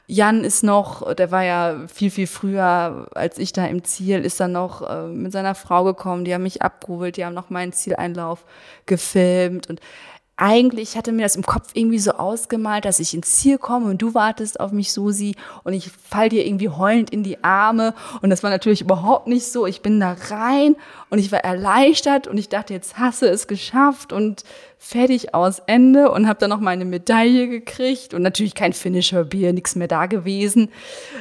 [0.08, 4.42] Jan ist noch, der war ja viel, viel früher als ich da im Ziel, ist
[4.42, 7.72] dann noch äh, mit seiner Frau gekommen, die haben mich abgeholt, die haben noch meinen
[7.72, 8.44] Zieleinlauf
[8.88, 9.80] gefilmt und
[10.38, 14.02] eigentlich hatte mir das im Kopf irgendwie so ausgemalt, dass ich ins Ziel komme und
[14.02, 17.94] du wartest auf mich, Susi, und ich fall dir irgendwie heulend in die Arme.
[18.22, 19.66] Und das war natürlich überhaupt nicht so.
[19.66, 20.76] Ich bin da rein
[21.10, 24.44] und ich war erleichtert und ich dachte, jetzt hasse es geschafft und
[24.78, 29.76] fertig aus Ende und habe dann noch meine Medaille gekriegt und natürlich kein Finisher-Bier, nichts
[29.76, 30.70] mehr da gewesen.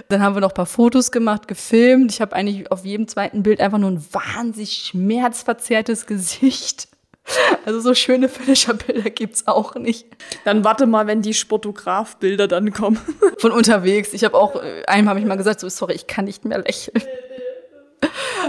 [0.09, 2.11] Dann haben wir noch ein paar Fotos gemacht, gefilmt.
[2.11, 6.89] Ich habe eigentlich auf jedem zweiten Bild einfach nur ein wahnsinnig schmerzverzerrtes Gesicht.
[7.65, 10.07] Also so schöne Finisher-Bilder gibt's auch nicht.
[10.45, 13.01] Dann warte mal, wenn die Sportograf-Bilder dann kommen.
[13.39, 14.13] Von unterwegs.
[14.13, 16.59] Ich habe auch, äh, einem habe ich mal gesagt, so sorry, ich kann nicht mehr
[16.59, 17.03] lächeln.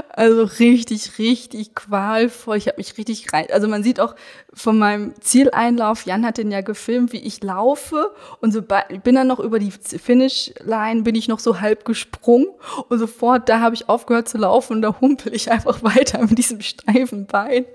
[0.10, 2.58] Also richtig, richtig qualvoll.
[2.58, 3.48] Ich habe mich richtig rein.
[3.52, 4.16] Also man sieht auch
[4.54, 8.14] von meinem Zieleinlauf, Jan hat den ja gefilmt, wie ich laufe.
[8.40, 12.48] Und so ich bin dann noch über die Finishline, bin ich noch so halb gesprungen.
[12.88, 16.38] Und sofort, da habe ich aufgehört zu laufen und da humpel ich einfach weiter mit
[16.38, 17.66] diesem steifen Bein.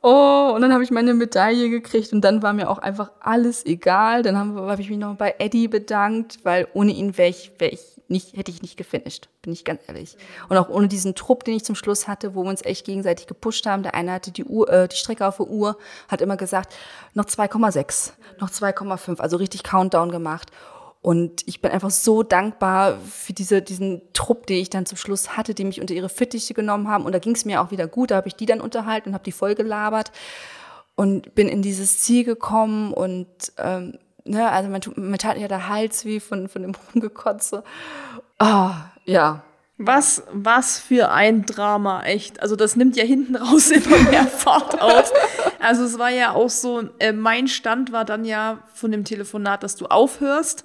[0.00, 3.66] Oh, und dann habe ich meine Medaille gekriegt und dann war mir auch einfach alles
[3.66, 4.22] egal.
[4.22, 7.72] Dann habe hab ich mich noch bei Eddie bedankt, weil ohne ihn wäre ich, wär
[7.72, 10.16] ich nicht, hätte ich nicht gefinisht, bin ich ganz ehrlich.
[10.48, 13.26] Und auch ohne diesen Trupp, den ich zum Schluss hatte, wo wir uns echt gegenseitig
[13.26, 13.82] gepusht haben.
[13.82, 15.76] Der eine hatte die Uhr, äh, die Strecke auf der Uhr,
[16.08, 16.74] hat immer gesagt,
[17.14, 20.50] noch 2,6, noch 2,5, also richtig Countdown gemacht.
[21.00, 25.36] Und ich bin einfach so dankbar für diese, diesen Trupp, den ich dann zum Schluss
[25.36, 27.04] hatte, die mich unter ihre Fittiche genommen haben.
[27.04, 28.10] Und da ging es mir auch wieder gut.
[28.10, 30.10] Da habe ich die dann unterhalten und habe die voll gelabert
[30.98, 35.68] und bin in dieses Ziel gekommen und ähm, ne, also man, man tat ja der
[35.68, 37.62] Hals wie von, von dem Rumgekotze.
[38.38, 39.44] Ah, ja.
[39.80, 42.42] Was, was für ein Drama, echt.
[42.42, 45.12] Also das nimmt ja hinten raus immer mehr Fahrt auf.
[45.60, 49.62] Also es war ja auch so, äh, mein Stand war dann ja von dem Telefonat,
[49.62, 50.64] dass du aufhörst.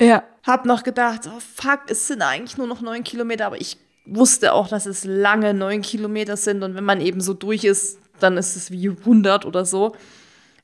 [0.00, 0.24] Ja.
[0.42, 4.52] Hab noch gedacht, oh fuck, es sind eigentlich nur noch neun Kilometer, aber ich wusste
[4.52, 8.36] auch, dass es lange neun Kilometer sind und wenn man eben so durch ist, dann
[8.36, 9.94] ist es wie 100 oder so.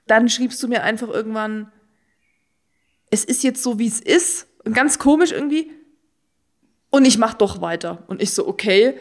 [0.06, 1.70] Dann schriebst du mir einfach irgendwann,
[3.10, 4.48] es ist jetzt so, wie es ist.
[4.64, 5.70] Und ganz komisch irgendwie.
[6.90, 8.04] Und ich mach doch weiter.
[8.06, 8.94] Und ich so, okay,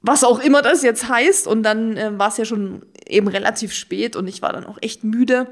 [0.00, 1.46] was auch immer das jetzt heißt.
[1.46, 4.78] Und dann äh, war es ja schon eben relativ spät und ich war dann auch
[4.80, 5.48] echt müde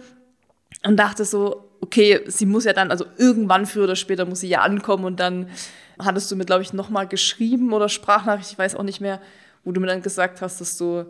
[0.85, 4.49] und dachte so, okay, sie muss ja dann, also irgendwann früher oder später muss sie
[4.49, 5.51] ja ankommen und dann
[5.99, 9.21] hattest du mir, glaube ich, nochmal geschrieben oder Sprachnachricht, ich weiß auch nicht mehr,
[9.65, 11.05] wo du mir dann gesagt hast, dass du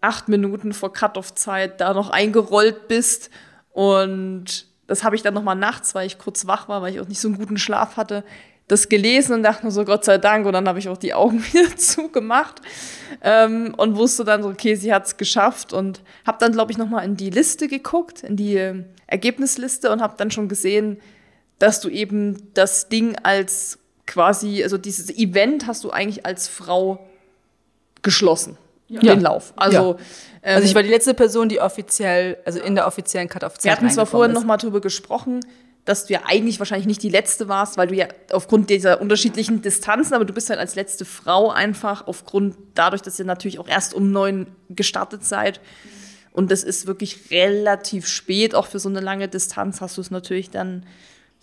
[0.00, 3.30] acht Minuten vor Cut-Off-Zeit da noch eingerollt bist.
[3.70, 7.08] Und das habe ich dann nochmal nachts, weil ich kurz wach war, weil ich auch
[7.08, 8.22] nicht so einen guten Schlaf hatte,
[8.66, 10.46] das gelesen und dachte nur so, Gott sei Dank.
[10.46, 12.60] Und dann habe ich auch die Augen wieder zugemacht
[13.20, 15.72] ähm, und wusste dann so, okay, sie hat es geschafft.
[15.72, 20.00] Und habe dann, glaube ich, nochmal in die Liste geguckt, in die äh, Ergebnisliste und
[20.00, 20.98] habe dann schon gesehen,
[21.58, 27.06] dass du eben das Ding als quasi, also dieses Event hast du eigentlich als Frau
[28.02, 28.58] geschlossen.
[28.88, 29.00] Ja.
[29.00, 29.54] Den Lauf.
[29.56, 29.98] Also, ja.
[30.42, 33.72] ähm, also ich war die letzte Person, die offiziell, also in der offiziellen Cut-Off-Zeit Wir
[33.72, 35.40] hatten zwar vorhin nochmal drüber gesprochen,
[35.84, 39.60] dass du ja eigentlich wahrscheinlich nicht die letzte warst, weil du ja aufgrund dieser unterschiedlichen
[39.60, 43.68] Distanzen, aber du bist halt als letzte Frau einfach aufgrund dadurch, dass ihr natürlich auch
[43.68, 45.60] erst um neun gestartet seid.
[46.32, 50.10] Und das ist wirklich relativ spät, auch für so eine lange Distanz hast du es
[50.10, 50.84] natürlich dann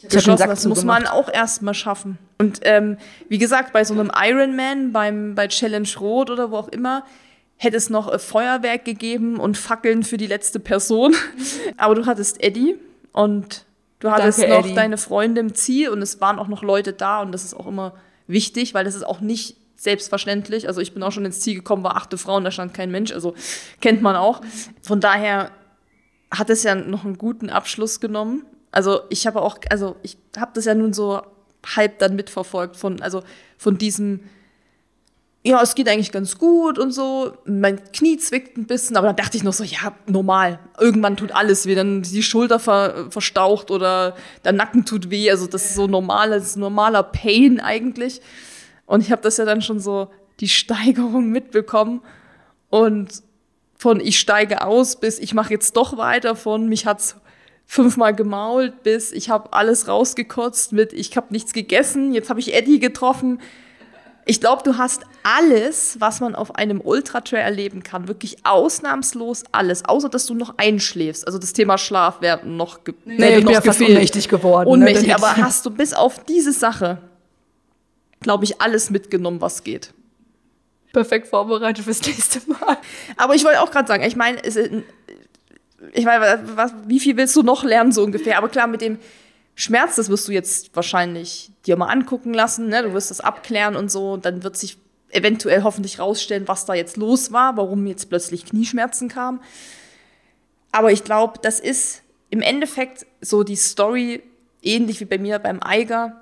[0.09, 0.47] geschlossen.
[0.47, 2.17] Das muss man auch erstmal schaffen.
[2.39, 2.97] Und ähm,
[3.29, 7.05] wie gesagt, bei so einem Ironman, beim, bei Challenge Rot oder wo auch immer,
[7.57, 11.15] hätte es noch Feuerwerk gegeben und Fackeln für die letzte Person.
[11.77, 12.75] Aber du hattest Eddie
[13.13, 13.65] und
[14.01, 14.75] Du hattest Danke, noch Eddie.
[14.75, 17.67] deine Freunde im Ziel und es waren auch noch Leute da und das ist auch
[17.67, 17.93] immer
[18.27, 20.67] wichtig, weil das ist auch nicht selbstverständlich.
[20.67, 22.91] Also ich bin auch schon ins Ziel gekommen, war achte Frau und da stand kein
[22.91, 23.35] Mensch, also
[23.79, 24.41] kennt man auch.
[24.81, 25.51] Von daher
[26.31, 28.43] hat es ja noch einen guten Abschluss genommen.
[28.71, 31.21] Also ich habe auch, also ich habe das ja nun so
[31.75, 33.21] halb dann mitverfolgt von, also
[33.57, 34.21] von diesem
[35.43, 37.33] ja, es geht eigentlich ganz gut und so.
[37.45, 40.59] Mein Knie zwickt ein bisschen, aber dann dachte ich noch so, ja, normal.
[40.79, 44.15] Irgendwann tut alles weh, dann die Schulter ver verstaucht oder
[44.45, 45.31] der Nacken tut weh.
[45.31, 48.21] Also das ist so normales, normaler Pain eigentlich.
[48.85, 50.09] Und ich habe das ja dann schon so
[50.39, 52.01] die Steigerung mitbekommen
[52.69, 53.23] und
[53.75, 57.15] von ich steige aus bis ich mache jetzt doch weiter von mich hat's
[57.65, 62.53] fünfmal gemault bis ich habe alles rausgekotzt mit ich habe nichts gegessen jetzt habe ich
[62.53, 63.39] Eddie getroffen
[64.25, 69.85] ich glaube, du hast alles, was man auf einem Ultra-Trail erleben kann, wirklich ausnahmslos alles,
[69.85, 71.25] außer dass du noch einschläfst.
[71.25, 74.67] Also das Thema Schlaf wäre noch, ge nee, nee, ich ja fast ohnmächtig geworden.
[74.67, 74.73] Ne?
[74.73, 75.15] Ohnmächtig, ne?
[75.15, 76.99] aber hast du bis auf diese Sache,
[78.19, 79.93] glaube ich, alles mitgenommen, was geht.
[80.93, 82.77] Perfekt vorbereitet fürs nächste Mal.
[83.17, 84.41] Aber ich wollte auch gerade sagen, ich meine,
[85.93, 88.37] ich meine, was, wie viel willst du noch lernen so ungefähr?
[88.37, 88.99] Aber klar, mit dem
[89.55, 92.83] Schmerz, das wirst du jetzt wahrscheinlich dir mal angucken lassen, ne?
[92.83, 94.77] du wirst das abklären und so, dann wird sich
[95.13, 99.41] eventuell hoffentlich rausstellen, was da jetzt los war, warum jetzt plötzlich Knieschmerzen kamen.
[100.71, 104.23] Aber ich glaube, das ist im Endeffekt so die Story,
[104.61, 106.21] ähnlich wie bei mir beim Eiger.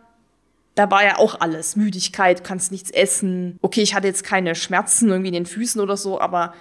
[0.76, 1.76] Da war ja auch alles.
[1.76, 3.58] Müdigkeit, kannst nichts essen.
[3.62, 6.54] Okay, ich hatte jetzt keine Schmerzen irgendwie in den Füßen oder so, aber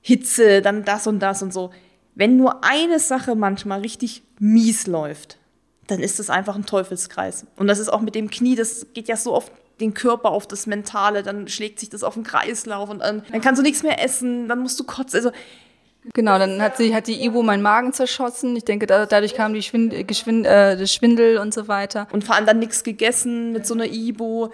[0.00, 1.70] Hitze, dann das und das und so.
[2.14, 5.38] Wenn nur eine Sache manchmal richtig mies läuft,
[5.86, 7.46] dann ist das einfach ein Teufelskreis.
[7.56, 9.50] Und das ist auch mit dem Knie, das geht ja so auf
[9.80, 13.40] den Körper, auf das Mentale, dann schlägt sich das auf den Kreislauf und dann, dann
[13.40, 15.16] kannst du nichts mehr essen, dann musst du kotzen.
[15.16, 15.30] Also
[16.14, 18.56] Genau, dann hat sie hat die Ibo meinen Magen zerschossen.
[18.56, 22.06] Ich denke, da, dadurch kam die Schwind, Geschwind, äh, das Schwindel und so weiter.
[22.12, 24.50] Und vor allem dann nichts gegessen mit so einer Ibo.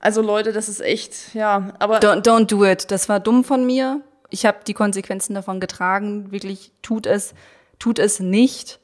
[0.00, 2.90] Also Leute, das ist echt, ja, aber don't, don't do it.
[2.90, 4.02] Das war dumm von mir.
[4.30, 6.30] Ich habe die Konsequenzen davon getragen.
[6.30, 7.34] Wirklich tut es,
[7.78, 8.80] tut es nicht.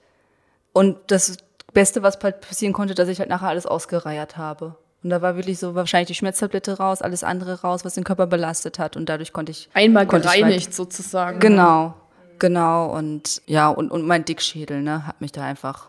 [0.73, 1.37] Und das
[1.73, 4.77] Beste, was passieren konnte, dass ich halt nachher alles ausgereiert habe.
[5.03, 8.27] Und da war wirklich so wahrscheinlich die Schmerztablette raus, alles andere raus, was den Körper
[8.27, 8.97] belastet hat.
[8.97, 9.69] Und dadurch konnte ich.
[9.73, 11.41] Einmal konnte gereinigt sozusagen.
[11.41, 11.95] Genau,
[12.39, 12.95] genau.
[12.95, 15.89] Und ja, und, und mein Dickschädel, ne, hat mich da einfach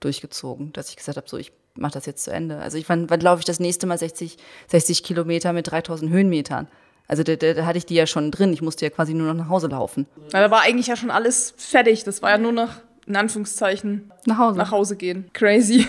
[0.00, 2.58] durchgezogen, dass ich gesagt habe, so, ich mache das jetzt zu Ende.
[2.58, 4.36] Also ich wann, wann laufe ich das nächste Mal 60,
[4.68, 6.68] 60 Kilometer mit 3000 Höhenmetern?
[7.06, 8.52] Also da, da, da hatte ich die ja schon drin.
[8.52, 10.06] Ich musste ja quasi nur noch nach Hause laufen.
[10.32, 12.04] Ja, da war eigentlich ja schon alles fertig.
[12.04, 12.70] Das war ja nur noch
[13.06, 15.28] in Anführungszeichen, nach Hause, nach Hause gehen.
[15.32, 15.86] Crazy.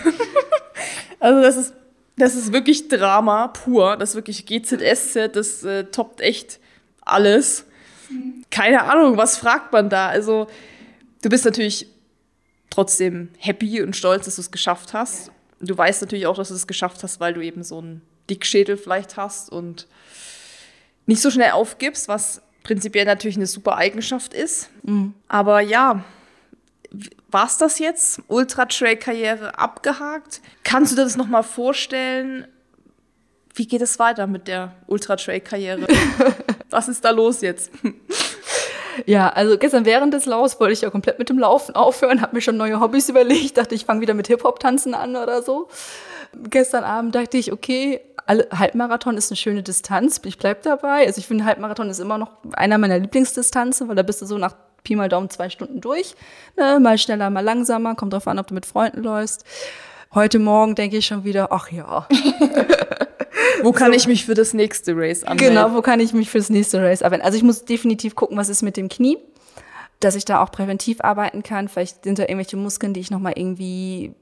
[1.20, 1.74] also das ist,
[2.22, 3.96] das ist wirklich Drama pur.
[3.96, 6.60] Das ist wirklich GZSZ, das äh, toppt echt
[7.00, 7.66] alles.
[8.48, 10.06] Keine Ahnung, was fragt man da?
[10.06, 10.46] Also
[11.22, 11.88] du bist natürlich
[12.70, 15.32] trotzdem happy und stolz, dass du es geschafft hast.
[15.60, 18.76] Du weißt natürlich auch, dass du es geschafft hast, weil du eben so einen Dickschädel
[18.76, 19.88] vielleicht hast und
[21.06, 24.70] nicht so schnell aufgibst, was prinzipiell natürlich eine super Eigenschaft ist.
[24.84, 25.14] Mhm.
[25.26, 26.04] Aber ja,
[27.32, 28.20] war's das jetzt?
[28.28, 30.40] Ultra-Trail-Karriere abgehakt?
[30.64, 32.46] Kannst du dir das nochmal vorstellen?
[33.54, 35.86] Wie geht es weiter mit der Ultra-Trail-Karriere?
[36.70, 37.70] Was ist da los jetzt?
[39.06, 42.36] Ja, also gestern während des Laufs wollte ich ja komplett mit dem Laufen aufhören, habe
[42.36, 45.68] mir schon neue Hobbys überlegt, dachte ich fange wieder mit Hip-Hop-Tanzen an oder so.
[46.50, 51.06] Gestern Abend dachte ich, okay, Halbmarathon ist eine schöne Distanz, ich bleib dabei.
[51.06, 54.38] Also ich finde, Halbmarathon ist immer noch einer meiner Lieblingsdistanzen, weil da bist du so
[54.38, 54.54] nach
[54.84, 56.14] Pi mal Daumen zwei Stunden durch.
[56.56, 56.80] Ne?
[56.80, 59.44] Mal schneller, mal langsamer, kommt drauf an, ob du mit Freunden läufst.
[60.14, 62.06] Heute Morgen denke ich schon wieder, ach ja.
[63.62, 63.96] wo kann so.
[63.96, 65.54] ich mich für das nächste Race anmelden?
[65.54, 67.24] Genau, wo kann ich mich für das nächste Race anmelden?
[67.24, 69.18] Also ich muss definitiv gucken, was ist mit dem Knie,
[70.00, 71.68] dass ich da auch präventiv arbeiten kann.
[71.68, 74.14] Vielleicht sind da irgendwelche Muskeln, die ich nochmal irgendwie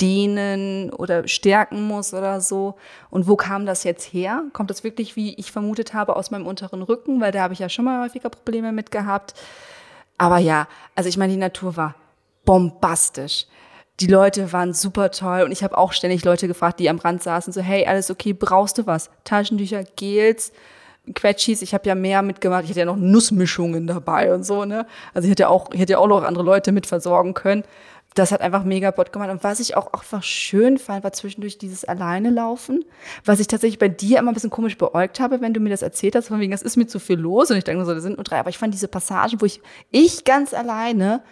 [0.00, 2.76] dehnen oder stärken muss oder so.
[3.10, 4.44] Und wo kam das jetzt her?
[4.52, 7.20] Kommt das wirklich, wie ich vermutet habe, aus meinem unteren Rücken?
[7.20, 9.34] Weil da habe ich ja schon mal häufiger Probleme mit gehabt.
[10.18, 11.94] Aber ja, also ich meine, die Natur war
[12.44, 13.46] bombastisch.
[14.00, 17.22] Die Leute waren super toll und ich habe auch ständig Leute gefragt, die am Rand
[17.22, 19.10] saßen, so, hey, alles okay, brauchst du was?
[19.24, 20.52] Taschentücher, Gels,
[21.14, 24.86] Quetschis, ich habe ja mehr mitgemacht, ich hatte ja noch Nussmischungen dabei und so, ne?
[25.14, 27.64] Also ich hätte auch, ich hätte ja auch noch andere Leute mit versorgen können.
[28.18, 29.30] Das hat einfach mega Bot gemacht.
[29.30, 32.84] Und was ich auch einfach schön fand, war zwischendurch dieses Alleine laufen.
[33.24, 35.82] Was ich tatsächlich bei dir immer ein bisschen komisch beäugt habe, wenn du mir das
[35.82, 37.52] erzählt hast, von wegen, das ist mir zu viel los.
[37.52, 38.40] Und ich denke so, da sind nur drei.
[38.40, 39.60] Aber ich fand diese Passagen, wo ich,
[39.92, 41.22] ich ganz alleine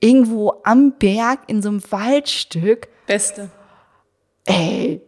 [0.00, 2.88] irgendwo am Berg in so einem Waldstück.
[3.06, 3.48] Beste.
[4.46, 5.00] Ey.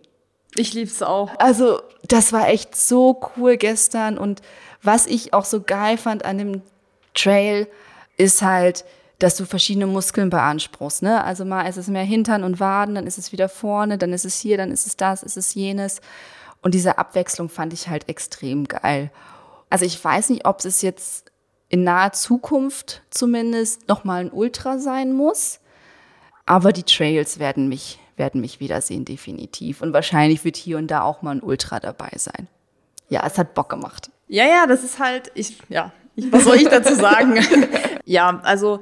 [0.55, 1.31] Ich lieb's auch.
[1.39, 4.19] Also, das war echt so cool gestern.
[4.19, 4.41] Und
[4.83, 6.63] was ich auch so geil fand an dem
[7.15, 7.67] Trail,
[8.19, 8.85] ist halt,
[9.19, 11.03] dass du verschiedene Muskeln beanspruchst.
[11.03, 11.23] Ne?
[11.23, 14.25] Also mal ist es mehr Hintern und Waden, dann ist es wieder vorne, dann ist
[14.25, 16.01] es hier, dann ist es das, ist es jenes.
[16.61, 19.11] Und diese Abwechslung fand ich halt extrem geil.
[19.71, 21.31] Also ich weiß nicht, ob es jetzt
[21.69, 25.61] in naher Zukunft zumindest nochmal ein Ultra sein muss,
[26.45, 29.81] aber die Trails werden mich, werden mich wiedersehen, definitiv.
[29.81, 32.49] Und wahrscheinlich wird hier und da auch mal ein Ultra dabei sein.
[33.09, 34.11] Ja, es hat Bock gemacht.
[34.29, 37.39] Ja, ja, das ist halt, ich, ja, was soll ich dazu sagen?
[38.05, 38.81] ja, also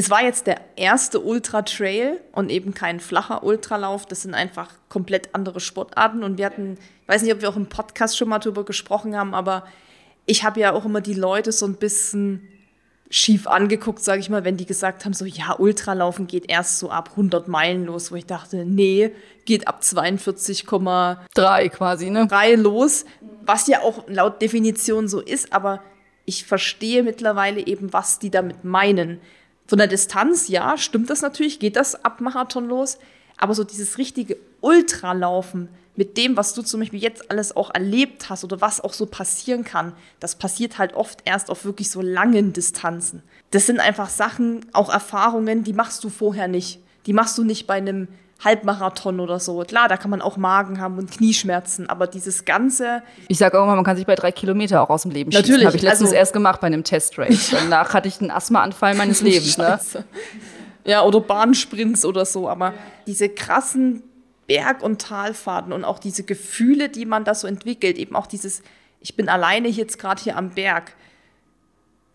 [0.00, 4.06] es war jetzt der erste Ultra-Trail und eben kein flacher Ultralauf.
[4.06, 6.24] Das sind einfach komplett andere Sportarten.
[6.24, 9.14] Und wir hatten, ich weiß nicht, ob wir auch im Podcast schon mal drüber gesprochen
[9.14, 9.66] haben, aber
[10.24, 12.48] ich habe ja auch immer die Leute so ein bisschen
[13.10, 16.88] schief angeguckt, sage ich mal, wenn die gesagt haben, so ja, Ultralaufen geht erst so
[16.90, 19.12] ab 100 Meilen los, wo ich dachte, nee,
[19.44, 22.26] geht ab 42,3 quasi, ne?
[22.26, 23.04] 3 los,
[23.44, 25.82] was ja auch laut Definition so ist, aber
[26.24, 29.20] ich verstehe mittlerweile eben, was die damit meinen.
[29.70, 32.98] Von der Distanz, ja, stimmt das natürlich, geht das ab Marathon los.
[33.36, 38.30] Aber so dieses richtige Ultralaufen mit dem, was du zum Beispiel jetzt alles auch erlebt
[38.30, 42.00] hast oder was auch so passieren kann, das passiert halt oft erst auf wirklich so
[42.00, 43.22] langen Distanzen.
[43.52, 46.80] Das sind einfach Sachen, auch Erfahrungen, die machst du vorher nicht.
[47.06, 48.08] Die machst du nicht bei einem
[48.42, 49.58] Halbmarathon oder so.
[49.64, 53.02] Klar, da kann man auch Magen haben und Knieschmerzen, aber dieses ganze.
[53.28, 55.42] Ich sage auch immer, man kann sich bei drei Kilometer auch aus dem Leben schießen.
[55.42, 55.66] Natürlich.
[55.66, 57.50] Habe ich letztens also, erst gemacht bei einem Testrace.
[57.50, 59.58] Danach hatte ich einen Asthmaanfall meines Lebens.
[59.58, 59.78] Ne?
[60.84, 62.48] Ja, oder Bahnsprints oder so.
[62.48, 62.72] Aber
[63.06, 64.02] diese krassen
[64.46, 68.62] Berg- und Talfahrten und auch diese Gefühle, die man da so entwickelt, eben auch dieses,
[69.00, 70.94] ich bin alleine jetzt gerade hier am Berg.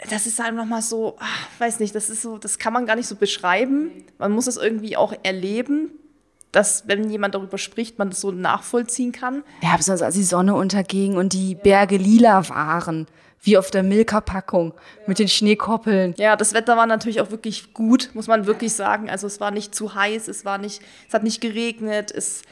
[0.09, 2.95] Das ist halt nochmal so, ach, weiß nicht, das ist so, das kann man gar
[2.95, 3.91] nicht so beschreiben.
[4.17, 5.91] Man muss es irgendwie auch erleben
[6.55, 9.43] dass, wenn jemand darüber spricht, man das so nachvollziehen kann.
[9.61, 13.07] Ja, besonders als die Sonne unterging und die Berge lila waren,
[13.41, 14.73] wie auf der Milka-Packung
[15.05, 16.15] mit den Schneekoppeln.
[16.17, 19.09] Ja, das Wetter war natürlich auch wirklich gut, muss man wirklich sagen.
[19.09, 22.43] Also es war nicht zu heiß, es war nicht, es hat nicht geregnet, es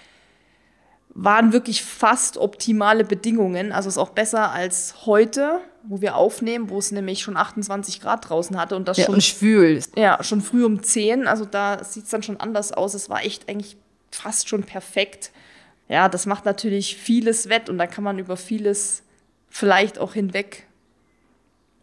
[1.16, 3.72] waren wirklich fast optimale Bedingungen.
[3.72, 8.02] Also es ist auch besser als heute, wo wir aufnehmen, wo es nämlich schon 28
[8.02, 9.80] Grad draußen hatte und das ja, schon und schwül.
[9.96, 11.28] Ja, schon früh um 10.
[11.28, 12.94] Also da sieht es dann schon anders aus.
[12.94, 13.78] Es war echt eigentlich
[14.12, 15.32] fast schon perfekt.
[15.88, 19.04] Ja, das macht natürlich vieles wett und da kann man über vieles
[19.50, 20.66] vielleicht auch hinweg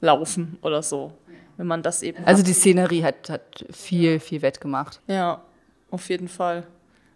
[0.01, 1.13] laufen oder so,
[1.57, 2.25] wenn man das eben.
[2.25, 2.49] Also hat.
[2.49, 5.01] die Szenerie hat, hat viel, viel wett gemacht.
[5.07, 5.43] Ja,
[5.91, 6.67] auf jeden Fall.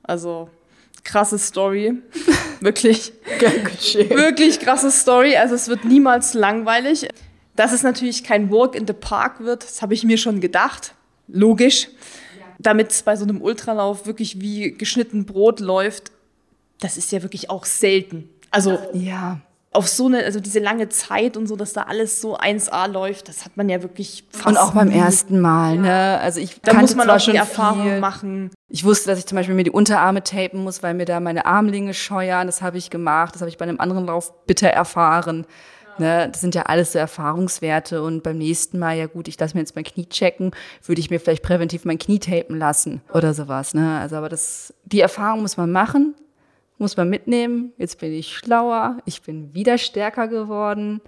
[0.02, 0.50] Also
[1.05, 1.94] krasse Story.
[2.60, 3.12] wirklich.
[3.39, 5.36] wirklich krasse Story.
[5.36, 7.09] Also es wird niemals langweilig.
[7.56, 10.94] Dass es natürlich kein Walk in the Park wird, das habe ich mir schon gedacht.
[11.28, 11.89] Logisch
[12.59, 16.12] damit es bei so einem Ultralauf wirklich wie geschnitten Brot läuft,
[16.81, 18.28] das ist ja wirklich auch selten.
[18.51, 19.40] Also ja.
[19.74, 23.28] Auf so eine, also diese lange Zeit und so, dass da alles so 1A läuft,
[23.28, 26.20] das hat man ja wirklich fast Und auch beim ersten Mal, ne?
[26.20, 27.98] Also ich da muss man auch schon die Erfahrung viel.
[27.98, 28.51] machen.
[28.68, 31.44] Ich wusste, dass ich zum Beispiel mir die Unterarme tapen muss, weil mir da meine
[31.44, 32.46] Armlinge scheuern.
[32.46, 33.34] Das habe ich gemacht.
[33.34, 35.44] Das habe ich bei einem anderen Lauf bitter erfahren.
[35.98, 39.55] Ne, das sind ja alles so Erfahrungswerte und beim nächsten Mal, ja gut, ich lasse
[39.55, 40.51] mir jetzt mein Knie checken,
[40.84, 43.74] würde ich mir vielleicht präventiv mein Knie tapen lassen oder sowas.
[43.74, 44.01] Ne?
[44.01, 46.16] Also aber das, die Erfahrung muss man machen,
[46.78, 47.72] muss man mitnehmen.
[47.78, 51.01] Jetzt bin ich schlauer, ich bin wieder stärker geworden.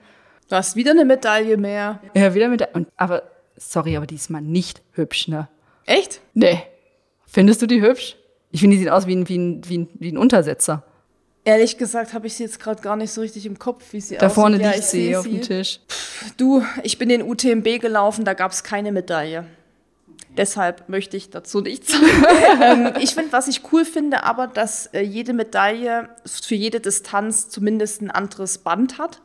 [0.48, 2.00] Du hast wieder eine Medaille mehr.
[2.14, 3.24] Ja, wieder und, aber
[3.56, 5.48] sorry, aber diesmal nicht hübsch, ne?
[5.86, 6.20] Echt?
[6.34, 6.62] Nee.
[7.26, 8.16] Findest du die hübsch?
[8.52, 10.84] Ich finde, die sieht aus wie ein, wie ein, wie ein, wie ein Untersetzer.
[11.44, 14.16] Ehrlich gesagt habe ich sie jetzt gerade gar nicht so richtig im Kopf, wie sie
[14.16, 14.34] Da aussieht.
[14.34, 15.80] vorne Ja, liegt ich sie sehe auf dem Tisch.
[16.36, 19.46] Du, ich bin den UTMB gelaufen, da gab es keine Medaille.
[20.36, 22.06] Deshalb möchte ich dazu nichts sagen.
[22.62, 27.48] ähm, ich finde, was ich cool finde, aber, dass äh, jede Medaille für jede Distanz
[27.48, 29.20] zumindest ein anderes Band hat.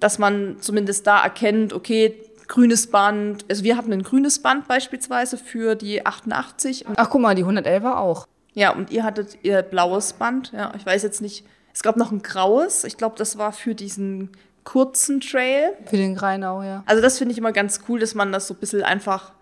[0.00, 2.18] Dass man zumindest da erkennt, okay,
[2.48, 6.86] grünes Band, also wir hatten ein grünes Band beispielsweise für die 88.
[6.86, 8.26] Und, Ach, guck mal, die 111 war auch.
[8.54, 10.52] ja, und ihr hattet ihr blaues Band.
[10.52, 12.84] Ja, ich weiß jetzt nicht, es gab noch ein graues.
[12.84, 14.30] Ich glaube, das war für diesen
[14.64, 15.72] kurzen Trail.
[15.86, 16.82] Für den Greinau, ja.
[16.86, 19.32] Also das finde ich immer ganz cool, dass man das so ein bisschen einfach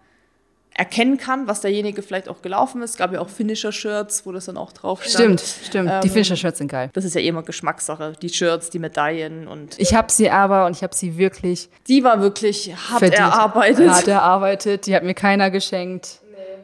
[0.81, 2.93] erkennen kann, was derjenige vielleicht auch gelaufen ist.
[2.93, 5.39] Es gab ja auch Finisher-Shirts, wo das dann auch drauf stand.
[5.39, 5.91] Stimmt, stimmt.
[6.03, 6.89] die Ähm, Finisher-Shirts sind geil.
[6.95, 8.15] Das ist ja eh immer Geschmackssache.
[8.23, 12.03] Die Shirts, die Medaillen und Ich habe sie aber und ich habe sie wirklich die
[12.03, 13.21] war wirklich hart verdient.
[13.21, 13.91] erarbeitet.
[13.91, 14.87] Hart erarbeitet.
[14.87, 16.21] Die hat mir keiner geschenkt.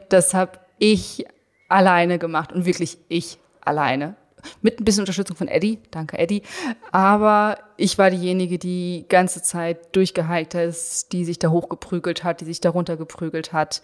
[0.09, 1.23] Das habe ich
[1.69, 4.15] alleine gemacht und wirklich ich alleine.
[4.61, 5.79] Mit ein bisschen Unterstützung von Eddie.
[5.91, 6.43] Danke, Eddie.
[6.91, 12.45] Aber ich war diejenige, die ganze Zeit durchgehiked ist, die sich da hochgeprügelt hat, die
[12.45, 13.81] sich da runtergeprügelt hat,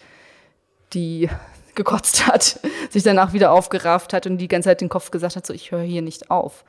[0.92, 1.28] die
[1.74, 2.60] gekotzt hat,
[2.90, 5.72] sich danach wieder aufgerafft hat und die ganze Zeit den Kopf gesagt hat, so ich
[5.72, 6.64] höre hier nicht auf.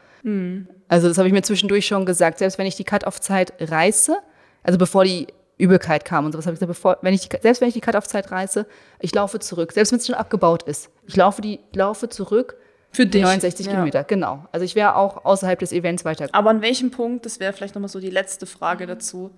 [0.87, 4.17] Also das habe ich mir zwischendurch schon gesagt, selbst wenn ich die Cut-Off-Zeit reiße,
[4.63, 5.27] also bevor die
[5.57, 7.81] Übelkeit kam und sowas, habe ich gesagt, bevor, wenn ich die, selbst wenn ich die
[7.81, 8.65] Cut-Off-Zeit reiße,
[8.99, 10.89] ich laufe zurück, selbst wenn es schon abgebaut ist.
[11.05, 12.57] Ich laufe die laufe zurück
[12.95, 13.21] Für dich.
[13.23, 13.73] 69 Ja.
[13.73, 14.45] Kilometer, genau.
[14.51, 16.27] Also ich wäre auch außerhalb des Events weiter.
[16.31, 19.31] Aber an welchem Punkt, das wäre vielleicht nochmal so die letzte Frage dazu,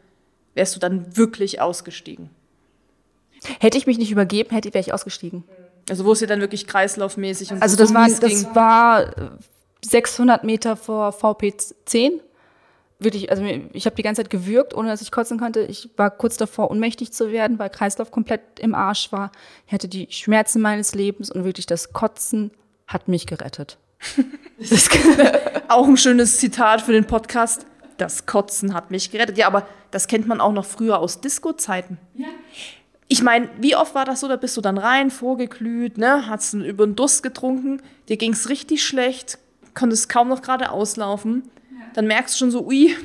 [0.53, 2.29] wärst du dann wirklich ausgestiegen?
[3.59, 5.43] Hätte ich mich nicht übergeben, hätte wäre ich ausgestiegen.
[5.89, 8.19] Also wo es dir dann wirklich kreislaufmäßig und Also so das war, ging?
[8.19, 9.29] das war äh,
[9.85, 11.53] 600 Meter vor VP
[11.85, 12.19] 10.
[12.99, 13.43] Wirklich, also
[13.73, 15.61] ich habe die ganze Zeit gewürgt, ohne dass ich kotzen konnte.
[15.61, 19.31] Ich war kurz davor, ohnmächtig zu werden, weil Kreislauf komplett im Arsch war.
[19.67, 22.49] Ich hatte die Schmerzen meines Lebens und wirklich das Kotzen
[22.87, 23.77] hat mich gerettet.
[24.59, 24.89] Das,
[25.67, 27.67] Auch ein schönes Zitat für den Podcast.
[27.97, 29.37] Das Kotzen hat mich gerettet.
[29.37, 31.99] Ja, aber das kennt man auch noch früher aus Disco-Zeiten.
[33.07, 34.27] Ich meine, wie oft war das so?
[34.27, 36.27] Da bist du dann rein, vorgeglüht, ne?
[36.27, 39.37] Hast du über den Durst getrunken, dir ging's richtig schlecht,
[39.75, 41.43] konntest kaum noch gerade auslaufen.
[41.93, 42.95] Dann merkst du schon so, ui,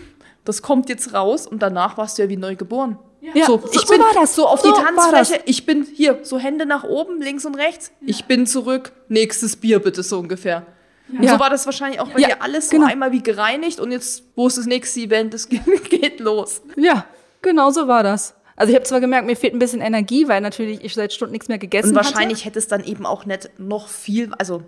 [0.45, 2.99] das kommt jetzt raus und danach warst du ja wie neu geboren.
[3.35, 4.35] Ja, so, so- ich so bin war das.
[4.35, 7.93] so auf So die Tanzfläche, ich bin hier, so Hände nach oben, links und rechts.
[8.05, 10.67] Ich bin zurück, nächstes Bier bitte, so ungefähr.
[11.09, 11.35] Und Ja.
[11.35, 12.87] so war das wahrscheinlich auch bei Ja, dir alles genau.
[12.87, 15.35] so einmal wie gereinigt und jetzt, wo ist das nächste Event?
[15.35, 16.63] Es geht, geht los.
[16.77, 17.05] ja,
[17.43, 18.35] genau so war das.
[18.57, 21.33] Also ich habe zwar gemerkt, mir fehlt ein bisschen Energie, weil natürlich ich seit Stunden
[21.33, 22.15] nichts mehr gegessen Und hatte.
[22.15, 24.63] wahrscheinlich hätte es dann eben auch nicht noch viel, also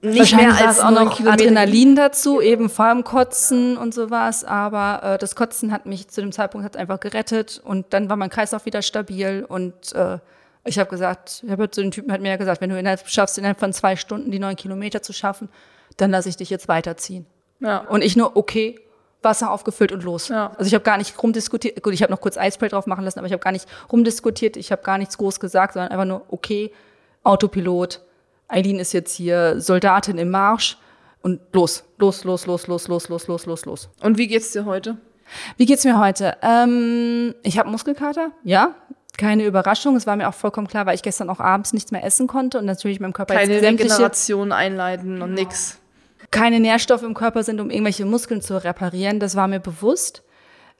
[0.00, 1.44] nicht mehr als auch noch Kilometer.
[1.44, 4.44] Adrenalin dazu, eben vor allem Kotzen und sowas.
[4.44, 8.16] Aber äh, das Kotzen hat mich zu dem Zeitpunkt hat einfach gerettet und dann war
[8.16, 10.18] mein Kreislauf wieder stabil und äh,
[10.64, 13.08] ich habe gesagt, ich habe zu den Typen hat mir ja gesagt, wenn du innerhalb
[13.08, 15.48] schaffst, innerhalb von zwei Stunden die neun Kilometer zu schaffen,
[15.96, 17.26] dann lasse ich dich jetzt weiterziehen.
[17.60, 17.78] Ja.
[17.78, 18.78] Und ich nur, okay,
[19.22, 20.28] Wasser aufgefüllt und los.
[20.28, 20.52] Ja.
[20.56, 21.82] Also ich habe gar nicht rumdiskutiert.
[21.82, 24.56] Gut, ich habe noch kurz Eispray drauf machen lassen, aber ich habe gar nicht rumdiskutiert.
[24.56, 26.72] Ich habe gar nichts groß gesagt, sondern einfach nur, okay,
[27.24, 28.00] Autopilot.
[28.48, 30.78] Eileen ist jetzt hier Soldatin im Marsch
[31.22, 33.88] und los, los, los, los, los, los, los, los, los, los.
[34.02, 34.96] Und wie geht's dir heute?
[35.58, 36.36] Wie geht's mir heute?
[36.42, 38.74] Ähm, ich habe Muskelkater, ja.
[39.18, 39.96] Keine Überraschung.
[39.96, 42.58] Es war mir auch vollkommen klar, weil ich gestern auch abends nichts mehr essen konnte
[42.58, 45.78] und natürlich meinem Körper Keine jetzt sämtliche Regeneration einleiten und nix.
[46.30, 49.18] keine Nährstoffe im Körper sind, um irgendwelche Muskeln zu reparieren.
[49.18, 50.22] Das war mir bewusst.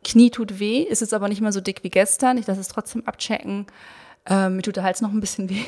[0.05, 2.39] Knie tut weh, ist jetzt aber nicht mehr so dick wie gestern.
[2.39, 3.67] Ich lasse es trotzdem abchecken.
[4.25, 5.65] Ähm, mir tut der Hals noch ein bisschen weh.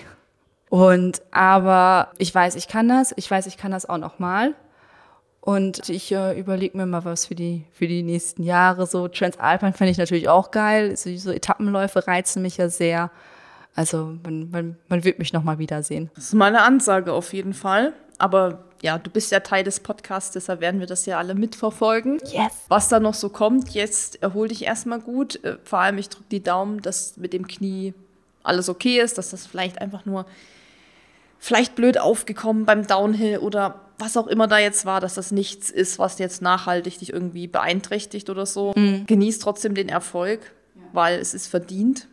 [0.71, 3.13] Und aber ich weiß, ich kann das.
[3.17, 4.55] Ich weiß, ich kann das auch noch mal.
[5.41, 8.87] Und ich äh, überlege mir mal was für die für die nächsten Jahre.
[8.87, 10.97] So Transalpine fände ich natürlich auch geil.
[10.97, 13.11] So, so Etappenläufe reizen mich ja sehr.
[13.75, 16.11] Also man, man, man wird mich noch mal wiedersehen.
[16.15, 17.93] Das ist mal eine Ansage auf jeden Fall.
[18.19, 22.19] Aber ja, du bist ja Teil des Podcasts, deshalb werden wir das ja alle mitverfolgen.
[22.27, 22.53] Yes.
[22.69, 25.43] Was da noch so kommt, jetzt erhol dich erstmal gut.
[25.45, 27.95] Äh, Vor allem, ich drücke die Daumen, dass mit dem Knie
[28.43, 30.27] alles okay ist, dass das vielleicht einfach nur
[31.41, 35.71] vielleicht blöd aufgekommen beim Downhill oder was auch immer da jetzt war, dass das nichts
[35.71, 38.73] ist, was jetzt nachhaltig dich irgendwie beeinträchtigt oder so.
[39.07, 40.53] Genieß trotzdem den Erfolg,
[40.93, 42.07] weil es ist verdient.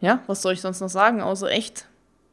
[0.00, 1.22] Ja, was soll ich sonst noch sagen?
[1.22, 1.86] Außer echt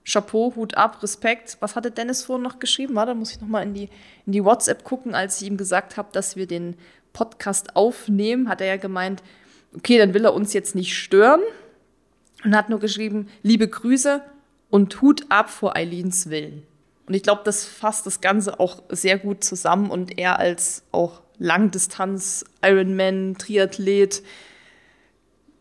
[0.05, 1.57] Chapeau, Hut ab, Respekt.
[1.61, 2.95] Was hatte Dennis vorhin noch geschrieben?
[2.95, 3.89] Warte, muss ich noch mal in die,
[4.25, 6.75] in die WhatsApp gucken, als ich ihm gesagt habe, dass wir den
[7.13, 9.23] Podcast aufnehmen, hat er ja gemeint,
[9.75, 11.41] okay, dann will er uns jetzt nicht stören
[12.43, 14.21] und hat nur geschrieben, liebe Grüße
[14.71, 16.63] und Hut ab vor Eileens Willen.
[17.05, 21.21] Und ich glaube, das fasst das Ganze auch sehr gut zusammen und er als auch
[21.37, 24.23] Langdistanz, Ironman, Triathlet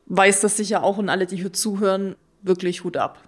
[0.07, 3.19] weiß das sicher auch und alle, die hier zuhören, wirklich Hut ab.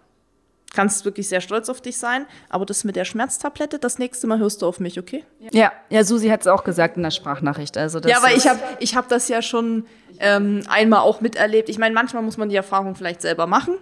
[0.74, 4.38] Kannst wirklich sehr stolz auf dich sein, aber das mit der Schmerztablette, das nächste Mal
[4.38, 5.24] hörst du auf mich, okay?
[5.52, 7.76] Ja, ja, Susi hat es auch gesagt in der Sprachnachricht.
[7.76, 9.86] Also das ja, aber ich habe ich hab das ja schon
[10.18, 11.68] ähm, einmal auch miterlebt.
[11.68, 13.74] Ich meine, manchmal muss man die Erfahrung vielleicht selber machen,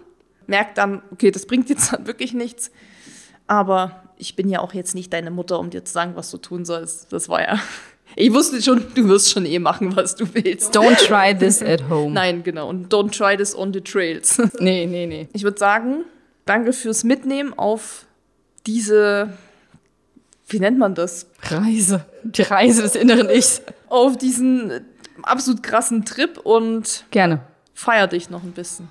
[0.51, 2.71] merkt dann, okay, das bringt jetzt wirklich nichts.
[3.47, 6.37] Aber ich bin ja auch jetzt nicht deine Mutter, um dir zu sagen, was du
[6.37, 7.13] tun sollst.
[7.13, 7.59] Das war ja.
[8.17, 10.77] Ich wusste schon, du wirst schon eh machen, was du willst.
[10.77, 12.13] Don't try this at home.
[12.13, 12.69] Nein, genau.
[12.69, 14.37] Und don't try this on the trails.
[14.59, 15.29] Nee, nee, nee.
[15.33, 16.05] Ich würde sagen,
[16.45, 18.07] danke fürs Mitnehmen auf
[18.67, 19.33] diese,
[20.49, 21.29] wie nennt man das?
[21.43, 22.05] Reise.
[22.25, 23.63] Die Reise des inneren Ichs.
[23.89, 24.81] Auf diesen
[25.23, 27.43] absolut krassen Trip und Gerne.
[27.75, 28.91] feier dich noch ein bisschen.